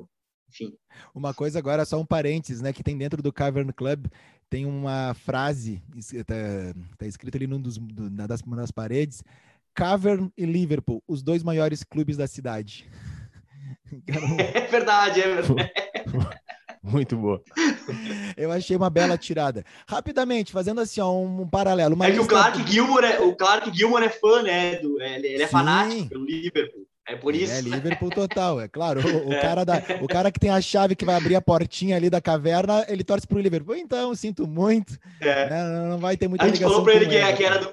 enfim. 0.48 0.76
Uma 1.14 1.34
coisa 1.34 1.58
agora, 1.58 1.84
só 1.84 1.98
um 1.98 2.06
parênteses, 2.06 2.60
né? 2.60 2.72
Que 2.72 2.82
tem 2.82 2.96
dentro 2.96 3.22
do 3.22 3.32
Cavern 3.32 3.72
Club, 3.72 4.06
tem 4.48 4.66
uma 4.66 5.14
frase, 5.14 5.82
tá, 6.26 6.34
tá 6.98 7.06
escrito 7.06 7.36
ali 7.36 7.46
num 7.46 7.60
dos, 7.60 7.78
do, 7.78 8.10
das, 8.10 8.42
das 8.42 8.70
paredes, 8.70 9.22
Cavern 9.74 10.30
e 10.36 10.46
Liverpool, 10.46 11.02
os 11.06 11.22
dois 11.22 11.42
maiores 11.42 11.82
clubes 11.82 12.16
da 12.16 12.26
cidade. 12.26 12.88
É 14.38 14.66
verdade, 14.66 15.20
é 15.20 15.34
verdade. 15.34 15.72
Muito 16.90 17.16
boa. 17.16 17.42
Eu 18.37 18.53
achei 18.53 18.77
uma 18.77 18.88
bela 18.88 19.18
tirada. 19.18 19.64
Rapidamente, 19.88 20.53
fazendo 20.53 20.81
assim, 20.81 21.01
ó, 21.01 21.12
um, 21.12 21.46
paralelo. 21.49 21.96
é 22.03 22.12
que 22.12 22.20
o 22.20 22.27
Clark, 22.27 22.70
Gilmore 22.70 23.05
é, 23.05 23.20
o 23.20 23.35
Clark 23.35 23.77
Gilmore 23.77 24.05
é 24.05 24.09
fã, 24.09 24.42
né? 24.42 24.77
Do, 24.77 25.01
é, 25.01 25.16
ele 25.16 25.42
é 25.42 25.46
Sim. 25.46 25.53
fanático 25.53 26.09
pelo 26.09 26.25
Liverpool. 26.25 26.87
É 27.09 27.14
por 27.14 27.35
isso. 27.35 27.53
É 27.53 27.61
Liverpool 27.61 28.11
total, 28.11 28.61
é 28.61 28.66
claro. 28.66 29.01
O, 29.01 29.29
o 29.29 29.33
é. 29.35 29.40
cara 29.40 29.64
da, 29.64 29.83
o 30.01 30.09
cara 30.09 30.31
que 30.31 30.40
tem 30.40 30.51
a 30.51 30.61
chave 30.61 30.96
que 30.96 31.05
vai 31.05 31.14
abrir 31.14 31.37
a 31.37 31.40
portinha 31.40 31.96
ali 31.96 32.11
da 32.11 32.20
caverna, 32.20 32.85
ele 32.88 33.05
torce 33.05 33.27
pro 33.27 33.38
Liverpool. 33.38 33.77
Então, 33.77 34.14
sinto 34.14 34.46
muito. 34.46 34.99
É. 35.20 35.51
Né? 35.51 35.88
Não 35.88 35.99
vai 35.99 36.16
ter 36.16 36.29
muita 36.29 36.44
A 36.44 36.49
gente 36.49 36.61
falou 36.61 36.83
para 36.83 36.94
ele 36.94 37.07
que, 37.07 37.33
que, 37.35 37.44
era 37.44 37.59
do, 37.59 37.72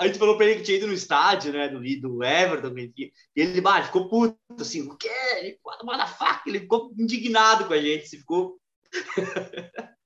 a 0.00 0.06
gente 0.06 0.18
falou 0.18 0.36
pra 0.36 0.46
ele 0.46 0.56
que 0.56 0.62
tinha 0.62 0.78
ido 0.78 0.86
no 0.86 0.94
estádio, 0.94 1.52
né, 1.52 1.68
do, 1.68 1.78
do 2.00 2.24
Everton, 2.24 2.74
e 2.78 3.12
ele, 3.36 3.60
bah, 3.60 3.82
ficou 3.82 4.08
puto, 4.08 4.34
assim, 4.58 4.80
o 4.88 4.96
quê? 4.96 5.10
Ele, 5.38 5.58
motherfucker, 5.84 6.42
ele 6.46 6.60
ficou 6.60 6.90
indignado 6.98 7.66
com 7.66 7.74
a 7.74 7.80
gente, 7.80 8.08
se 8.08 8.16
ficou... 8.16 8.56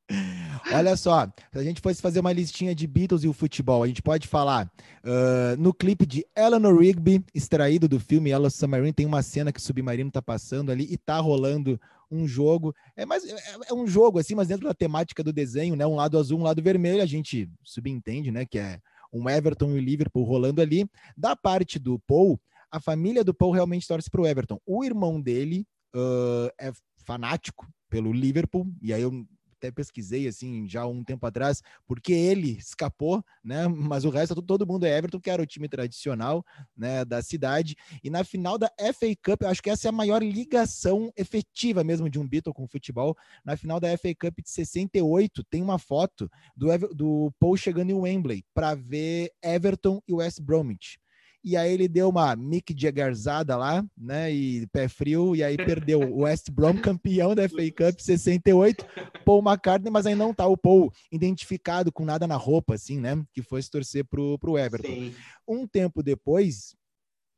Olha 0.72 0.96
só, 0.96 1.26
se 1.52 1.59
a 1.59 1.62
gente 1.62 1.80
fosse 1.80 2.02
fazer 2.02 2.20
uma 2.20 2.33
listinha 2.33 2.74
de 2.74 2.87
Beatles 2.87 3.22
e 3.22 3.28
o 3.28 3.33
futebol, 3.33 3.83
a 3.83 3.87
gente 3.87 4.02
pode 4.02 4.26
falar 4.26 4.68
uh, 5.04 5.57
no 5.59 5.72
clipe 5.72 6.04
de 6.04 6.26
Eleanor 6.37 6.76
Rigby, 6.76 7.24
extraído 7.33 7.87
do 7.87 8.00
filme 8.00 8.30
Yellow 8.30 8.50
Submarine, 8.50 8.92
tem 8.92 9.07
uma 9.07 9.22
cena 9.22 9.52
que 9.52 9.61
o 9.61 9.62
submarino 9.62 10.11
tá 10.11 10.20
passando 10.20 10.72
ali 10.72 10.87
e 10.90 10.96
tá 10.96 11.18
rolando 11.20 11.80
um 12.11 12.26
jogo. 12.26 12.74
É, 12.96 13.07
mais, 13.07 13.24
é, 13.24 13.37
é, 13.68 13.74
um 13.74 13.87
jogo, 13.87 14.18
assim, 14.18 14.35
mas 14.35 14.48
dentro 14.48 14.66
da 14.66 14.74
temática 14.74 15.22
do 15.22 15.33
desenho, 15.33 15.76
né? 15.76 15.87
Um 15.87 15.96
lado 15.96 16.18
azul, 16.18 16.38
um 16.38 16.44
lado 16.44 16.62
vermelho, 16.62 17.02
a 17.02 17.07
gente 17.07 17.48
subentende, 17.62 18.30
né? 18.30 18.44
Que 18.44 18.59
é 18.59 18.80
um 19.14 19.29
Everton 19.29 19.70
e 19.70 19.79
o 19.79 19.81
Liverpool 19.81 20.24
rolando 20.24 20.61
ali. 20.61 20.87
Da 21.16 21.37
parte 21.37 21.79
do 21.79 21.98
Paul, 22.00 22.40
a 22.70 22.81
família 22.81 23.22
do 23.22 23.33
Paul 23.33 23.53
realmente 23.53 23.87
torce 23.87 24.11
para 24.11 24.20
o 24.20 24.27
Everton. 24.27 24.59
O 24.66 24.85
irmão 24.85 25.20
dele 25.20 25.64
uh, 25.94 26.50
é 26.61 26.72
fanático 27.07 27.66
pelo 27.88 28.12
Liverpool, 28.12 28.66
e 28.83 28.92
aí 28.92 29.03
eu 29.03 29.24
até 29.64 29.70
pesquisei 29.70 30.29
assim 30.29 30.68
já 30.68 30.87
um 30.87 31.03
tempo 31.03 31.27
atrás, 31.27 31.62
porque 31.87 32.12
ele 32.12 32.59
escapou, 32.59 33.24
né? 33.42 33.66
Mas 33.94 34.05
o 34.05 34.11
resto 34.11 34.40
todo 34.42 34.66
mundo 34.66 34.85
é 34.85 34.96
Everton, 34.96 35.20
que 35.20 35.31
era 35.31 35.42
o 35.42 35.46
time 35.46 35.68
tradicional, 35.68 36.44
né, 36.77 37.05
da 37.05 37.22
cidade. 37.22 37.74
E 38.03 38.11
na 38.11 38.24
final 38.24 38.59
da 38.59 38.70
FA 38.92 39.14
Cup, 39.24 39.42
eu 39.42 39.48
acho 39.48 39.62
que 39.62 39.70
essa 39.70 39.88
é 39.88 39.90
a 39.90 39.92
maior 39.92 40.22
ligação 40.22 41.11
efetiva 41.16 41.83
mesmo 41.83 42.11
de 42.11 42.18
um 42.18 42.29
Beatle 42.29 42.53
com 42.53 42.64
o 42.64 42.68
futebol. 42.68 43.16
Na 43.44 43.57
final 43.57 43.81
da 43.81 43.96
FA 43.96 44.14
Cup 44.18 44.40
de 44.42 44.50
68, 44.50 45.44
tem 45.44 45.62
uma 45.62 45.79
foto 45.79 46.31
do, 46.57 46.66
do 46.94 47.33
Paul 47.38 47.57
chegando 47.57 47.90
em 47.90 47.94
Wembley 47.94 48.44
para 48.53 48.74
ver 48.74 49.31
Everton 49.42 50.00
e 50.07 50.12
West 50.12 50.40
Bromwich 50.40 50.98
e 51.44 51.59
aí 51.59 51.72
ele 51.72 51.87
deu 51.87 52.09
uma 52.09 52.35
Mick 52.35 52.74
Jaggerzada 52.76 53.54
lá, 53.54 53.85
né, 53.96 54.33
e 54.33 54.66
pé 54.68 54.88
frio, 54.88 55.37
e 55.37 55.44
aí 55.44 55.57
perdeu 55.59 56.00
o 56.00 56.22
West 56.22 56.50
Brom, 56.50 56.80
campeão 56.80 57.35
da 57.35 57.46
FA 57.46 57.70
Cup 57.70 58.00
68, 58.00 58.87
Paul 59.26 59.42
McCartney, 59.42 59.92
mas 59.92 60.07
aí 60.07 60.14
não 60.14 60.33
tá 60.33 60.46
o 60.46 60.57
Paul 60.57 60.90
identificado 61.12 61.92
com 61.92 62.04
nada 62.04 62.26
na 62.26 62.37
roupa, 62.37 62.74
assim, 62.74 62.98
né, 62.98 63.22
que 63.33 63.42
foi 63.42 63.61
se 63.61 63.70
torcer 63.70 64.07
pro, 64.07 64.38
pro 64.38 64.57
Everton. 64.57 64.88
Sim. 64.88 65.14
Um 65.46 65.66
tempo 65.66 66.02
depois, 66.02 66.74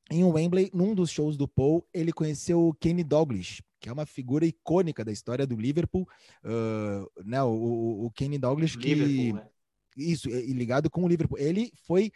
em 0.08 0.22
Wembley, 0.22 0.70
num 0.72 0.94
dos 0.94 1.10
shows 1.10 1.36
do 1.36 1.48
Paul, 1.48 1.84
ele 1.92 2.12
conheceu 2.12 2.68
o 2.68 2.74
Kenny 2.74 3.02
Douglas, 3.02 3.60
que 3.80 3.88
é 3.88 3.92
uma 3.92 4.06
figura 4.06 4.46
icônica 4.46 5.04
da 5.04 5.10
história 5.10 5.44
do 5.44 5.56
Liverpool, 5.56 6.08
uh, 6.44 7.24
né, 7.24 7.42
o, 7.42 8.06
o 8.06 8.10
Kenny 8.12 8.38
Douglas 8.38 8.76
que... 8.76 8.94
Liverpool, 8.94 9.42
né? 9.42 9.48
Isso, 9.96 10.28
e 10.28 10.52
ligado 10.52 10.90
com 10.90 11.02
o 11.02 11.08
Liverpool. 11.08 11.38
Ele 11.38 11.72
foi 11.86 12.12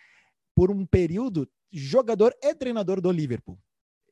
por 0.54 0.70
um 0.70 0.84
período 0.84 1.48
jogador 1.72 2.34
e 2.42 2.54
treinador 2.54 3.00
do 3.00 3.10
Liverpool. 3.10 3.58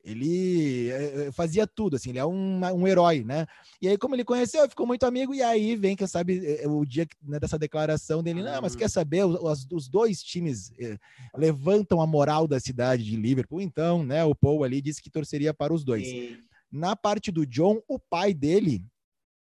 Ele 0.03 0.89
é, 0.89 1.27
é, 1.27 1.31
fazia 1.31 1.67
tudo, 1.67 1.97
assim, 1.97 2.11
ele 2.11 2.19
é 2.19 2.25
um, 2.25 2.61
um 2.73 2.87
herói, 2.87 3.23
né? 3.23 3.45
E 3.81 3.87
aí, 3.87 3.97
como 3.97 4.15
ele 4.15 4.23
conheceu, 4.23 4.67
ficou 4.69 4.87
muito 4.87 5.05
amigo, 5.05 5.33
e 5.33 5.41
aí 5.41 5.75
vem, 5.75 5.95
quem 5.95 6.07
sabe, 6.07 6.41
é, 6.45 6.67
o 6.67 6.85
dia 6.85 7.05
né, 7.21 7.37
dessa 7.37 7.59
declaração 7.59 8.23
dele, 8.23 8.41
não, 8.41 8.61
mas 8.61 8.75
quer 8.75 8.85
uhum. 8.85 8.89
saber, 8.89 9.25
os, 9.25 9.67
os 9.71 9.89
dois 9.89 10.23
times 10.23 10.71
eh, 10.79 10.97
levantam 11.35 12.01
a 12.01 12.07
moral 12.07 12.47
da 12.47 12.59
cidade 12.59 13.03
de 13.03 13.17
Liverpool, 13.17 13.61
então, 13.61 14.03
né, 14.03 14.23
o 14.23 14.33
Paul 14.33 14.63
ali 14.63 14.81
disse 14.81 15.01
que 15.01 15.09
torceria 15.09 15.53
para 15.53 15.73
os 15.73 15.83
dois. 15.83 16.07
Sim. 16.07 16.37
Na 16.71 16.95
parte 16.95 17.29
do 17.31 17.45
John, 17.45 17.81
o 17.87 17.99
pai 17.99 18.33
dele 18.33 18.81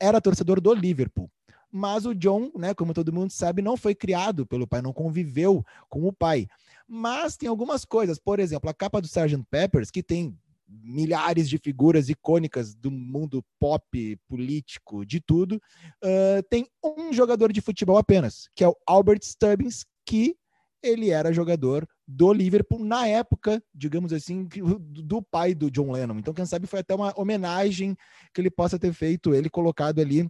era 0.00 0.20
torcedor 0.20 0.60
do 0.60 0.74
Liverpool 0.74 1.30
mas 1.70 2.06
o 2.06 2.14
John, 2.14 2.50
né, 2.56 2.74
como 2.74 2.94
todo 2.94 3.12
mundo 3.12 3.30
sabe, 3.30 3.62
não 3.62 3.76
foi 3.76 3.94
criado 3.94 4.46
pelo 4.46 4.66
pai, 4.66 4.80
não 4.80 4.92
conviveu 4.92 5.64
com 5.88 6.06
o 6.06 6.12
pai. 6.12 6.46
Mas 6.86 7.36
tem 7.36 7.48
algumas 7.48 7.84
coisas, 7.84 8.18
por 8.18 8.40
exemplo, 8.40 8.70
a 8.70 8.74
capa 8.74 9.00
do 9.00 9.06
Sgt. 9.06 9.44
Peppers, 9.50 9.90
que 9.90 10.02
tem 10.02 10.36
milhares 10.68 11.48
de 11.48 11.58
figuras 11.58 12.08
icônicas 12.08 12.74
do 12.74 12.90
mundo 12.90 13.44
pop, 13.58 14.18
político, 14.28 15.04
de 15.04 15.20
tudo, 15.20 15.60
uh, 16.04 16.42
tem 16.50 16.66
um 16.84 17.12
jogador 17.12 17.52
de 17.52 17.60
futebol 17.60 17.96
apenas, 17.96 18.48
que 18.54 18.62
é 18.62 18.68
o 18.68 18.76
Albert 18.86 19.20
Stubbins, 19.22 19.86
que 20.04 20.36
ele 20.82 21.10
era 21.10 21.32
jogador 21.32 21.88
do 22.06 22.32
Liverpool 22.32 22.84
na 22.84 23.06
época, 23.06 23.62
digamos 23.74 24.12
assim, 24.12 24.46
do 24.80 25.20
pai 25.22 25.54
do 25.54 25.70
John 25.70 25.90
Lennon. 25.90 26.18
Então, 26.18 26.32
quem 26.32 26.46
sabe 26.46 26.66
foi 26.66 26.80
até 26.80 26.94
uma 26.94 27.12
homenagem 27.18 27.96
que 28.32 28.40
ele 28.40 28.50
possa 28.50 28.78
ter 28.78 28.92
feito, 28.92 29.34
ele 29.34 29.50
colocado 29.50 30.00
ali 30.00 30.28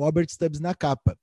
o 0.00 0.04
Albert 0.04 0.28
Stubbs 0.30 0.60
na 0.60 0.74
capa. 0.74 1.16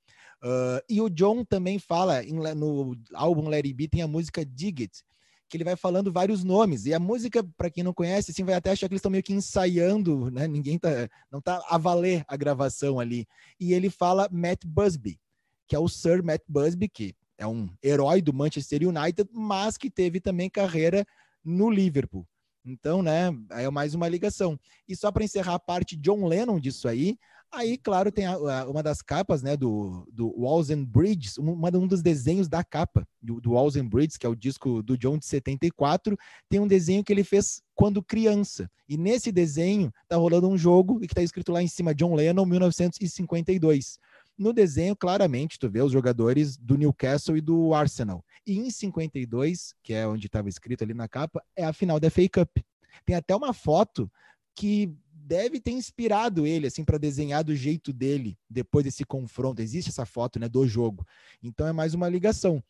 Uh, 0.43 0.81
e 0.89 0.99
o 0.99 1.09
John 1.09 1.45
também 1.45 1.77
fala, 1.77 2.23
em, 2.23 2.33
no 2.55 2.95
álbum 3.13 3.51
It 3.51 3.73
Be, 3.73 3.87
tem 3.87 4.01
a 4.01 4.07
música 4.07 4.43
Dig 4.43 4.83
It, 4.83 5.03
que 5.47 5.57
ele 5.57 5.63
vai 5.63 5.75
falando 5.75 6.11
vários 6.11 6.43
nomes. 6.43 6.85
E 6.85 6.93
a 6.93 6.99
música, 6.99 7.43
para 7.55 7.69
quem 7.69 7.83
não 7.83 7.93
conhece, 7.93 8.31
assim, 8.31 8.43
vai 8.43 8.55
até 8.55 8.71
achar 8.71 8.87
que 8.87 8.93
eles 8.93 8.99
estão 8.99 9.11
meio 9.11 9.23
que 9.23 9.33
ensaiando, 9.33 10.31
né? 10.31 10.47
Ninguém 10.47 10.79
tá, 10.79 10.89
não 11.31 11.41
tá 11.41 11.63
a 11.69 11.77
valer 11.77 12.23
a 12.27 12.35
gravação 12.35 12.99
ali. 12.99 13.27
E 13.59 13.73
ele 13.73 13.89
fala 13.89 14.29
Matt 14.31 14.65
Busby, 14.65 15.19
que 15.67 15.75
é 15.75 15.79
o 15.79 15.87
Sir 15.87 16.23
Matt 16.23 16.41
Busby, 16.47 16.89
que 16.89 17.13
é 17.37 17.45
um 17.45 17.69
herói 17.83 18.21
do 18.21 18.33
Manchester 18.33 18.81
United, 18.87 19.29
mas 19.33 19.77
que 19.77 19.89
teve 19.89 20.19
também 20.19 20.49
carreira 20.49 21.05
no 21.43 21.69
Liverpool. 21.69 22.25
Então, 22.63 23.01
né, 23.01 23.29
é 23.51 23.69
mais 23.69 23.93
uma 23.93 24.07
ligação. 24.07 24.59
E 24.87 24.95
só 24.95 25.11
para 25.11 25.23
encerrar 25.23 25.55
a 25.55 25.59
parte 25.59 25.95
John 25.95 26.27
Lennon 26.27 26.59
disso 26.59 26.87
aí, 26.87 27.17
Aí, 27.53 27.77
claro, 27.77 28.13
tem 28.13 28.25
a, 28.25 28.33
a, 28.33 28.69
uma 28.69 28.81
das 28.81 29.01
capas, 29.01 29.43
né, 29.43 29.57
do, 29.57 30.07
do 30.09 30.33
Walls 30.39 30.69
and 30.69 30.85
Bridges, 30.85 31.37
uma, 31.37 31.69
um 31.75 31.85
dos 31.85 32.01
desenhos 32.01 32.47
da 32.47 32.63
capa 32.63 33.05
do, 33.21 33.41
do 33.41 33.51
Walls 33.51 33.75
and 33.75 33.89
Bridges, 33.89 34.15
que 34.15 34.25
é 34.25 34.29
o 34.29 34.35
disco 34.35 34.81
do 34.81 34.97
John 34.97 35.17
de 35.17 35.25
74, 35.25 36.17
tem 36.47 36.61
um 36.61 36.67
desenho 36.67 37.03
que 37.03 37.11
ele 37.11 37.25
fez 37.25 37.61
quando 37.75 38.01
criança. 38.01 38.71
E 38.87 38.95
nesse 38.95 39.33
desenho 39.33 39.91
tá 40.07 40.15
rolando 40.15 40.47
um 40.47 40.57
jogo 40.57 40.99
e 41.03 41.07
que 41.07 41.13
tá 41.13 41.21
escrito 41.21 41.51
lá 41.51 41.61
em 41.61 41.67
cima 41.67 41.93
John 41.93 42.15
Lennon 42.15 42.45
1952. 42.45 43.99
No 44.41 44.51
desenho, 44.51 44.95
claramente, 44.95 45.59
tu 45.59 45.69
vê 45.69 45.83
os 45.83 45.91
jogadores 45.91 46.57
do 46.57 46.75
Newcastle 46.75 47.37
e 47.37 47.41
do 47.41 47.75
Arsenal. 47.75 48.25
E 48.43 48.57
em 48.57 48.71
52, 48.71 49.75
que 49.83 49.93
é 49.93 50.07
onde 50.07 50.25
estava 50.25 50.49
escrito 50.49 50.83
ali 50.83 50.95
na 50.95 51.07
capa, 51.07 51.43
é 51.55 51.63
a 51.63 51.71
final 51.71 51.99
da 51.99 52.09
FA 52.09 52.27
Cup. 52.27 52.57
Tem 53.05 53.15
até 53.15 53.35
uma 53.35 53.53
foto 53.53 54.11
que 54.55 54.91
deve 55.13 55.59
ter 55.59 55.69
inspirado 55.69 56.47
ele 56.47 56.65
assim 56.65 56.83
para 56.83 56.97
desenhar 56.97 57.43
do 57.43 57.55
jeito 57.55 57.93
dele 57.93 58.35
depois 58.49 58.83
desse 58.83 59.05
confronto. 59.05 59.61
Existe 59.61 59.89
essa 59.91 60.07
foto, 60.07 60.39
né, 60.39 60.49
do 60.49 60.67
jogo. 60.67 61.05
Então 61.43 61.67
é 61.67 61.71
mais 61.71 61.93
uma 61.93 62.09
ligação. 62.09 62.63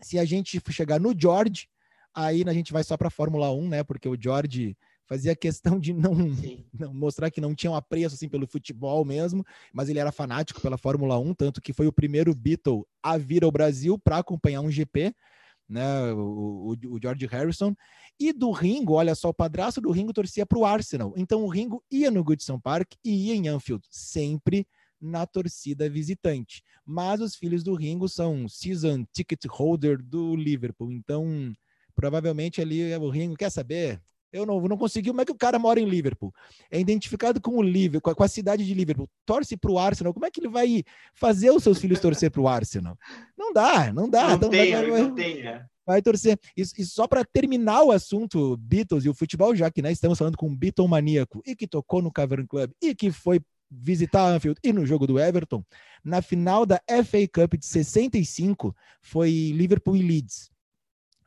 Se 0.00 0.16
a 0.16 0.24
gente 0.24 0.62
chegar 0.70 1.00
no 1.00 1.12
George, 1.18 1.68
aí 2.14 2.44
a 2.46 2.52
gente 2.52 2.72
vai 2.72 2.84
só 2.84 2.96
para 2.96 3.08
a 3.08 3.10
Fórmula 3.10 3.50
1, 3.50 3.68
né? 3.68 3.82
Porque 3.82 4.08
o 4.08 4.16
George 4.16 4.78
fazia 5.10 5.34
questão 5.34 5.76
de 5.76 5.92
não, 5.92 6.14
não, 6.72 6.94
mostrar 6.94 7.32
que 7.32 7.40
não 7.40 7.52
tinha 7.52 7.72
um 7.72 7.74
apreço 7.74 8.14
assim 8.14 8.28
pelo 8.28 8.46
futebol 8.46 9.04
mesmo, 9.04 9.44
mas 9.72 9.88
ele 9.88 9.98
era 9.98 10.12
fanático 10.12 10.60
pela 10.60 10.78
Fórmula 10.78 11.18
1, 11.18 11.34
tanto 11.34 11.60
que 11.60 11.72
foi 11.72 11.88
o 11.88 11.92
primeiro 11.92 12.32
Beatle 12.32 12.86
a 13.02 13.18
vir 13.18 13.42
ao 13.42 13.50
Brasil 13.50 13.98
para 13.98 14.18
acompanhar 14.18 14.60
um 14.60 14.70
GP 14.70 15.12
né, 15.68 16.12
o, 16.12 16.76
o, 16.88 16.98
George 17.00 17.26
Harrison. 17.26 17.74
E 18.18 18.32
do 18.32 18.52
Ringo, 18.52 18.94
olha 18.94 19.14
só, 19.16 19.30
o 19.30 19.34
padrasto 19.34 19.80
do 19.80 19.90
Ringo 19.90 20.12
torcia 20.12 20.46
para 20.46 20.58
o 20.58 20.64
Arsenal. 20.64 21.12
Então 21.16 21.42
o 21.42 21.48
Ringo 21.48 21.82
ia 21.90 22.10
no 22.10 22.22
Goodson 22.22 22.60
Park 22.60 22.92
e 23.04 23.28
ia 23.28 23.34
em 23.34 23.48
Anfield, 23.48 23.84
sempre 23.90 24.66
na 25.00 25.26
torcida 25.26 25.88
visitante. 25.88 26.62
Mas 26.84 27.20
os 27.20 27.34
filhos 27.34 27.64
do 27.64 27.74
Ringo 27.74 28.08
são 28.08 28.48
season 28.48 29.04
ticket 29.12 29.44
holder 29.48 30.00
do 30.00 30.36
Liverpool. 30.36 30.92
Então, 30.92 31.52
provavelmente 31.96 32.60
ali 32.60 32.94
o 32.94 33.10
Ringo 33.10 33.36
quer 33.36 33.50
saber. 33.50 34.00
Eu 34.32 34.46
não, 34.46 34.60
não 34.60 34.76
consegui. 34.76 35.10
Como 35.10 35.20
é 35.20 35.24
que 35.24 35.32
o 35.32 35.36
cara 35.36 35.58
mora 35.58 35.80
em 35.80 35.88
Liverpool? 35.88 36.32
É 36.70 36.78
identificado 36.78 37.40
com 37.40 37.56
o 37.56 37.62
Liverpool, 37.62 38.14
com 38.14 38.22
a 38.22 38.28
cidade 38.28 38.64
de 38.64 38.74
Liverpool. 38.74 39.08
Torce 39.26 39.56
para 39.56 39.70
o 39.70 39.78
Arsenal. 39.78 40.14
Como 40.14 40.26
é 40.26 40.30
que 40.30 40.40
ele 40.40 40.48
vai 40.48 40.84
fazer 41.14 41.50
os 41.50 41.62
seus 41.62 41.78
filhos 41.78 42.00
torcer 42.00 42.30
para 42.30 42.40
o 42.40 42.48
Arsenal? 42.48 42.96
Não 43.36 43.52
dá, 43.52 43.92
não 43.92 44.08
dá. 44.08 44.36
Não, 44.36 44.48
tem, 44.48 44.72
não, 44.72 44.98
não 45.08 45.14
tem, 45.14 45.42
né? 45.42 45.66
Vai 45.84 46.00
torcer. 46.00 46.38
E, 46.56 46.62
e 46.62 46.84
só 46.84 47.08
para 47.08 47.24
terminar 47.24 47.82
o 47.82 47.90
assunto 47.90 48.56
Beatles 48.56 49.04
e 49.04 49.08
o 49.08 49.14
futebol, 49.14 49.54
já 49.56 49.70
que 49.70 49.82
né, 49.82 49.90
estamos 49.90 50.18
falando 50.18 50.36
com 50.36 50.46
um 50.46 50.56
Beatle 50.56 50.86
maníaco 50.86 51.42
e 51.44 51.56
que 51.56 51.66
tocou 51.66 52.00
no 52.00 52.12
Cavern 52.12 52.46
Club 52.46 52.70
e 52.80 52.94
que 52.94 53.10
foi 53.10 53.40
visitar 53.70 54.26
Anfield 54.26 54.58
e 54.64 54.72
no 54.72 54.84
jogo 54.84 55.06
do 55.06 55.18
Everton, 55.18 55.64
na 56.04 56.20
final 56.20 56.66
da 56.66 56.80
FA 57.04 57.26
Cup 57.32 57.54
de 57.54 57.66
65 57.66 58.74
foi 59.00 59.52
Liverpool 59.54 59.96
e 59.96 60.02
Leeds. 60.02 60.50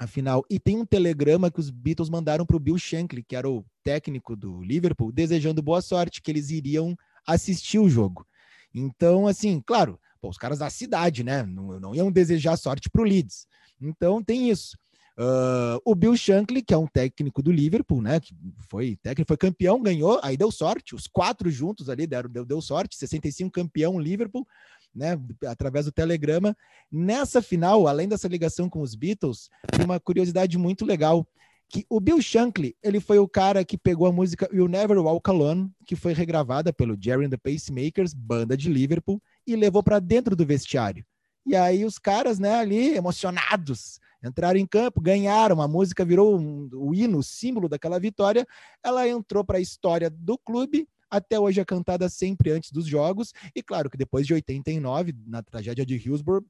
Final. 0.07 0.43
E 0.49 0.59
tem 0.59 0.77
um 0.77 0.85
telegrama 0.85 1.51
que 1.51 1.59
os 1.59 1.69
Beatles 1.69 2.09
mandaram 2.09 2.45
para 2.45 2.55
o 2.57 2.59
Bill 2.59 2.77
Shankly, 2.77 3.23
que 3.23 3.35
era 3.35 3.49
o 3.49 3.65
técnico 3.83 4.35
do 4.35 4.61
Liverpool, 4.61 5.11
desejando 5.11 5.61
boa 5.61 5.81
sorte, 5.81 6.21
que 6.21 6.31
eles 6.31 6.49
iriam 6.49 6.95
assistir 7.25 7.79
o 7.79 7.89
jogo. 7.89 8.25
Então, 8.73 9.27
assim, 9.27 9.61
claro, 9.65 9.99
pô, 10.21 10.29
os 10.29 10.37
caras 10.37 10.59
da 10.59 10.69
cidade, 10.69 11.23
né? 11.23 11.43
Não, 11.43 11.79
não 11.79 11.95
iam 11.95 12.11
desejar 12.11 12.57
sorte 12.57 12.89
para 12.89 13.01
o 13.01 13.05
Leeds. 13.05 13.47
Então 13.81 14.23
tem 14.23 14.49
isso. 14.49 14.77
Uh, 15.15 15.77
o 15.85 15.93
Bill 15.93 16.17
Shankly, 16.17 16.63
que 16.63 16.73
é 16.73 16.77
um 16.77 16.87
técnico 16.87 17.43
do 17.43 17.51
Liverpool, 17.51 18.01
né? 18.01 18.19
Que 18.19 18.33
foi 18.67 18.95
técnico, 18.95 19.27
foi 19.27 19.37
campeão, 19.37 19.81
ganhou, 19.81 20.19
aí 20.23 20.35
deu 20.35 20.51
sorte. 20.51 20.95
Os 20.95 21.07
quatro 21.07 21.51
juntos 21.51 21.87
ali 21.87 22.07
deram, 22.07 22.29
deu, 22.29 22.45
deu 22.45 22.61
sorte. 22.61 22.95
65 22.95 23.51
campeão 23.51 23.99
Liverpool, 23.99 24.47
né? 24.93 25.19
Através 25.47 25.85
do 25.85 25.91
telegrama. 25.91 26.55
Nessa 26.91 27.41
final, 27.41 27.87
além 27.87 28.07
dessa 28.07 28.27
ligação 28.27 28.69
com 28.69 28.81
os 28.81 28.95
Beatles, 28.95 29.49
tem 29.71 29.85
uma 29.85 29.99
curiosidade 29.99 30.57
muito 30.57 30.85
legal 30.85 31.27
que 31.69 31.85
o 31.89 31.99
Bill 31.99 32.21
Shankly, 32.21 32.75
ele 32.83 32.99
foi 32.99 33.17
o 33.17 33.27
cara 33.27 33.65
que 33.65 33.79
pegou 33.79 34.05
a 34.05 34.11
música 34.11 34.47
You 34.53 34.67
Never 34.67 34.99
Walk 34.99 35.27
Alone, 35.27 35.71
que 35.87 35.95
foi 35.95 36.13
regravada 36.13 36.71
pelo 36.71 36.95
Jerry 36.99 37.25
and 37.25 37.31
the 37.31 37.37
Pacemakers, 37.37 38.13
banda 38.13 38.55
de 38.55 38.69
Liverpool, 38.69 39.19
e 39.47 39.55
levou 39.55 39.81
para 39.81 39.99
dentro 39.99 40.35
do 40.35 40.45
vestiário. 40.45 41.03
E 41.45 41.55
aí 41.55 41.83
os 41.83 41.97
caras, 41.97 42.37
né, 42.37 42.59
ali 42.59 42.95
emocionados, 42.95 43.99
entraram 44.23 44.59
em 44.59 44.67
campo, 44.67 45.01
ganharam, 45.01 45.61
a 45.61 45.67
música 45.67 46.05
virou 46.05 46.39
um, 46.39 46.69
o 46.73 46.93
hino, 46.93 47.17
o 47.17 47.23
símbolo 47.23 47.67
daquela 47.67 47.99
vitória. 47.99 48.45
Ela 48.83 49.07
entrou 49.07 49.43
para 49.43 49.57
a 49.57 49.61
história 49.61 50.09
do 50.09 50.37
clube, 50.37 50.87
até 51.17 51.39
hoje 51.39 51.59
é 51.59 51.65
cantada 51.65 52.09
sempre 52.09 52.51
antes 52.51 52.71
dos 52.71 52.85
jogos, 52.85 53.33
e 53.55 53.61
claro 53.61 53.89
que 53.89 53.97
depois 53.97 54.25
de 54.25 54.33
89, 54.33 55.13
na 55.25 55.41
tragédia 55.43 55.85
de 55.85 55.95
Hillsborough, 55.95 56.45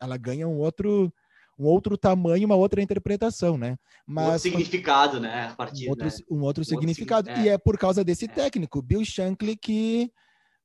ela 0.00 0.16
ganha 0.16 0.46
um 0.46 0.58
outro 0.58 1.12
um 1.58 1.64
outro 1.64 1.96
tamanho, 1.96 2.44
uma 2.44 2.54
outra 2.54 2.82
interpretação, 2.82 3.56
né? 3.56 3.78
Mas 4.06 4.26
um 4.26 4.32
outro 4.32 4.42
significado, 4.42 5.18
né? 5.18 5.48
A 5.50 5.54
partir, 5.54 5.86
um 5.86 5.90
outro, 5.90 6.04
né? 6.04 6.12
um 6.30 6.40
outro 6.42 6.64
significado. 6.66 7.30
Outro, 7.30 7.42
é. 7.42 7.46
E 7.46 7.48
é 7.48 7.56
por 7.56 7.78
causa 7.78 8.04
desse 8.04 8.26
é. 8.26 8.28
técnico, 8.28 8.82
Bill 8.82 9.02
Shankly, 9.02 9.56
que 9.56 10.12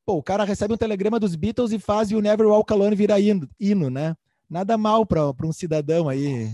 Pô, 0.06 0.16
o 0.16 0.24
cara 0.24 0.44
recebe 0.44 0.74
um 0.74 0.78
telegrama 0.78 1.20
dos 1.20 1.36
Beatles 1.36 1.72
e 1.72 1.80
faz 1.80 2.12
o 2.12 2.20
Never 2.20 2.48
Walk 2.48 2.74
Alone 2.74 2.96
virar 2.96 3.20
hino, 3.20 3.48
hino 3.60 3.90
né? 3.90 4.16
Nada 4.50 4.78
mal 4.78 5.06
para 5.06 5.32
um 5.46 5.54
cidadão 5.54 6.10
aí 6.10 6.52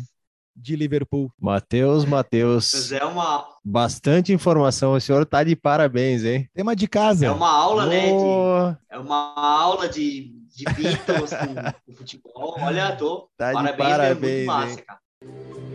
de 0.58 0.76
Liverpool. 0.76 1.32
Matheus, 1.39 2.03
Matheus. 2.03 2.91
é 2.91 3.05
uma. 3.05 3.47
Bastante 3.64 4.34
informação. 4.34 4.93
O 4.93 4.99
senhor 4.99 5.26
tá 5.26 5.43
de 5.43 5.55
parabéns, 5.55 6.24
hein? 6.24 6.49
Tema 6.53 6.76
de 6.76 6.88
casa. 6.88 7.28
É 7.28 7.32
uma 7.32 7.49
aula, 7.49 7.86
oh. 7.86 7.89
né? 7.89 8.05
De... 8.08 8.78
É 8.89 8.97
uma 8.97 9.34
aula 9.36 9.88
de, 9.88 10.34
de 10.55 10.66
Beatles 10.66 11.32
com, 11.32 11.93
futebol. 11.93 12.58
Olha, 12.60 12.95
tô. 12.95 13.30
Tá 13.38 13.53
parabéns, 13.53 13.76
de 13.76 13.78
parabéns. 13.78 14.24
É 14.24 14.45
muito 14.45 14.47
massa, 14.47 14.82
cara. 14.82 15.66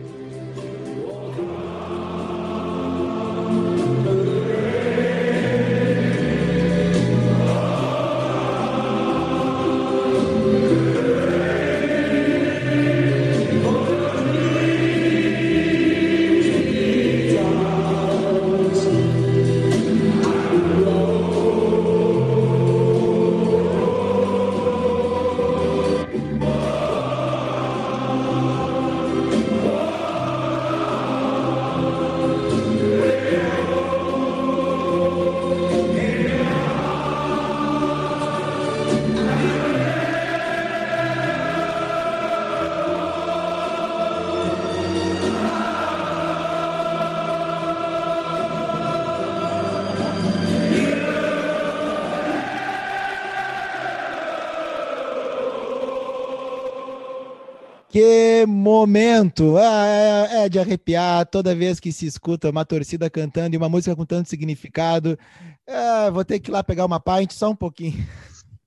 Momento! 59.23 59.57
Ah, 59.57 59.87
é, 59.87 60.45
é, 60.45 60.49
de 60.49 60.59
arrepiar 60.59 61.25
toda 61.25 61.55
vez 61.55 61.79
que 61.79 61.91
se 61.91 62.05
escuta 62.05 62.49
uma 62.49 62.65
torcida 62.65 63.09
cantando 63.09 63.55
e 63.55 63.57
uma 63.57 63.69
música 63.69 63.95
com 63.95 64.05
tanto 64.05 64.29
significado. 64.29 65.17
É, 65.65 66.11
vou 66.11 66.25
ter 66.25 66.39
que 66.39 66.49
ir 66.49 66.53
lá 66.53 66.63
pegar 66.63 66.85
uma 66.85 66.99
pint 66.99 67.31
só 67.31 67.49
um 67.49 67.55
pouquinho. 67.55 68.05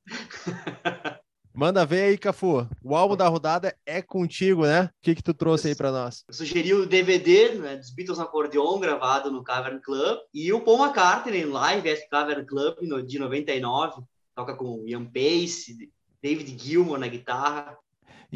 Manda 1.55 1.87
ver 1.87 2.03
aí, 2.03 2.19
Cafu. 2.19 2.69
O 2.83 2.95
álbum 2.95 3.17
da 3.17 3.29
rodada 3.29 3.75
é 3.87 4.03
contigo, 4.03 4.67
né? 4.67 4.85
O 4.85 4.91
que, 5.01 5.15
que 5.15 5.23
tu 5.23 5.33
trouxe 5.33 5.69
aí 5.69 5.75
para 5.75 5.91
nós? 5.91 6.23
Eu 6.29 6.35
sugeri 6.35 6.75
o 6.75 6.87
DVD 6.87 7.55
né, 7.55 7.77
dos 7.77 7.91
Beatles 7.91 8.19
no 8.19 8.25
acordeon, 8.25 8.79
gravado 8.79 9.33
no 9.33 9.43
Cavern 9.43 9.81
Club, 9.81 10.19
e 10.35 10.53
o 10.53 10.61
Paul 10.61 10.85
McCartney 10.85 11.41
em 11.41 11.47
live 11.47 11.89
at 11.89 12.01
Cavern 12.11 12.45
Club 12.45 12.77
de 13.07 13.19
99. 13.19 14.03
Toca 14.35 14.55
com 14.55 14.85
Ian 14.87 15.07
Pace, 15.07 15.91
David 16.23 16.63
Gilmour 16.63 16.99
na 16.99 17.09
guitarra. 17.09 17.79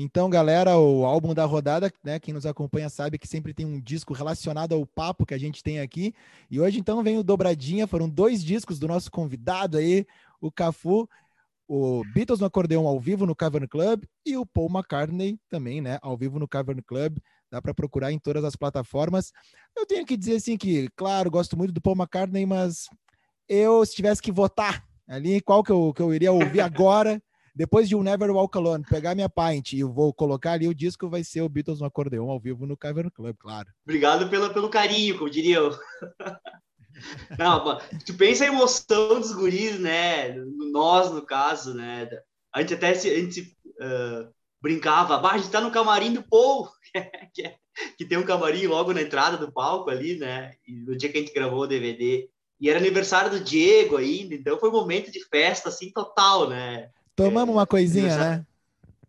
Então, 0.02 0.30
galera, 0.30 0.78
o 0.78 1.04
álbum 1.04 1.34
da 1.34 1.44
rodada, 1.44 1.92
né? 2.02 2.18
Quem 2.18 2.32
nos 2.32 2.46
acompanha 2.46 2.88
sabe 2.88 3.18
que 3.18 3.28
sempre 3.28 3.52
tem 3.52 3.66
um 3.66 3.78
disco 3.78 4.14
relacionado 4.14 4.74
ao 4.74 4.86
papo 4.86 5.26
que 5.26 5.34
a 5.34 5.38
gente 5.38 5.62
tem 5.62 5.78
aqui. 5.78 6.14
E 6.50 6.58
hoje, 6.58 6.80
então, 6.80 7.02
vem 7.02 7.18
o 7.18 7.22
Dobradinha. 7.22 7.86
Foram 7.86 8.08
dois 8.08 8.42
discos 8.42 8.78
do 8.78 8.88
nosso 8.88 9.10
convidado 9.10 9.76
aí, 9.76 10.06
o 10.40 10.50
Cafu, 10.50 11.06
o 11.68 12.02
Beatles 12.14 12.40
no 12.40 12.46
acordeão 12.46 12.86
ao 12.86 12.98
vivo 12.98 13.26
no 13.26 13.36
Cavern 13.36 13.68
Club 13.68 14.04
e 14.24 14.38
o 14.38 14.46
Paul 14.46 14.70
McCartney 14.70 15.38
também, 15.50 15.82
né? 15.82 15.98
Ao 16.00 16.16
vivo 16.16 16.38
no 16.38 16.48
Cavern 16.48 16.80
Club. 16.80 17.18
Dá 17.50 17.60
para 17.60 17.74
procurar 17.74 18.10
em 18.10 18.18
todas 18.18 18.42
as 18.42 18.56
plataformas. 18.56 19.32
Eu 19.76 19.84
tenho 19.84 20.06
que 20.06 20.16
dizer 20.16 20.36
assim 20.36 20.56
que, 20.56 20.88
claro, 20.96 21.30
gosto 21.30 21.58
muito 21.58 21.74
do 21.74 21.80
Paul 21.80 21.96
McCartney, 21.96 22.46
mas 22.46 22.86
eu, 23.46 23.84
se 23.84 23.96
tivesse 23.96 24.22
que 24.22 24.32
votar 24.32 24.82
ali, 25.06 25.42
qual 25.42 25.62
que 25.62 25.70
eu, 25.70 25.92
que 25.92 26.00
eu 26.00 26.14
iria 26.14 26.32
ouvir 26.32 26.62
agora? 26.62 27.22
Depois 27.54 27.88
de 27.88 27.96
um 27.96 28.02
Never 28.02 28.30
Walk 28.30 28.56
Alone, 28.56 28.84
pegar 28.88 29.14
minha 29.14 29.28
pint 29.28 29.72
e 29.72 29.82
vou 29.82 30.12
colocar 30.12 30.52
ali 30.52 30.68
o 30.68 30.74
disco, 30.74 31.08
vai 31.08 31.24
ser 31.24 31.42
o 31.42 31.48
Beatles 31.48 31.80
no 31.80 31.86
acordeão 31.86 32.30
ao 32.30 32.40
vivo 32.40 32.66
no 32.66 32.76
Cavern 32.76 33.10
Club, 33.10 33.36
claro. 33.38 33.68
Obrigado 33.84 34.28
pelo, 34.28 34.52
pelo 34.52 34.70
carinho, 34.70 35.18
como 35.18 35.30
diria 35.30 35.56
eu. 35.56 35.70
Não, 37.38 37.78
tu 38.04 38.14
pensa 38.14 38.44
a 38.44 38.48
emoção 38.48 39.20
dos 39.20 39.32
guris, 39.32 39.78
né? 39.78 40.34
Nós, 40.72 41.10
no 41.10 41.22
caso, 41.22 41.74
né? 41.74 42.08
A 42.52 42.60
gente 42.60 42.74
até 42.74 42.94
se, 42.94 43.08
a 43.08 43.14
gente, 43.14 43.56
uh, 43.80 44.30
brincava, 44.60 45.20
a 45.26 45.38
gente 45.38 45.50
tá 45.50 45.60
no 45.60 45.70
camarim 45.70 46.12
do 46.12 46.22
Paul, 46.22 46.68
que, 47.32 47.42
é, 47.42 47.56
que 47.96 48.04
tem 48.04 48.18
um 48.18 48.24
camarim 48.24 48.66
logo 48.66 48.92
na 48.92 49.02
entrada 49.02 49.36
do 49.36 49.52
palco 49.52 49.90
ali, 49.90 50.16
né? 50.16 50.52
E 50.66 50.74
no 50.82 50.96
dia 50.96 51.10
que 51.10 51.18
a 51.18 51.20
gente 51.20 51.32
gravou 51.32 51.60
o 51.60 51.66
DVD. 51.66 52.28
E 52.60 52.68
era 52.68 52.78
aniversário 52.78 53.30
do 53.30 53.40
Diego 53.40 53.96
ainda, 53.96 54.34
então 54.34 54.58
foi 54.58 54.68
um 54.68 54.72
momento 54.74 55.10
de 55.10 55.24
festa, 55.28 55.70
assim, 55.70 55.90
total, 55.90 56.48
né? 56.48 56.90
Tomamos 57.24 57.54
uma 57.54 57.66
coisinha, 57.66 58.16
né? 58.16 58.46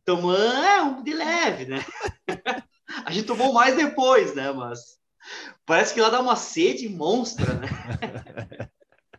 Tomamos, 0.03 0.37
é, 0.37 0.81
um 0.81 1.01
de 1.01 1.13
leve, 1.13 1.65
né? 1.65 1.85
a 3.05 3.11
gente 3.11 3.25
tomou 3.25 3.53
mais 3.53 3.75
depois, 3.75 4.35
né? 4.35 4.51
Mas 4.51 4.97
parece 5.65 5.93
que 5.93 6.01
lá 6.01 6.09
dá 6.09 6.19
uma 6.19 6.35
sede 6.35 6.89
monstra, 6.89 7.53
né? 7.53 7.67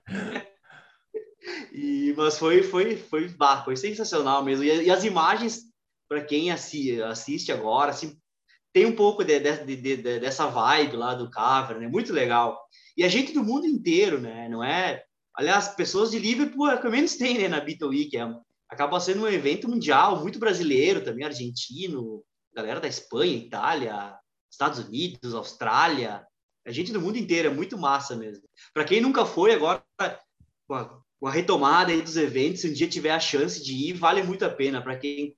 e, 1.72 2.12
mas 2.16 2.38
foi, 2.38 2.62
foi, 2.62 2.96
foi, 2.96 3.28
bah, 3.28 3.62
foi 3.64 3.76
sensacional 3.76 4.44
mesmo. 4.44 4.62
E, 4.62 4.84
e 4.84 4.90
as 4.90 5.04
imagens, 5.04 5.62
para 6.06 6.22
quem 6.22 6.50
assi, 6.50 7.00
assiste 7.02 7.50
agora, 7.50 7.92
assim, 7.92 8.18
tem 8.74 8.84
um 8.84 8.94
pouco 8.94 9.24
de, 9.24 9.40
de, 9.40 9.76
de, 9.76 9.96
dessa 9.96 10.46
vibe 10.46 10.96
lá 10.96 11.14
do 11.14 11.30
cover, 11.30 11.78
né? 11.78 11.88
Muito 11.88 12.12
legal. 12.12 12.60
E 12.94 13.04
a 13.04 13.08
gente 13.08 13.32
do 13.32 13.42
mundo 13.42 13.66
inteiro, 13.66 14.20
né? 14.20 14.50
Não 14.50 14.62
é. 14.62 15.02
Aliás, 15.34 15.68
pessoas 15.68 16.10
de 16.10 16.18
Liverpool 16.18 16.68
é 16.68 16.74
o 16.74 16.80
que 16.80 16.88
menos 16.90 17.16
tem, 17.16 17.38
né? 17.38 17.48
Na 17.48 17.60
Beatle 17.60 17.88
Week. 17.88 18.14
É, 18.16 18.26
acaba 18.72 18.98
sendo 18.98 19.22
um 19.22 19.28
evento 19.28 19.68
mundial, 19.68 20.20
muito 20.22 20.38
brasileiro 20.38 21.04
também, 21.04 21.26
argentino, 21.26 22.24
galera 22.54 22.80
da 22.80 22.88
Espanha, 22.88 23.36
Itália, 23.36 24.16
Estados 24.50 24.78
Unidos, 24.78 25.34
Austrália, 25.34 26.26
a 26.66 26.70
gente 26.70 26.92
do 26.92 27.00
mundo 27.00 27.18
inteiro, 27.18 27.48
é 27.48 27.52
muito 27.52 27.76
massa 27.76 28.16
mesmo. 28.16 28.44
Para 28.72 28.84
quem 28.84 29.00
nunca 29.00 29.26
foi, 29.26 29.52
agora 29.52 29.84
com 30.66 30.74
a, 30.74 31.00
com 31.20 31.26
a, 31.26 31.30
retomada 31.30 31.94
dos 32.00 32.16
eventos, 32.16 32.62
se 32.62 32.70
um 32.70 32.72
dia 32.72 32.88
tiver 32.88 33.10
a 33.10 33.20
chance 33.20 33.62
de 33.62 33.74
ir, 33.74 33.92
vale 33.92 34.22
muito 34.22 34.44
a 34.44 34.50
pena. 34.50 34.80
Para 34.80 34.96
quem 34.96 35.36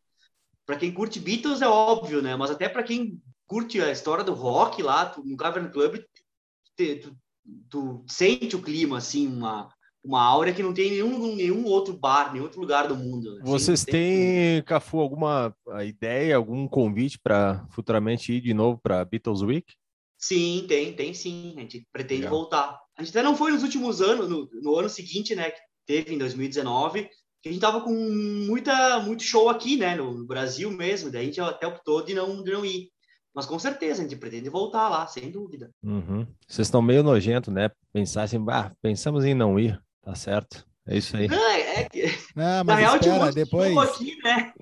para 0.65 0.77
quem 0.77 0.95
curte 0.95 1.21
Beatles 1.21 1.61
é 1.61 1.69
óbvio, 1.69 2.23
né? 2.23 2.37
Mas 2.37 2.51
até 2.51 2.71
para 2.71 2.83
quem 2.83 3.21
curte 3.47 3.81
a 3.83 3.91
história 3.91 4.25
do 4.25 4.33
rock 4.33 4.83
lá, 4.83 5.15
no 5.23 5.37
Cavern 5.37 5.71
Club, 5.71 6.03
tu, 6.77 7.17
tu, 7.69 8.05
sente 8.09 8.57
o 8.57 8.63
clima, 8.63 8.97
assim, 8.97 9.27
uma, 9.27 9.69
uma 10.05 10.23
aura 10.23 10.53
que 10.53 10.63
não 10.63 10.75
tem 10.75 10.91
nenhum, 10.91 11.35
nenhum 11.35 11.65
outro 11.65 11.95
bar, 11.95 12.31
nenhum 12.31 12.45
outro 12.45 12.61
lugar 12.61 12.87
do 12.87 12.95
mundo. 12.95 13.39
Assim, 13.39 13.51
Vocês 13.51 13.85
têm, 13.85 14.63
Cafu, 14.65 15.01
alguma 15.01 15.57
ideia, 15.87 16.37
algum 16.37 16.69
convite 16.69 17.19
para 17.19 17.67
futuramente 17.71 18.33
ir 18.33 18.43
de 18.43 18.53
novo 18.53 18.79
para 18.83 19.05
Beatles 19.05 19.41
Week? 19.41 19.75
Sim, 20.19 20.67
tem, 20.69 20.93
tem 20.93 21.15
sim. 21.15 21.55
A 21.57 21.61
gente 21.61 21.87
pretende 21.91 22.23
Legal. 22.23 22.39
voltar. 22.39 22.79
A 22.97 23.03
gente 23.03 23.17
até 23.17 23.23
não 23.23 23.37
foi 23.37 23.51
nos 23.51 23.63
últimos 23.63 24.03
anos, 24.03 24.29
no, 24.29 24.49
no 24.63 24.77
ano 24.77 24.89
seguinte, 24.89 25.35
né, 25.35 25.51
que 25.51 25.61
teve 25.87 26.15
em 26.15 26.19
2019, 26.19 27.09
que 27.43 27.49
a 27.49 27.53
gente 27.53 27.61
tava 27.61 27.81
com 27.81 27.93
muita, 27.93 29.01
muito 29.01 29.23
show 29.23 29.49
aqui, 29.49 29.77
né, 29.77 29.97
no 29.97 30.27
Brasil 30.27 30.71
mesmo, 30.71 31.11
daí 31.11 31.23
a 31.23 31.25
gente 31.27 31.41
até 31.41 31.67
optou 31.67 32.05
de 32.05 32.15
não, 32.15 32.43
de 32.43 32.53
não 32.53 32.65
ir. 32.65 32.89
Mas 33.35 33.47
com 33.47 33.59
certeza 33.59 34.01
a 34.01 34.05
gente 34.05 34.17
pretende 34.17 34.49
voltar 34.49 34.89
lá, 34.89 35.07
sem 35.07 35.31
dúvida. 35.31 35.71
Uhum. 35.83 36.25
Vocês 36.47 36.69
estão 36.69 36.81
meio 36.81 37.03
nojento, 37.03 37.51
né? 37.51 37.69
Pensar 37.93 38.23
assim, 38.23 38.39
bah, 38.39 38.71
pensamos 38.81 39.25
em 39.25 39.35
não 39.35 39.59
ir, 39.59 39.83
tá 40.05 40.15
certo. 40.15 40.67
É 40.87 40.99
isso 40.99 41.17
aí. 41.17 41.29
Não, 41.29 41.51
é, 41.51 41.81
é 41.81 41.89
que... 41.89 42.05
Não, 42.37 42.63
mas 42.63 42.79
real, 42.79 42.97
espera, 42.97 43.33
depois, 43.33 43.79
aqui, 43.79 44.19
né? 44.23 44.53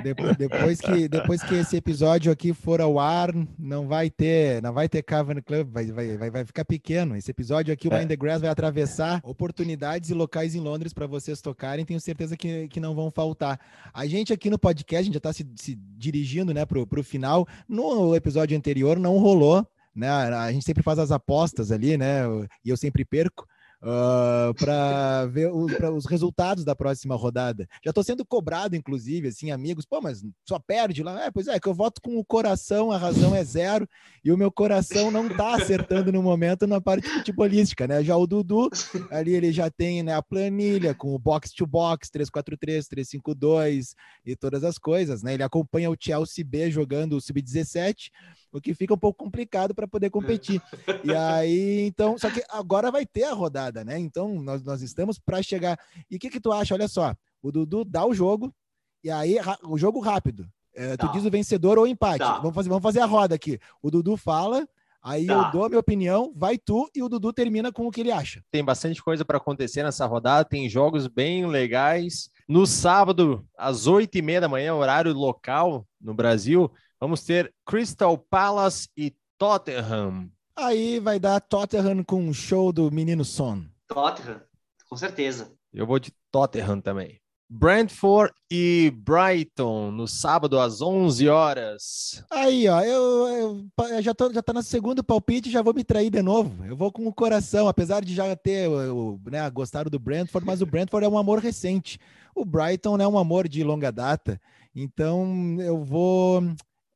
depois, 0.00 0.36
depois, 0.36 0.80
que, 0.80 1.08
depois 1.08 1.42
que 1.42 1.54
esse 1.56 1.76
episódio 1.76 2.30
aqui 2.30 2.52
for 2.52 2.80
ao 2.80 3.00
ar, 3.00 3.30
não 3.58 3.88
vai 3.88 4.08
ter, 4.08 4.62
não 4.62 4.72
vai 4.72 4.88
ter 4.88 5.02
Cavern 5.02 5.42
Club, 5.42 5.68
vai, 5.72 5.86
vai, 5.86 6.16
vai, 6.16 6.30
vai 6.30 6.44
ficar 6.44 6.64
pequeno. 6.64 7.16
Esse 7.16 7.32
episódio 7.32 7.74
aqui, 7.74 7.88
o 7.88 7.92
é. 7.92 7.98
Mind 7.98 8.08
the 8.08 8.14
Grass 8.14 8.40
vai 8.40 8.50
atravessar 8.50 9.20
oportunidades 9.24 10.10
e 10.10 10.14
locais 10.14 10.54
em 10.54 10.60
Londres 10.60 10.92
para 10.92 11.08
vocês 11.08 11.40
tocarem, 11.40 11.84
tenho 11.84 12.00
certeza 12.00 12.36
que, 12.36 12.68
que 12.68 12.78
não 12.78 12.94
vão 12.94 13.10
faltar. 13.10 13.58
A 13.92 14.06
gente 14.06 14.32
aqui 14.32 14.48
no 14.48 14.60
podcast, 14.60 15.00
a 15.00 15.04
gente 15.04 15.14
já 15.14 15.18
está 15.18 15.32
se, 15.32 15.44
se 15.56 15.74
dirigindo 15.74 16.54
né, 16.54 16.64
para 16.64 16.78
o 16.78 17.02
final. 17.02 17.44
No 17.68 18.14
episódio 18.14 18.56
anterior 18.56 19.00
não 19.00 19.18
rolou, 19.18 19.66
né? 19.92 20.08
A 20.08 20.52
gente 20.52 20.64
sempre 20.64 20.84
faz 20.84 21.00
as 21.00 21.10
apostas 21.10 21.72
ali, 21.72 21.96
né? 21.96 22.22
E 22.64 22.70
eu 22.70 22.76
sempre 22.76 23.04
perco 23.04 23.48
uh, 23.82 24.50
ah, 24.50 24.54
para 24.56 25.26
ver 25.26 25.50
o, 25.50 25.66
os 25.94 26.06
resultados 26.06 26.64
da 26.64 26.74
próxima 26.74 27.16
rodada. 27.16 27.68
Já 27.84 27.90
estou 27.90 28.04
sendo 28.04 28.24
cobrado, 28.24 28.76
inclusive, 28.76 29.28
assim, 29.28 29.50
amigos, 29.50 29.84
pô, 29.84 30.00
mas 30.00 30.22
só 30.48 30.58
perde 30.58 31.02
lá. 31.02 31.24
É, 31.24 31.30
pois 31.30 31.48
é, 31.48 31.58
que 31.58 31.68
eu 31.68 31.74
voto 31.74 32.00
com 32.00 32.16
o 32.16 32.24
coração, 32.24 32.92
a 32.92 32.96
razão 32.96 33.34
é 33.34 33.44
zero, 33.44 33.88
e 34.24 34.30
o 34.30 34.38
meu 34.38 34.50
coração 34.50 35.10
não 35.10 35.26
está 35.26 35.56
acertando 35.56 36.12
no 36.12 36.22
momento 36.22 36.66
na 36.66 36.80
parte 36.80 37.08
futebolística, 37.08 37.86
né? 37.86 38.02
Já 38.02 38.16
o 38.16 38.26
Dudu, 38.26 38.68
ali 39.10 39.34
ele 39.34 39.52
já 39.52 39.70
tem 39.70 40.02
né, 40.02 40.14
a 40.14 40.22
planilha 40.22 40.94
com 40.94 41.14
o 41.14 41.18
box 41.18 41.52
to 41.52 41.66
box, 41.66 42.10
343, 42.10 42.86
352 42.86 43.94
e 44.24 44.36
todas 44.36 44.62
as 44.64 44.78
coisas, 44.78 45.22
né? 45.22 45.34
Ele 45.34 45.42
acompanha 45.42 45.90
o 45.90 45.96
Chelsea 45.98 46.44
B 46.44 46.70
jogando 46.70 47.16
o 47.16 47.20
Sub-17 47.20 48.10
o 48.52 48.60
que 48.60 48.74
fica 48.74 48.92
um 48.92 48.98
pouco 48.98 49.24
complicado 49.24 49.74
para 49.74 49.88
poder 49.88 50.10
competir. 50.10 50.60
E 51.02 51.10
aí, 51.16 51.86
então, 51.86 52.18
só 52.18 52.30
que 52.30 52.44
agora 52.50 52.90
vai 52.90 53.06
ter 53.06 53.24
a 53.24 53.32
rodada, 53.32 53.82
né? 53.84 53.98
Então, 53.98 54.42
nós, 54.42 54.62
nós 54.62 54.82
estamos 54.82 55.18
para 55.18 55.42
chegar. 55.42 55.78
E 56.10 56.16
o 56.16 56.18
que, 56.18 56.28
que 56.28 56.40
tu 56.40 56.52
acha? 56.52 56.74
Olha 56.74 56.86
só, 56.86 57.14
o 57.42 57.50
Dudu 57.50 57.84
dá 57.84 58.06
o 58.06 58.14
jogo, 58.14 58.54
e 59.02 59.10
aí 59.10 59.36
o 59.64 59.78
jogo 59.78 60.00
rápido. 60.00 60.46
É, 60.74 60.96
tu 60.96 61.06
tá. 61.06 61.12
diz 61.12 61.24
o 61.24 61.30
vencedor 61.30 61.78
ou 61.78 61.84
o 61.84 61.86
empate. 61.86 62.18
Tá. 62.18 62.38
Vamos, 62.38 62.54
fazer, 62.54 62.68
vamos 62.68 62.82
fazer 62.82 63.00
a 63.00 63.06
roda 63.06 63.34
aqui. 63.34 63.58
O 63.82 63.90
Dudu 63.90 64.16
fala, 64.16 64.66
Aí 65.02 65.26
tá. 65.26 65.34
eu 65.34 65.50
dou 65.50 65.64
a 65.64 65.68
minha 65.68 65.80
opinião, 65.80 66.32
vai 66.36 66.56
tu 66.56 66.88
e 66.94 67.02
o 67.02 67.08
Dudu 67.08 67.32
termina 67.32 67.72
com 67.72 67.86
o 67.86 67.90
que 67.90 68.00
ele 68.00 68.12
acha. 68.12 68.42
Tem 68.52 68.64
bastante 68.64 69.02
coisa 69.02 69.24
para 69.24 69.36
acontecer 69.36 69.82
nessa 69.82 70.06
rodada, 70.06 70.48
tem 70.48 70.68
jogos 70.68 71.08
bem 71.08 71.44
legais. 71.44 72.30
No 72.48 72.66
sábado, 72.66 73.44
às 73.58 73.88
oito 73.88 74.16
e 74.16 74.22
meia 74.22 74.40
da 74.40 74.48
manhã, 74.48 74.74
horário 74.74 75.12
local 75.12 75.84
no 76.00 76.14
Brasil, 76.14 76.70
Vamos 77.02 77.24
ter 77.24 77.52
Crystal 77.66 78.16
Palace 78.16 78.88
e 78.96 79.12
Tottenham. 79.36 80.30
Aí 80.54 81.00
vai 81.00 81.18
dar 81.18 81.40
Tottenham 81.40 82.04
com 82.04 82.22
um 82.22 82.32
show 82.32 82.72
do 82.72 82.92
menino 82.92 83.24
Son. 83.24 83.64
Tottenham, 83.88 84.40
com 84.88 84.96
certeza. 84.96 85.52
Eu 85.74 85.84
vou 85.84 85.98
de 85.98 86.12
Tottenham 86.30 86.80
também. 86.80 87.20
Brentford 87.50 88.32
e 88.48 88.92
Brighton 88.94 89.90
no 89.90 90.06
sábado 90.06 90.60
às 90.60 90.80
11 90.80 91.28
horas. 91.28 92.24
Aí, 92.30 92.68
ó, 92.68 92.80
eu, 92.82 93.28
eu, 93.28 93.66
eu 93.88 94.00
já 94.00 94.14
tô 94.14 94.32
já 94.32 94.40
tá 94.40 94.52
no 94.52 94.62
segundo 94.62 95.02
palpite, 95.02 95.50
já 95.50 95.60
vou 95.60 95.74
me 95.74 95.82
trair 95.82 96.08
de 96.08 96.22
novo. 96.22 96.64
Eu 96.64 96.76
vou 96.76 96.92
com 96.92 97.04
o 97.08 97.12
coração, 97.12 97.66
apesar 97.66 98.04
de 98.04 98.14
já 98.14 98.36
ter 98.36 98.68
o, 98.68 99.20
né, 99.26 99.50
gostado 99.50 99.90
do 99.90 99.98
Brentford, 99.98 100.46
mas 100.46 100.62
o 100.62 100.66
Brentford 100.66 101.04
é 101.04 101.08
um 101.08 101.18
amor 101.18 101.40
recente. 101.40 101.98
O 102.32 102.44
Brighton 102.44 102.96
é 102.98 103.08
um 103.08 103.18
amor 103.18 103.48
de 103.48 103.64
longa 103.64 103.90
data. 103.90 104.40
Então, 104.72 105.56
eu 105.60 105.84
vou 105.84 106.40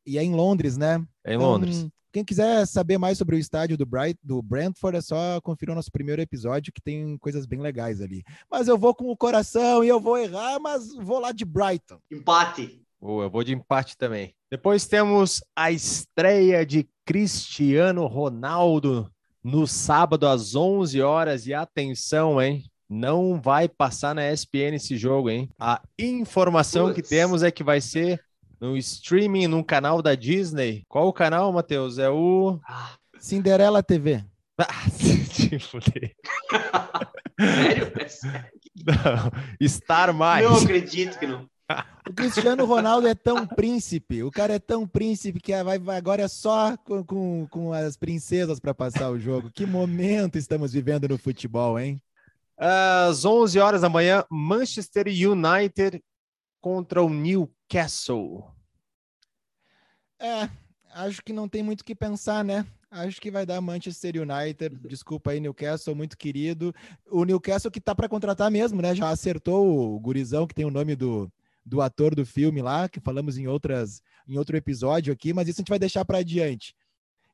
e 0.07 0.19
é 0.19 0.23
em 0.23 0.35
Londres, 0.35 0.77
né? 0.77 1.05
É 1.25 1.33
em 1.33 1.37
então, 1.37 1.51
Londres. 1.51 1.87
Quem 2.13 2.25
quiser 2.25 2.67
saber 2.67 2.97
mais 2.97 3.19
sobre 3.19 3.37
o 3.37 3.39
estádio 3.39 3.77
do, 3.77 3.85
Bright, 3.85 4.19
do 4.23 4.41
Brentford, 4.41 4.97
é 4.97 5.03
só 5.03 5.39
conferir 5.43 5.73
o 5.73 5.75
nosso 5.75 5.93
primeiro 5.93 6.23
episódio, 6.23 6.73
que 6.73 6.81
tem 6.81 7.19
coisas 7.19 7.45
bem 7.45 7.61
legais 7.61 8.01
ali. 8.01 8.23
Mas 8.51 8.69
eu 8.69 8.79
vou 8.79 8.95
com 8.95 9.11
o 9.11 9.17
coração 9.17 9.85
e 9.85 9.89
eu 9.89 10.01
vou 10.01 10.17
errar, 10.17 10.59
mas 10.59 10.95
vou 10.95 11.21
lá 11.21 11.31
de 11.31 11.45
Brighton. 11.45 11.99
Empate. 12.11 12.81
Oh, 12.99 13.23
eu 13.23 13.29
vou 13.29 13.45
de 13.45 13.53
empate 13.53 13.99
também. 13.99 14.35
Depois 14.51 14.87
temos 14.87 15.43
a 15.55 15.71
estreia 15.71 16.65
de 16.65 16.89
Cristiano 17.05 18.07
Ronaldo 18.07 19.11
no 19.45 19.67
sábado 19.67 20.27
às 20.27 20.55
11 20.55 21.03
horas. 21.03 21.47
E 21.47 21.53
atenção, 21.53 22.41
hein? 22.41 22.65
Não 22.89 23.41
vai 23.41 23.69
passar 23.69 24.15
na 24.15 24.33
ESPN 24.33 24.75
esse 24.77 24.97
jogo, 24.97 25.29
hein? 25.29 25.51
A 25.61 25.83
informação 25.99 26.87
Puts. 26.87 27.03
que 27.03 27.09
temos 27.09 27.43
é 27.43 27.51
que 27.51 27.63
vai 27.63 27.81
ser 27.81 28.21
no 28.61 28.77
streaming, 28.77 29.47
num 29.47 29.63
canal 29.63 30.03
da 30.03 30.15
Disney. 30.15 30.85
Qual 30.89 31.09
o 31.09 31.13
canal, 31.13 31.53
Matheus? 31.53 31.99
É 31.99 32.09
o. 32.09 32.59
Cinderela 33.19 33.83
TV. 33.83 34.25
Ah, 34.59 34.89
se 34.89 35.59
fuder. 35.59 36.17
Sério? 38.09 38.51
Não, 38.87 39.69
Star 39.69 40.15
Mais. 40.15 40.49
Não 40.49 40.57
acredito 40.57 41.19
que 41.19 41.27
não. 41.27 41.47
O 42.09 42.13
Cristiano 42.15 42.65
Ronaldo 42.65 43.09
é 43.09 43.15
tão 43.15 43.45
príncipe, 43.47 44.23
o 44.23 44.31
cara 44.31 44.55
é 44.55 44.59
tão 44.59 44.87
príncipe 44.87 45.41
que 45.41 45.63
vai, 45.65 45.81
agora 45.97 46.23
é 46.23 46.29
só 46.29 46.77
com, 46.77 47.05
com, 47.05 47.47
com 47.51 47.73
as 47.73 47.97
princesas 47.97 48.61
para 48.61 48.73
passar 48.73 49.11
o 49.11 49.19
jogo. 49.19 49.51
Que 49.53 49.67
momento 49.67 50.39
estamos 50.39 50.73
vivendo 50.73 51.09
no 51.09 51.19
futebol, 51.19 51.79
hein? 51.79 52.01
Às 52.57 53.25
11 53.25 53.59
horas 53.59 53.81
da 53.81 53.89
manhã, 53.89 54.25
Manchester 54.31 55.07
United 55.09 56.01
contra 56.61 57.03
o 57.03 57.09
Newcastle. 57.67 58.45
É, 60.21 60.49
acho 60.95 61.23
que 61.23 61.33
não 61.33 61.49
tem 61.49 61.63
muito 61.63 61.81
o 61.81 61.85
que 61.85 61.95
pensar, 61.95 62.45
né? 62.45 62.65
Acho 62.91 63.21
que 63.21 63.31
vai 63.31 63.45
dar 63.45 63.61
Manchester 63.61 64.15
United. 64.17 64.77
Desculpa 64.89 65.33
aí, 65.33 65.41
Newcastle, 65.41 65.95
muito 65.95 66.17
querido. 66.17 66.75
O 67.11 67.25
Newcastle 67.25 67.71
que 67.71 67.81
tá 67.81 67.95
para 67.95 68.09
contratar 68.09 68.51
mesmo, 68.51 68.81
né? 68.81 68.95
Já 68.95 69.11
acertou 69.11 69.95
o 69.95 70.01
gurizão 70.01 70.47
que 70.47 70.55
tem 70.55 70.65
o 70.65 70.71
nome 70.71 70.95
do, 70.95 71.31
do 71.65 71.83
ator 71.83 72.15
do 72.15 72.25
filme 72.25 72.63
lá, 72.63 72.89
que 72.89 73.01
falamos 73.01 73.37
em 73.37 73.49
outras 73.49 74.01
em 74.29 74.39
outro 74.39 74.57
episódio 74.57 75.13
aqui, 75.13 75.33
mas 75.33 75.47
isso 75.47 75.61
a 75.61 75.63
gente 75.63 75.69
vai 75.69 75.79
deixar 75.79 76.05
para 76.05 76.19
adiante. 76.19 76.75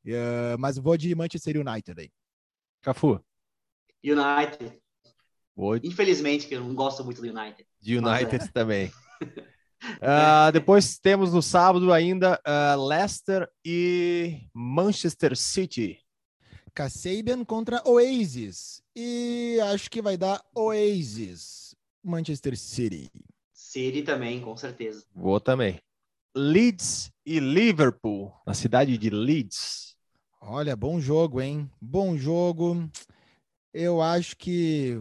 Uh, 0.05 0.59
mas 0.59 0.77
vou 0.77 0.97
de 0.97 1.15
Manchester 1.15 1.57
United 1.57 2.01
aí. 2.01 2.11
Cafu. 2.81 3.23
United. 4.03 4.81
Vou... 5.55 5.77
Infelizmente, 5.77 6.47
que 6.47 6.55
eu 6.55 6.61
não 6.61 6.75
gosto 6.75 7.05
muito 7.05 7.23
do 7.23 7.29
United. 7.29 7.67
De 7.81 7.97
United 7.97 8.39
mas, 8.39 8.49
é. 8.49 8.53
também. 8.53 8.93
Uh, 9.83 10.53
depois 10.53 10.99
temos 10.99 11.33
no 11.33 11.43
sábado 11.43 11.93
ainda 11.93 12.41
uh, 12.47 12.89
Leicester 12.89 13.49
e 13.65 14.41
Manchester 14.55 15.37
City. 15.37 15.99
Kasabian 16.75 17.45
contra 17.45 17.83
Oasis. 17.85 18.83
E 18.95 19.59
acho 19.73 19.91
que 19.91 20.01
vai 20.01 20.17
dar 20.17 20.43
Oasis. 20.55 21.75
Manchester 22.03 22.57
City. 22.57 23.11
City 23.53 24.03
também, 24.03 24.41
com 24.41 24.57
certeza. 24.57 25.05
Vou 25.15 25.41
também. 25.41 25.81
Leeds 26.35 27.11
e 27.27 27.39
Liverpool, 27.39 28.33
na 28.47 28.55
cidade 28.55 28.97
de 28.97 29.11
Leeds. 29.11 29.97
Olha, 30.41 30.75
bom 30.75 30.99
jogo, 31.01 31.41
hein? 31.41 31.71
Bom 31.81 32.17
jogo. 32.17 32.91
Eu 33.73 34.03
acho 34.03 34.37
que 34.37 35.01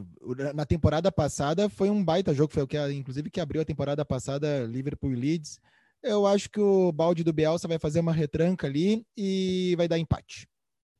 na 0.53 0.65
temporada 0.65 1.11
passada 1.11 1.67
foi 1.67 1.89
um 1.89 2.03
baita 2.03 2.33
jogo, 2.33 2.53
foi 2.53 2.63
o 2.63 2.67
que 2.67 2.77
inclusive 2.91 3.29
que 3.29 3.41
abriu 3.41 3.61
a 3.61 3.65
temporada 3.65 4.05
passada 4.05 4.65
Liverpool 4.65 5.11
e 5.11 5.15
Leeds. 5.15 5.59
Eu 6.01 6.25
acho 6.25 6.49
que 6.49 6.59
o 6.59 6.91
balde 6.91 7.23
do 7.23 7.33
Bielsa 7.33 7.67
vai 7.67 7.77
fazer 7.77 7.99
uma 7.99 8.13
retranca 8.13 8.65
ali 8.65 9.05
e 9.15 9.75
vai 9.77 9.87
dar 9.87 9.99
empate. 9.99 10.47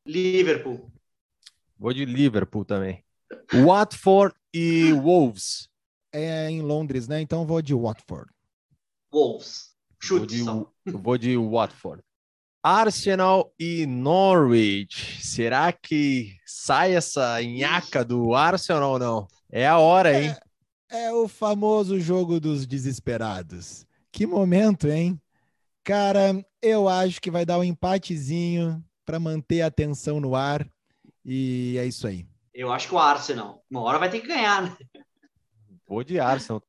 Liverpool. 0.06 0.92
Vou 1.78 1.94
de 1.94 2.06
Liverpool 2.06 2.66
também. 2.66 3.04
Watford 3.66 4.36
e 4.54 4.92
Wolves. 4.94 5.70
É 6.12 6.50
em 6.50 6.62
Londres, 6.62 7.08
né? 7.08 7.22
Então 7.22 7.46
vou 7.46 7.62
de 7.62 7.74
Watford. 7.74 8.30
Wolves. 9.12 9.72
Chute 10.00 10.44
vou 10.44 10.74
de, 10.86 10.92
vou 10.92 11.18
de 11.18 11.38
Watford. 11.38 12.04
Arsenal 12.64 13.52
e 13.60 13.86
Norwich. 13.86 15.26
Será 15.26 15.72
que 15.72 16.36
sai 16.46 16.96
essa 16.96 17.42
nhaca 17.42 18.06
do 18.06 18.36
Arsenal 18.36 18.92
ou 18.92 19.00
não? 19.00 19.28
É 19.52 19.68
a 19.68 19.80
hora, 19.80 20.22
hein? 20.22 20.36
É, 20.90 21.06
é 21.06 21.14
o 21.14 21.28
famoso 21.28 22.00
jogo 22.00 22.40
dos 22.40 22.68
desesperados. 22.68 23.86
Que 24.12 24.28
momento, 24.28 24.88
hein? 24.88 25.20
Cara, 25.84 26.46
eu 26.62 26.88
acho 26.88 27.20
que 27.20 27.32
vai 27.32 27.46
dar 27.46 27.58
um 27.58 27.64
empatezinho 27.64 28.84
para 29.06 29.20
manter 29.20 29.62
a 29.62 29.72
tensão 29.72 30.20
no 30.20 30.36
ar. 30.36 30.68
E 31.26 31.76
é 31.80 31.86
isso 31.86 32.06
aí. 32.06 32.28
Eu 32.54 32.72
acho 32.72 32.88
que 32.88 32.94
o 32.94 33.00
Arsenal. 33.00 33.64
Uma 33.70 33.82
hora 33.82 33.98
vai 33.98 34.10
ter 34.10 34.20
que 34.20 34.28
ganhar, 34.28 34.62
né? 34.62 34.78
Vou 35.88 36.04
de 36.04 36.20
Arsenal. 36.20 36.62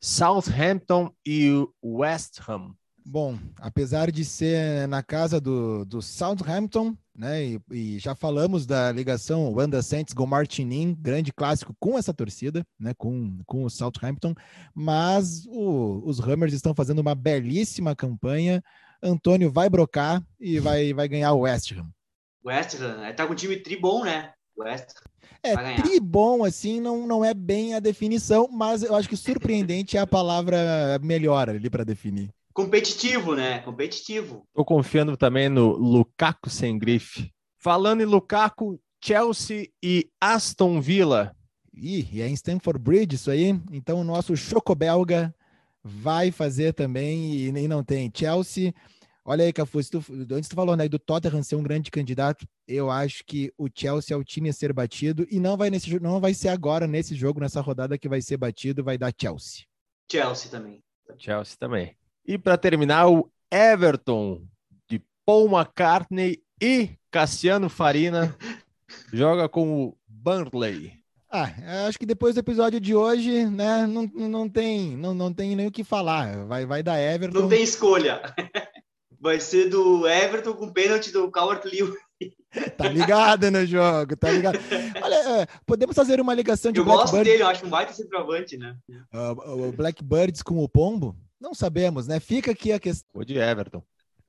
Southampton 0.00 1.14
e 1.24 1.50
West 1.82 2.40
Ham. 2.48 2.74
Bom, 3.08 3.38
apesar 3.60 4.10
de 4.10 4.24
ser 4.24 4.88
na 4.88 5.00
casa 5.00 5.40
do, 5.40 5.84
do 5.84 6.02
Southampton, 6.02 6.92
né? 7.14 7.44
E, 7.44 7.60
e, 7.70 7.98
já 8.00 8.16
falamos 8.16 8.66
da 8.66 8.90
ligação 8.90 9.54
Wanda 9.54 9.80
Saints 9.80 10.12
Go 10.12 10.26
Martinin, 10.26 10.92
grande 10.92 11.32
clássico 11.32 11.72
com 11.78 11.96
essa 11.96 12.12
torcida, 12.12 12.66
né? 12.76 12.94
Com, 12.98 13.38
com 13.46 13.62
o 13.62 13.70
Southampton, 13.70 14.34
mas 14.74 15.46
o, 15.46 16.02
os 16.04 16.18
Hammers 16.18 16.52
estão 16.52 16.74
fazendo 16.74 16.98
uma 16.98 17.14
belíssima 17.14 17.94
campanha. 17.94 18.60
Antônio 19.00 19.52
vai 19.52 19.70
brocar 19.70 20.20
e 20.40 20.58
vai, 20.58 20.92
vai 20.92 21.06
ganhar 21.06 21.32
o 21.32 21.42
West 21.42 21.70
Ham. 21.70 21.88
West 22.44 22.74
Ham, 22.74 23.04
é, 23.04 23.12
tá 23.12 23.24
com 23.24 23.34
um 23.34 23.36
time 23.36 23.56
tri 23.56 23.80
bom, 23.80 24.02
né? 24.02 24.32
West. 24.58 24.88
É, 25.44 25.76
tri 25.76 26.00
bom, 26.00 26.44
assim, 26.44 26.80
não, 26.80 27.06
não 27.06 27.24
é 27.24 27.32
bem 27.32 27.74
a 27.74 27.78
definição, 27.78 28.48
mas 28.50 28.82
eu 28.82 28.96
acho 28.96 29.08
que 29.08 29.16
surpreendente 29.16 29.96
é 29.96 30.00
a 30.00 30.06
palavra 30.08 30.98
melhor 31.00 31.48
ali 31.48 31.70
para 31.70 31.84
definir 31.84 32.34
competitivo, 32.56 33.34
né? 33.34 33.58
Competitivo. 33.58 34.48
Tô 34.54 34.64
confiando 34.64 35.14
também 35.14 35.50
no 35.50 35.76
Lukaku 35.76 36.48
sem 36.48 36.78
grife. 36.78 37.30
Falando 37.58 38.00
em 38.00 38.06
Lukaku, 38.06 38.80
Chelsea 39.04 39.68
e 39.82 40.10
Aston 40.18 40.80
Villa. 40.80 41.36
Ih, 41.74 42.08
e 42.10 42.22
é 42.22 42.26
em 42.26 42.32
Stamford 42.32 42.82
Bridge 42.82 43.16
isso 43.16 43.30
aí. 43.30 43.60
Então 43.70 44.00
o 44.00 44.04
nosso 44.04 44.34
choco-belga 44.34 45.34
vai 45.84 46.30
fazer 46.30 46.72
também 46.72 47.34
e 47.34 47.52
nem 47.52 47.68
não 47.68 47.84
tem. 47.84 48.10
Chelsea, 48.14 48.72
olha 49.22 49.44
aí, 49.44 49.52
Cafu, 49.52 49.78
tu, 49.90 50.02
antes 50.32 50.48
tu 50.48 50.54
falou 50.54 50.74
né, 50.74 50.88
do 50.88 50.98
Tottenham 50.98 51.42
ser 51.42 51.56
um 51.56 51.62
grande 51.62 51.90
candidato, 51.90 52.48
eu 52.66 52.90
acho 52.90 53.22
que 53.26 53.52
o 53.58 53.68
Chelsea 53.72 54.16
é 54.16 54.18
o 54.18 54.24
time 54.24 54.48
a 54.48 54.52
ser 54.54 54.72
batido 54.72 55.26
e 55.30 55.38
não 55.38 55.58
vai, 55.58 55.68
nesse, 55.68 56.00
não 56.00 56.22
vai 56.22 56.32
ser 56.32 56.48
agora 56.48 56.86
nesse 56.86 57.14
jogo, 57.14 57.38
nessa 57.38 57.60
rodada 57.60 57.98
que 57.98 58.08
vai 58.08 58.22
ser 58.22 58.38
batido, 58.38 58.82
vai 58.82 58.96
dar 58.96 59.12
Chelsea. 59.14 59.66
Chelsea 60.10 60.50
também. 60.50 60.82
Chelsea 61.18 61.56
também. 61.58 61.94
E 62.26 62.36
para 62.36 62.58
terminar, 62.58 63.08
o 63.08 63.30
Everton 63.52 64.42
de 64.88 65.00
Paul 65.24 65.48
McCartney 65.48 66.42
e 66.60 66.90
Cassiano 67.10 67.68
Farina 67.68 68.36
joga 69.12 69.48
com 69.48 69.84
o 69.84 69.96
Burnley. 70.08 70.92
Ah, 71.30 71.86
acho 71.86 71.98
que 71.98 72.06
depois 72.06 72.34
do 72.34 72.40
episódio 72.40 72.80
de 72.80 72.94
hoje, 72.94 73.46
né, 73.46 73.86
não, 73.86 74.06
não, 74.06 74.48
tem, 74.48 74.96
não, 74.96 75.14
não 75.14 75.32
tem 75.32 75.54
nem 75.54 75.66
o 75.66 75.72
que 75.72 75.84
falar. 75.84 76.46
Vai, 76.46 76.66
vai 76.66 76.82
dar 76.82 77.00
Everton. 77.00 77.40
Não 77.40 77.48
tem 77.48 77.62
escolha. 77.62 78.22
Vai 79.18 79.40
ser 79.40 79.70
do 79.70 80.06
Everton 80.06 80.52
com 80.52 80.70
pênalti 80.70 81.10
do 81.10 81.32
Coward 81.32 81.66
Lewis. 81.66 81.96
Tá 82.76 82.86
ligado 82.86 83.50
no 83.50 83.66
jogo, 83.66 84.14
tá 84.14 84.30
ligado. 84.30 84.58
Olha, 85.02 85.40
é, 85.40 85.46
podemos 85.66 85.96
fazer 85.96 86.20
uma 86.20 86.34
ligação 86.34 86.70
de 86.70 86.78
Eu 86.78 86.84
gosto 86.84 87.16
dele, 87.24 87.42
eu 87.42 87.46
acho 87.46 87.66
um 87.66 87.68
baita 87.68 87.92
centroavante, 87.92 88.56
né? 88.56 88.76
Uh, 89.12 89.68
o 89.68 89.72
Blackbirds 89.72 90.42
com 90.42 90.62
o 90.62 90.68
Pombo? 90.68 91.16
Não 91.40 91.54
sabemos, 91.54 92.06
né? 92.06 92.18
Fica 92.20 92.52
aqui 92.52 92.72
a 92.72 92.80
questão. 92.80 93.20
O 93.20 93.24
de 93.24 93.38
Everton. 93.38 93.82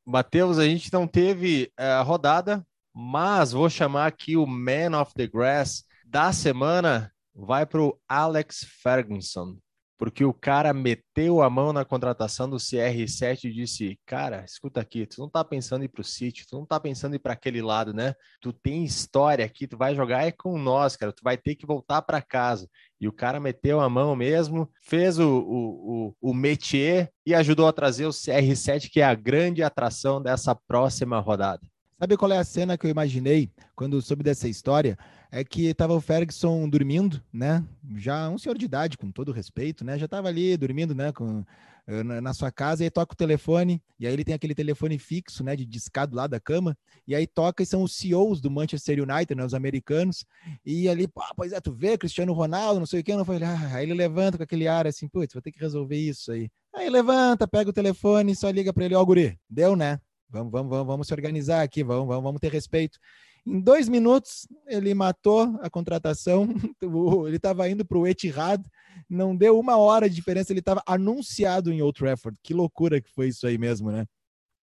Matheus, 0.06 0.58
a 0.58 0.66
gente 0.66 0.92
não 0.92 1.08
teve 1.08 1.72
a 1.78 2.02
uh, 2.02 2.06
rodada, 2.06 2.66
mas 2.94 3.52
vou 3.52 3.70
chamar 3.70 4.08
aqui 4.08 4.38
o 4.38 4.46
Man 4.46 5.00
of 5.00 5.14
the 5.14 5.28
Grass 5.28 5.84
da 6.06 6.32
semana. 6.32 7.12
Vai 7.34 7.66
para 7.66 7.82
o 7.82 8.00
Alex 8.08 8.66
Ferguson 8.82 9.58
porque 9.98 10.24
o 10.24 10.34
cara 10.34 10.74
meteu 10.74 11.42
a 11.42 11.50
mão 11.50 11.74
na 11.74 11.84
contratação 11.84 12.50
do 12.50 12.58
CR7 12.58 13.46
e 13.46 13.54
disse: 13.54 14.00
Cara, 14.06 14.46
escuta 14.46 14.80
aqui, 14.80 15.06
tu 15.08 15.20
não 15.20 15.30
tá 15.30 15.44
pensando 15.44 15.82
em 15.82 15.86
ir 15.86 15.90
pro 15.90 16.04
City, 16.04 16.46
tu 16.48 16.56
não 16.56 16.66
tá 16.66 16.80
pensando 16.80 17.14
em 17.14 17.16
ir 17.16 17.20
para 17.20 17.34
aquele 17.34 17.62
lado, 17.62 17.94
né? 17.94 18.14
Tu 18.40 18.54
tem 18.54 18.84
história 18.84 19.44
aqui, 19.44 19.68
tu 19.68 19.76
vai 19.78 19.96
jogar 19.96 20.26
é 20.26 20.32
com 20.32 20.58
nós, 20.58 20.96
cara, 20.96 21.12
tu 21.12 21.24
vai 21.24 21.36
ter 21.38 21.56
que 21.56 21.66
voltar 21.66 22.02
para 22.04 22.22
casa. 22.22 22.70
E 23.00 23.08
o 23.08 23.12
cara 23.12 23.40
meteu 23.40 23.80
a 23.80 23.90
mão 23.90 24.16
mesmo, 24.16 24.70
fez 24.82 25.20
o, 25.20 25.28
o, 25.28 26.08
o, 26.22 26.32
o 26.32 26.34
métier 26.34 27.12
e 27.26 27.36
ajudou 27.36 27.68
a 27.68 27.74
trazer 27.74 28.06
o 28.06 28.12
CR7, 28.12 28.90
que 28.90 29.02
é 29.02 29.06
a 29.06 29.14
grande 29.14 29.62
atração 29.62 30.22
dessa 30.22 30.56
próxima 30.56 31.20
rodada. 31.20 31.62
Sabe 32.00 32.16
qual 32.16 32.32
é 32.32 32.38
a 32.38 32.44
cena 32.44 32.78
que 32.78 32.86
eu 32.86 32.92
imaginei 32.92 33.50
quando 33.76 34.00
soube 34.04 34.24
dessa 34.24 34.48
história? 34.48 34.96
É 35.32 35.44
que 35.44 35.66
estava 35.66 35.96
o 35.96 36.00
Ferguson 36.00 36.70
dormindo, 36.70 37.24
né? 37.34 37.66
Já 37.96 38.30
um 38.30 38.38
senhor 38.38 38.56
de 38.56 38.66
idade, 38.66 39.00
com 39.00 39.12
todo 39.12 39.32
respeito, 39.32 39.84
né? 39.84 39.98
Já 39.98 40.06
estava 40.06 40.28
ali 40.28 40.56
dormindo, 40.56 40.94
né? 40.94 41.12
Com, 41.12 41.44
eh, 41.88 42.04
na 42.04 42.36
sua 42.36 42.52
casa, 42.52 42.84
e 42.84 42.86
aí 42.86 42.92
toca 42.92 43.14
o 43.14 43.18
telefone, 43.18 43.82
e 44.00 44.06
aí 44.06 44.14
ele 44.14 44.24
tem 44.24 44.36
aquele 44.36 44.54
telefone 44.54 45.00
fixo, 45.00 45.44
né? 45.44 45.56
De 45.56 45.66
discado 45.66 46.16
lá 46.16 46.28
da 46.28 46.40
cama, 46.40 46.78
e 47.08 47.16
aí 47.16 47.26
toca 47.26 47.64
e 47.64 47.66
são 47.66 47.82
os 47.82 47.96
CEOs 47.96 48.40
do 48.40 48.52
Manchester 48.52 49.00
United, 49.02 49.34
né? 49.34 49.44
Os 49.44 49.56
americanos, 49.56 50.24
e 50.64 50.88
ali, 50.88 51.08
pô, 51.08 51.24
pois 51.36 51.52
é, 51.52 51.60
tu 51.60 51.74
vê, 51.74 51.98
Cristiano 51.98 52.32
Ronaldo, 52.32 52.80
não 52.80 52.86
sei 52.86 53.00
o 53.00 53.04
que, 53.04 53.16
não 53.16 53.26
foi, 53.26 53.42
ah, 53.42 53.72
aí 53.74 53.86
ele 53.86 53.96
levanta 53.96 54.38
com 54.38 54.44
aquele 54.44 54.68
ar 54.68 54.86
assim, 54.86 55.08
putz, 55.08 55.34
vou 55.34 55.42
ter 55.42 55.52
que 55.52 55.60
resolver 55.60 55.98
isso 55.98 56.32
aí. 56.32 56.48
Aí 56.76 56.92
levanta, 56.92 57.48
pega 57.48 57.72
o 57.72 57.74
telefone, 57.74 58.36
só 58.36 58.52
liga 58.52 58.72
para 58.72 58.86
ele, 58.86 58.94
ó, 58.94 59.04
guri, 59.04 59.36
deu, 59.50 59.76
né? 59.76 60.00
Vamos, 60.30 60.52
vamos, 60.52 60.70
vamos, 60.70 60.88
vamos 60.88 61.08
se 61.08 61.14
organizar 61.14 61.62
aqui, 61.62 61.84
vamos, 61.84 62.08
vamos, 62.08 62.24
vamos 62.24 62.42
ter 62.42 62.52
respeito. 62.52 63.00
Em 63.46 63.62
dois 63.62 63.88
minutos, 63.88 64.46
ele 64.68 64.94
matou 64.94 65.58
a 65.62 65.70
contratação. 65.70 66.48
ele 67.26 67.38
estava 67.38 67.70
indo 67.70 67.86
para 67.86 67.98
o 67.98 68.06
Etihad, 68.06 68.62
não 69.10 69.36
deu 69.36 69.58
uma 69.58 69.78
hora 69.78 70.10
de 70.10 70.16
diferença. 70.16 70.52
Ele 70.52 70.60
estava 70.60 70.84
anunciado 70.86 71.72
em 71.72 71.82
Old 71.82 71.98
Trafford. 71.98 72.38
Que 72.44 72.54
loucura 72.54 73.00
que 73.00 73.10
foi 73.10 73.30
isso 73.30 73.48
aí 73.48 73.58
mesmo, 73.58 73.90
né? 73.90 74.06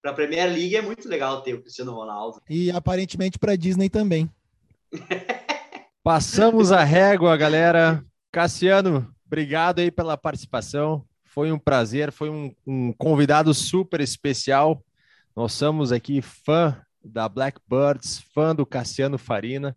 Para 0.03 0.11
a 0.11 0.15
Premier 0.15 0.53
League 0.53 0.77
é 0.77 0.83
muito 0.83 1.09
legal 1.09 1.41
ter 1.41 1.55
o 1.55 1.63
Cristiano 1.63 1.93
Ronaldo. 1.93 2.43
E 2.49 2.71
aparentemente 2.71 3.39
para 3.39 3.57
Disney 3.57 3.89
também. 3.89 4.31
Passamos 6.05 6.71
a 6.71 6.85
régua, 6.85 7.35
galera. 7.39 8.05
Cassiano, 8.31 9.11
obrigado 9.25 9.79
aí 9.79 9.91
pela 9.91 10.19
participação. 10.19 11.03
Foi 11.25 11.51
um 11.51 11.59
prazer, 11.59 12.13
foi 12.13 12.29
um, 12.29 12.55
um 12.67 12.93
convidado 12.93 13.55
super 13.55 14.03
especial. 14.03 14.85
Nós 15.37 15.53
somos 15.53 15.91
aqui 15.91 16.23
fã 16.23 16.81
da 17.05 17.29
Blackbirds, 17.29 18.23
fã 18.33 18.55
do 18.55 18.65
Cassiano 18.65 19.19
Farina, 19.19 19.77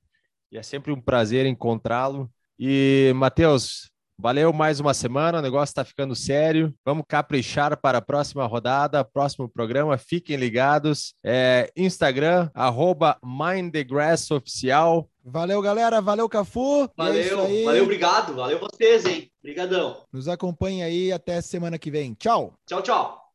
e 0.51 0.57
é 0.57 0.63
sempre 0.63 0.91
um 0.91 1.01
prazer 1.01 1.45
encontrá-lo. 1.45 2.29
E, 2.59 3.11
Matheus, 3.15 3.89
valeu 4.17 4.53
mais 4.53 4.79
uma 4.79 4.93
semana, 4.93 5.39
o 5.39 5.41
negócio 5.41 5.71
está 5.71 5.83
ficando 5.83 6.15
sério. 6.15 6.73
Vamos 6.85 7.05
caprichar 7.07 7.75
para 7.75 7.97
a 7.97 8.01
próxima 8.01 8.45
rodada, 8.45 9.03
próximo 9.03 9.49
programa. 9.49 9.97
Fiquem 9.97 10.37
ligados. 10.37 11.13
É, 11.23 11.71
Instagram, 11.75 12.49
arroba 12.53 13.17
MindTheGrassOficial. 13.23 15.09
Valeu, 15.25 15.61
galera. 15.61 16.01
Valeu, 16.01 16.29
Cafu. 16.29 16.83
É 16.83 16.89
valeu, 16.95 17.45
é 17.45 17.63
valeu, 17.63 17.83
obrigado. 17.83 18.35
Valeu 18.35 18.59
vocês, 18.59 19.05
hein? 19.05 19.29
Obrigadão. 19.41 20.03
Nos 20.13 20.27
acompanhe 20.27 20.83
aí 20.83 21.11
até 21.11 21.41
semana 21.41 21.77
que 21.77 21.91
vem. 21.91 22.13
Tchau. 22.13 22.53
Tchau, 22.65 22.81
tchau. 22.81 23.26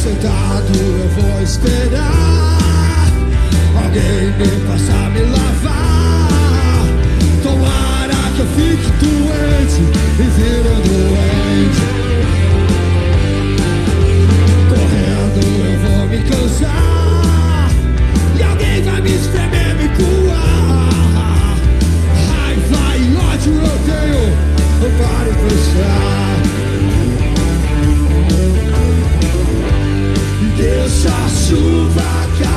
Sentado 0.00 0.72
eu 0.74 1.08
vou 1.10 1.42
esperar. 1.42 2.58
Alguém 3.76 4.32
me 4.38 4.66
passar 4.66 5.10
me 5.10 5.20
lavar. 5.20 6.28
Tomara 7.42 8.14
que 8.34 8.40
eu 8.40 8.46
fique 8.46 8.90
doente 9.02 9.82
e 10.18 10.22
vira 10.22 10.74
doente. 10.88 11.84
Correndo 14.70 15.40
eu 15.66 15.78
vou 15.82 16.06
me 16.08 16.18
cansar. 16.30 17.70
E 18.38 18.42
alguém 18.42 18.82
vai 18.82 19.00
me 19.02 19.14
espremer, 19.14 19.74
me 19.76 19.88
coar 19.96 21.56
Raiva 22.28 22.96
e 22.96 23.16
ódio 23.16 23.52
eu 23.52 23.76
tenho. 23.84 24.50
Para 24.80 25.30
pensar 25.34 26.19
Deixa 30.60 31.08
a 31.08 31.28
chuva 31.30 32.02
cair. 32.38 32.49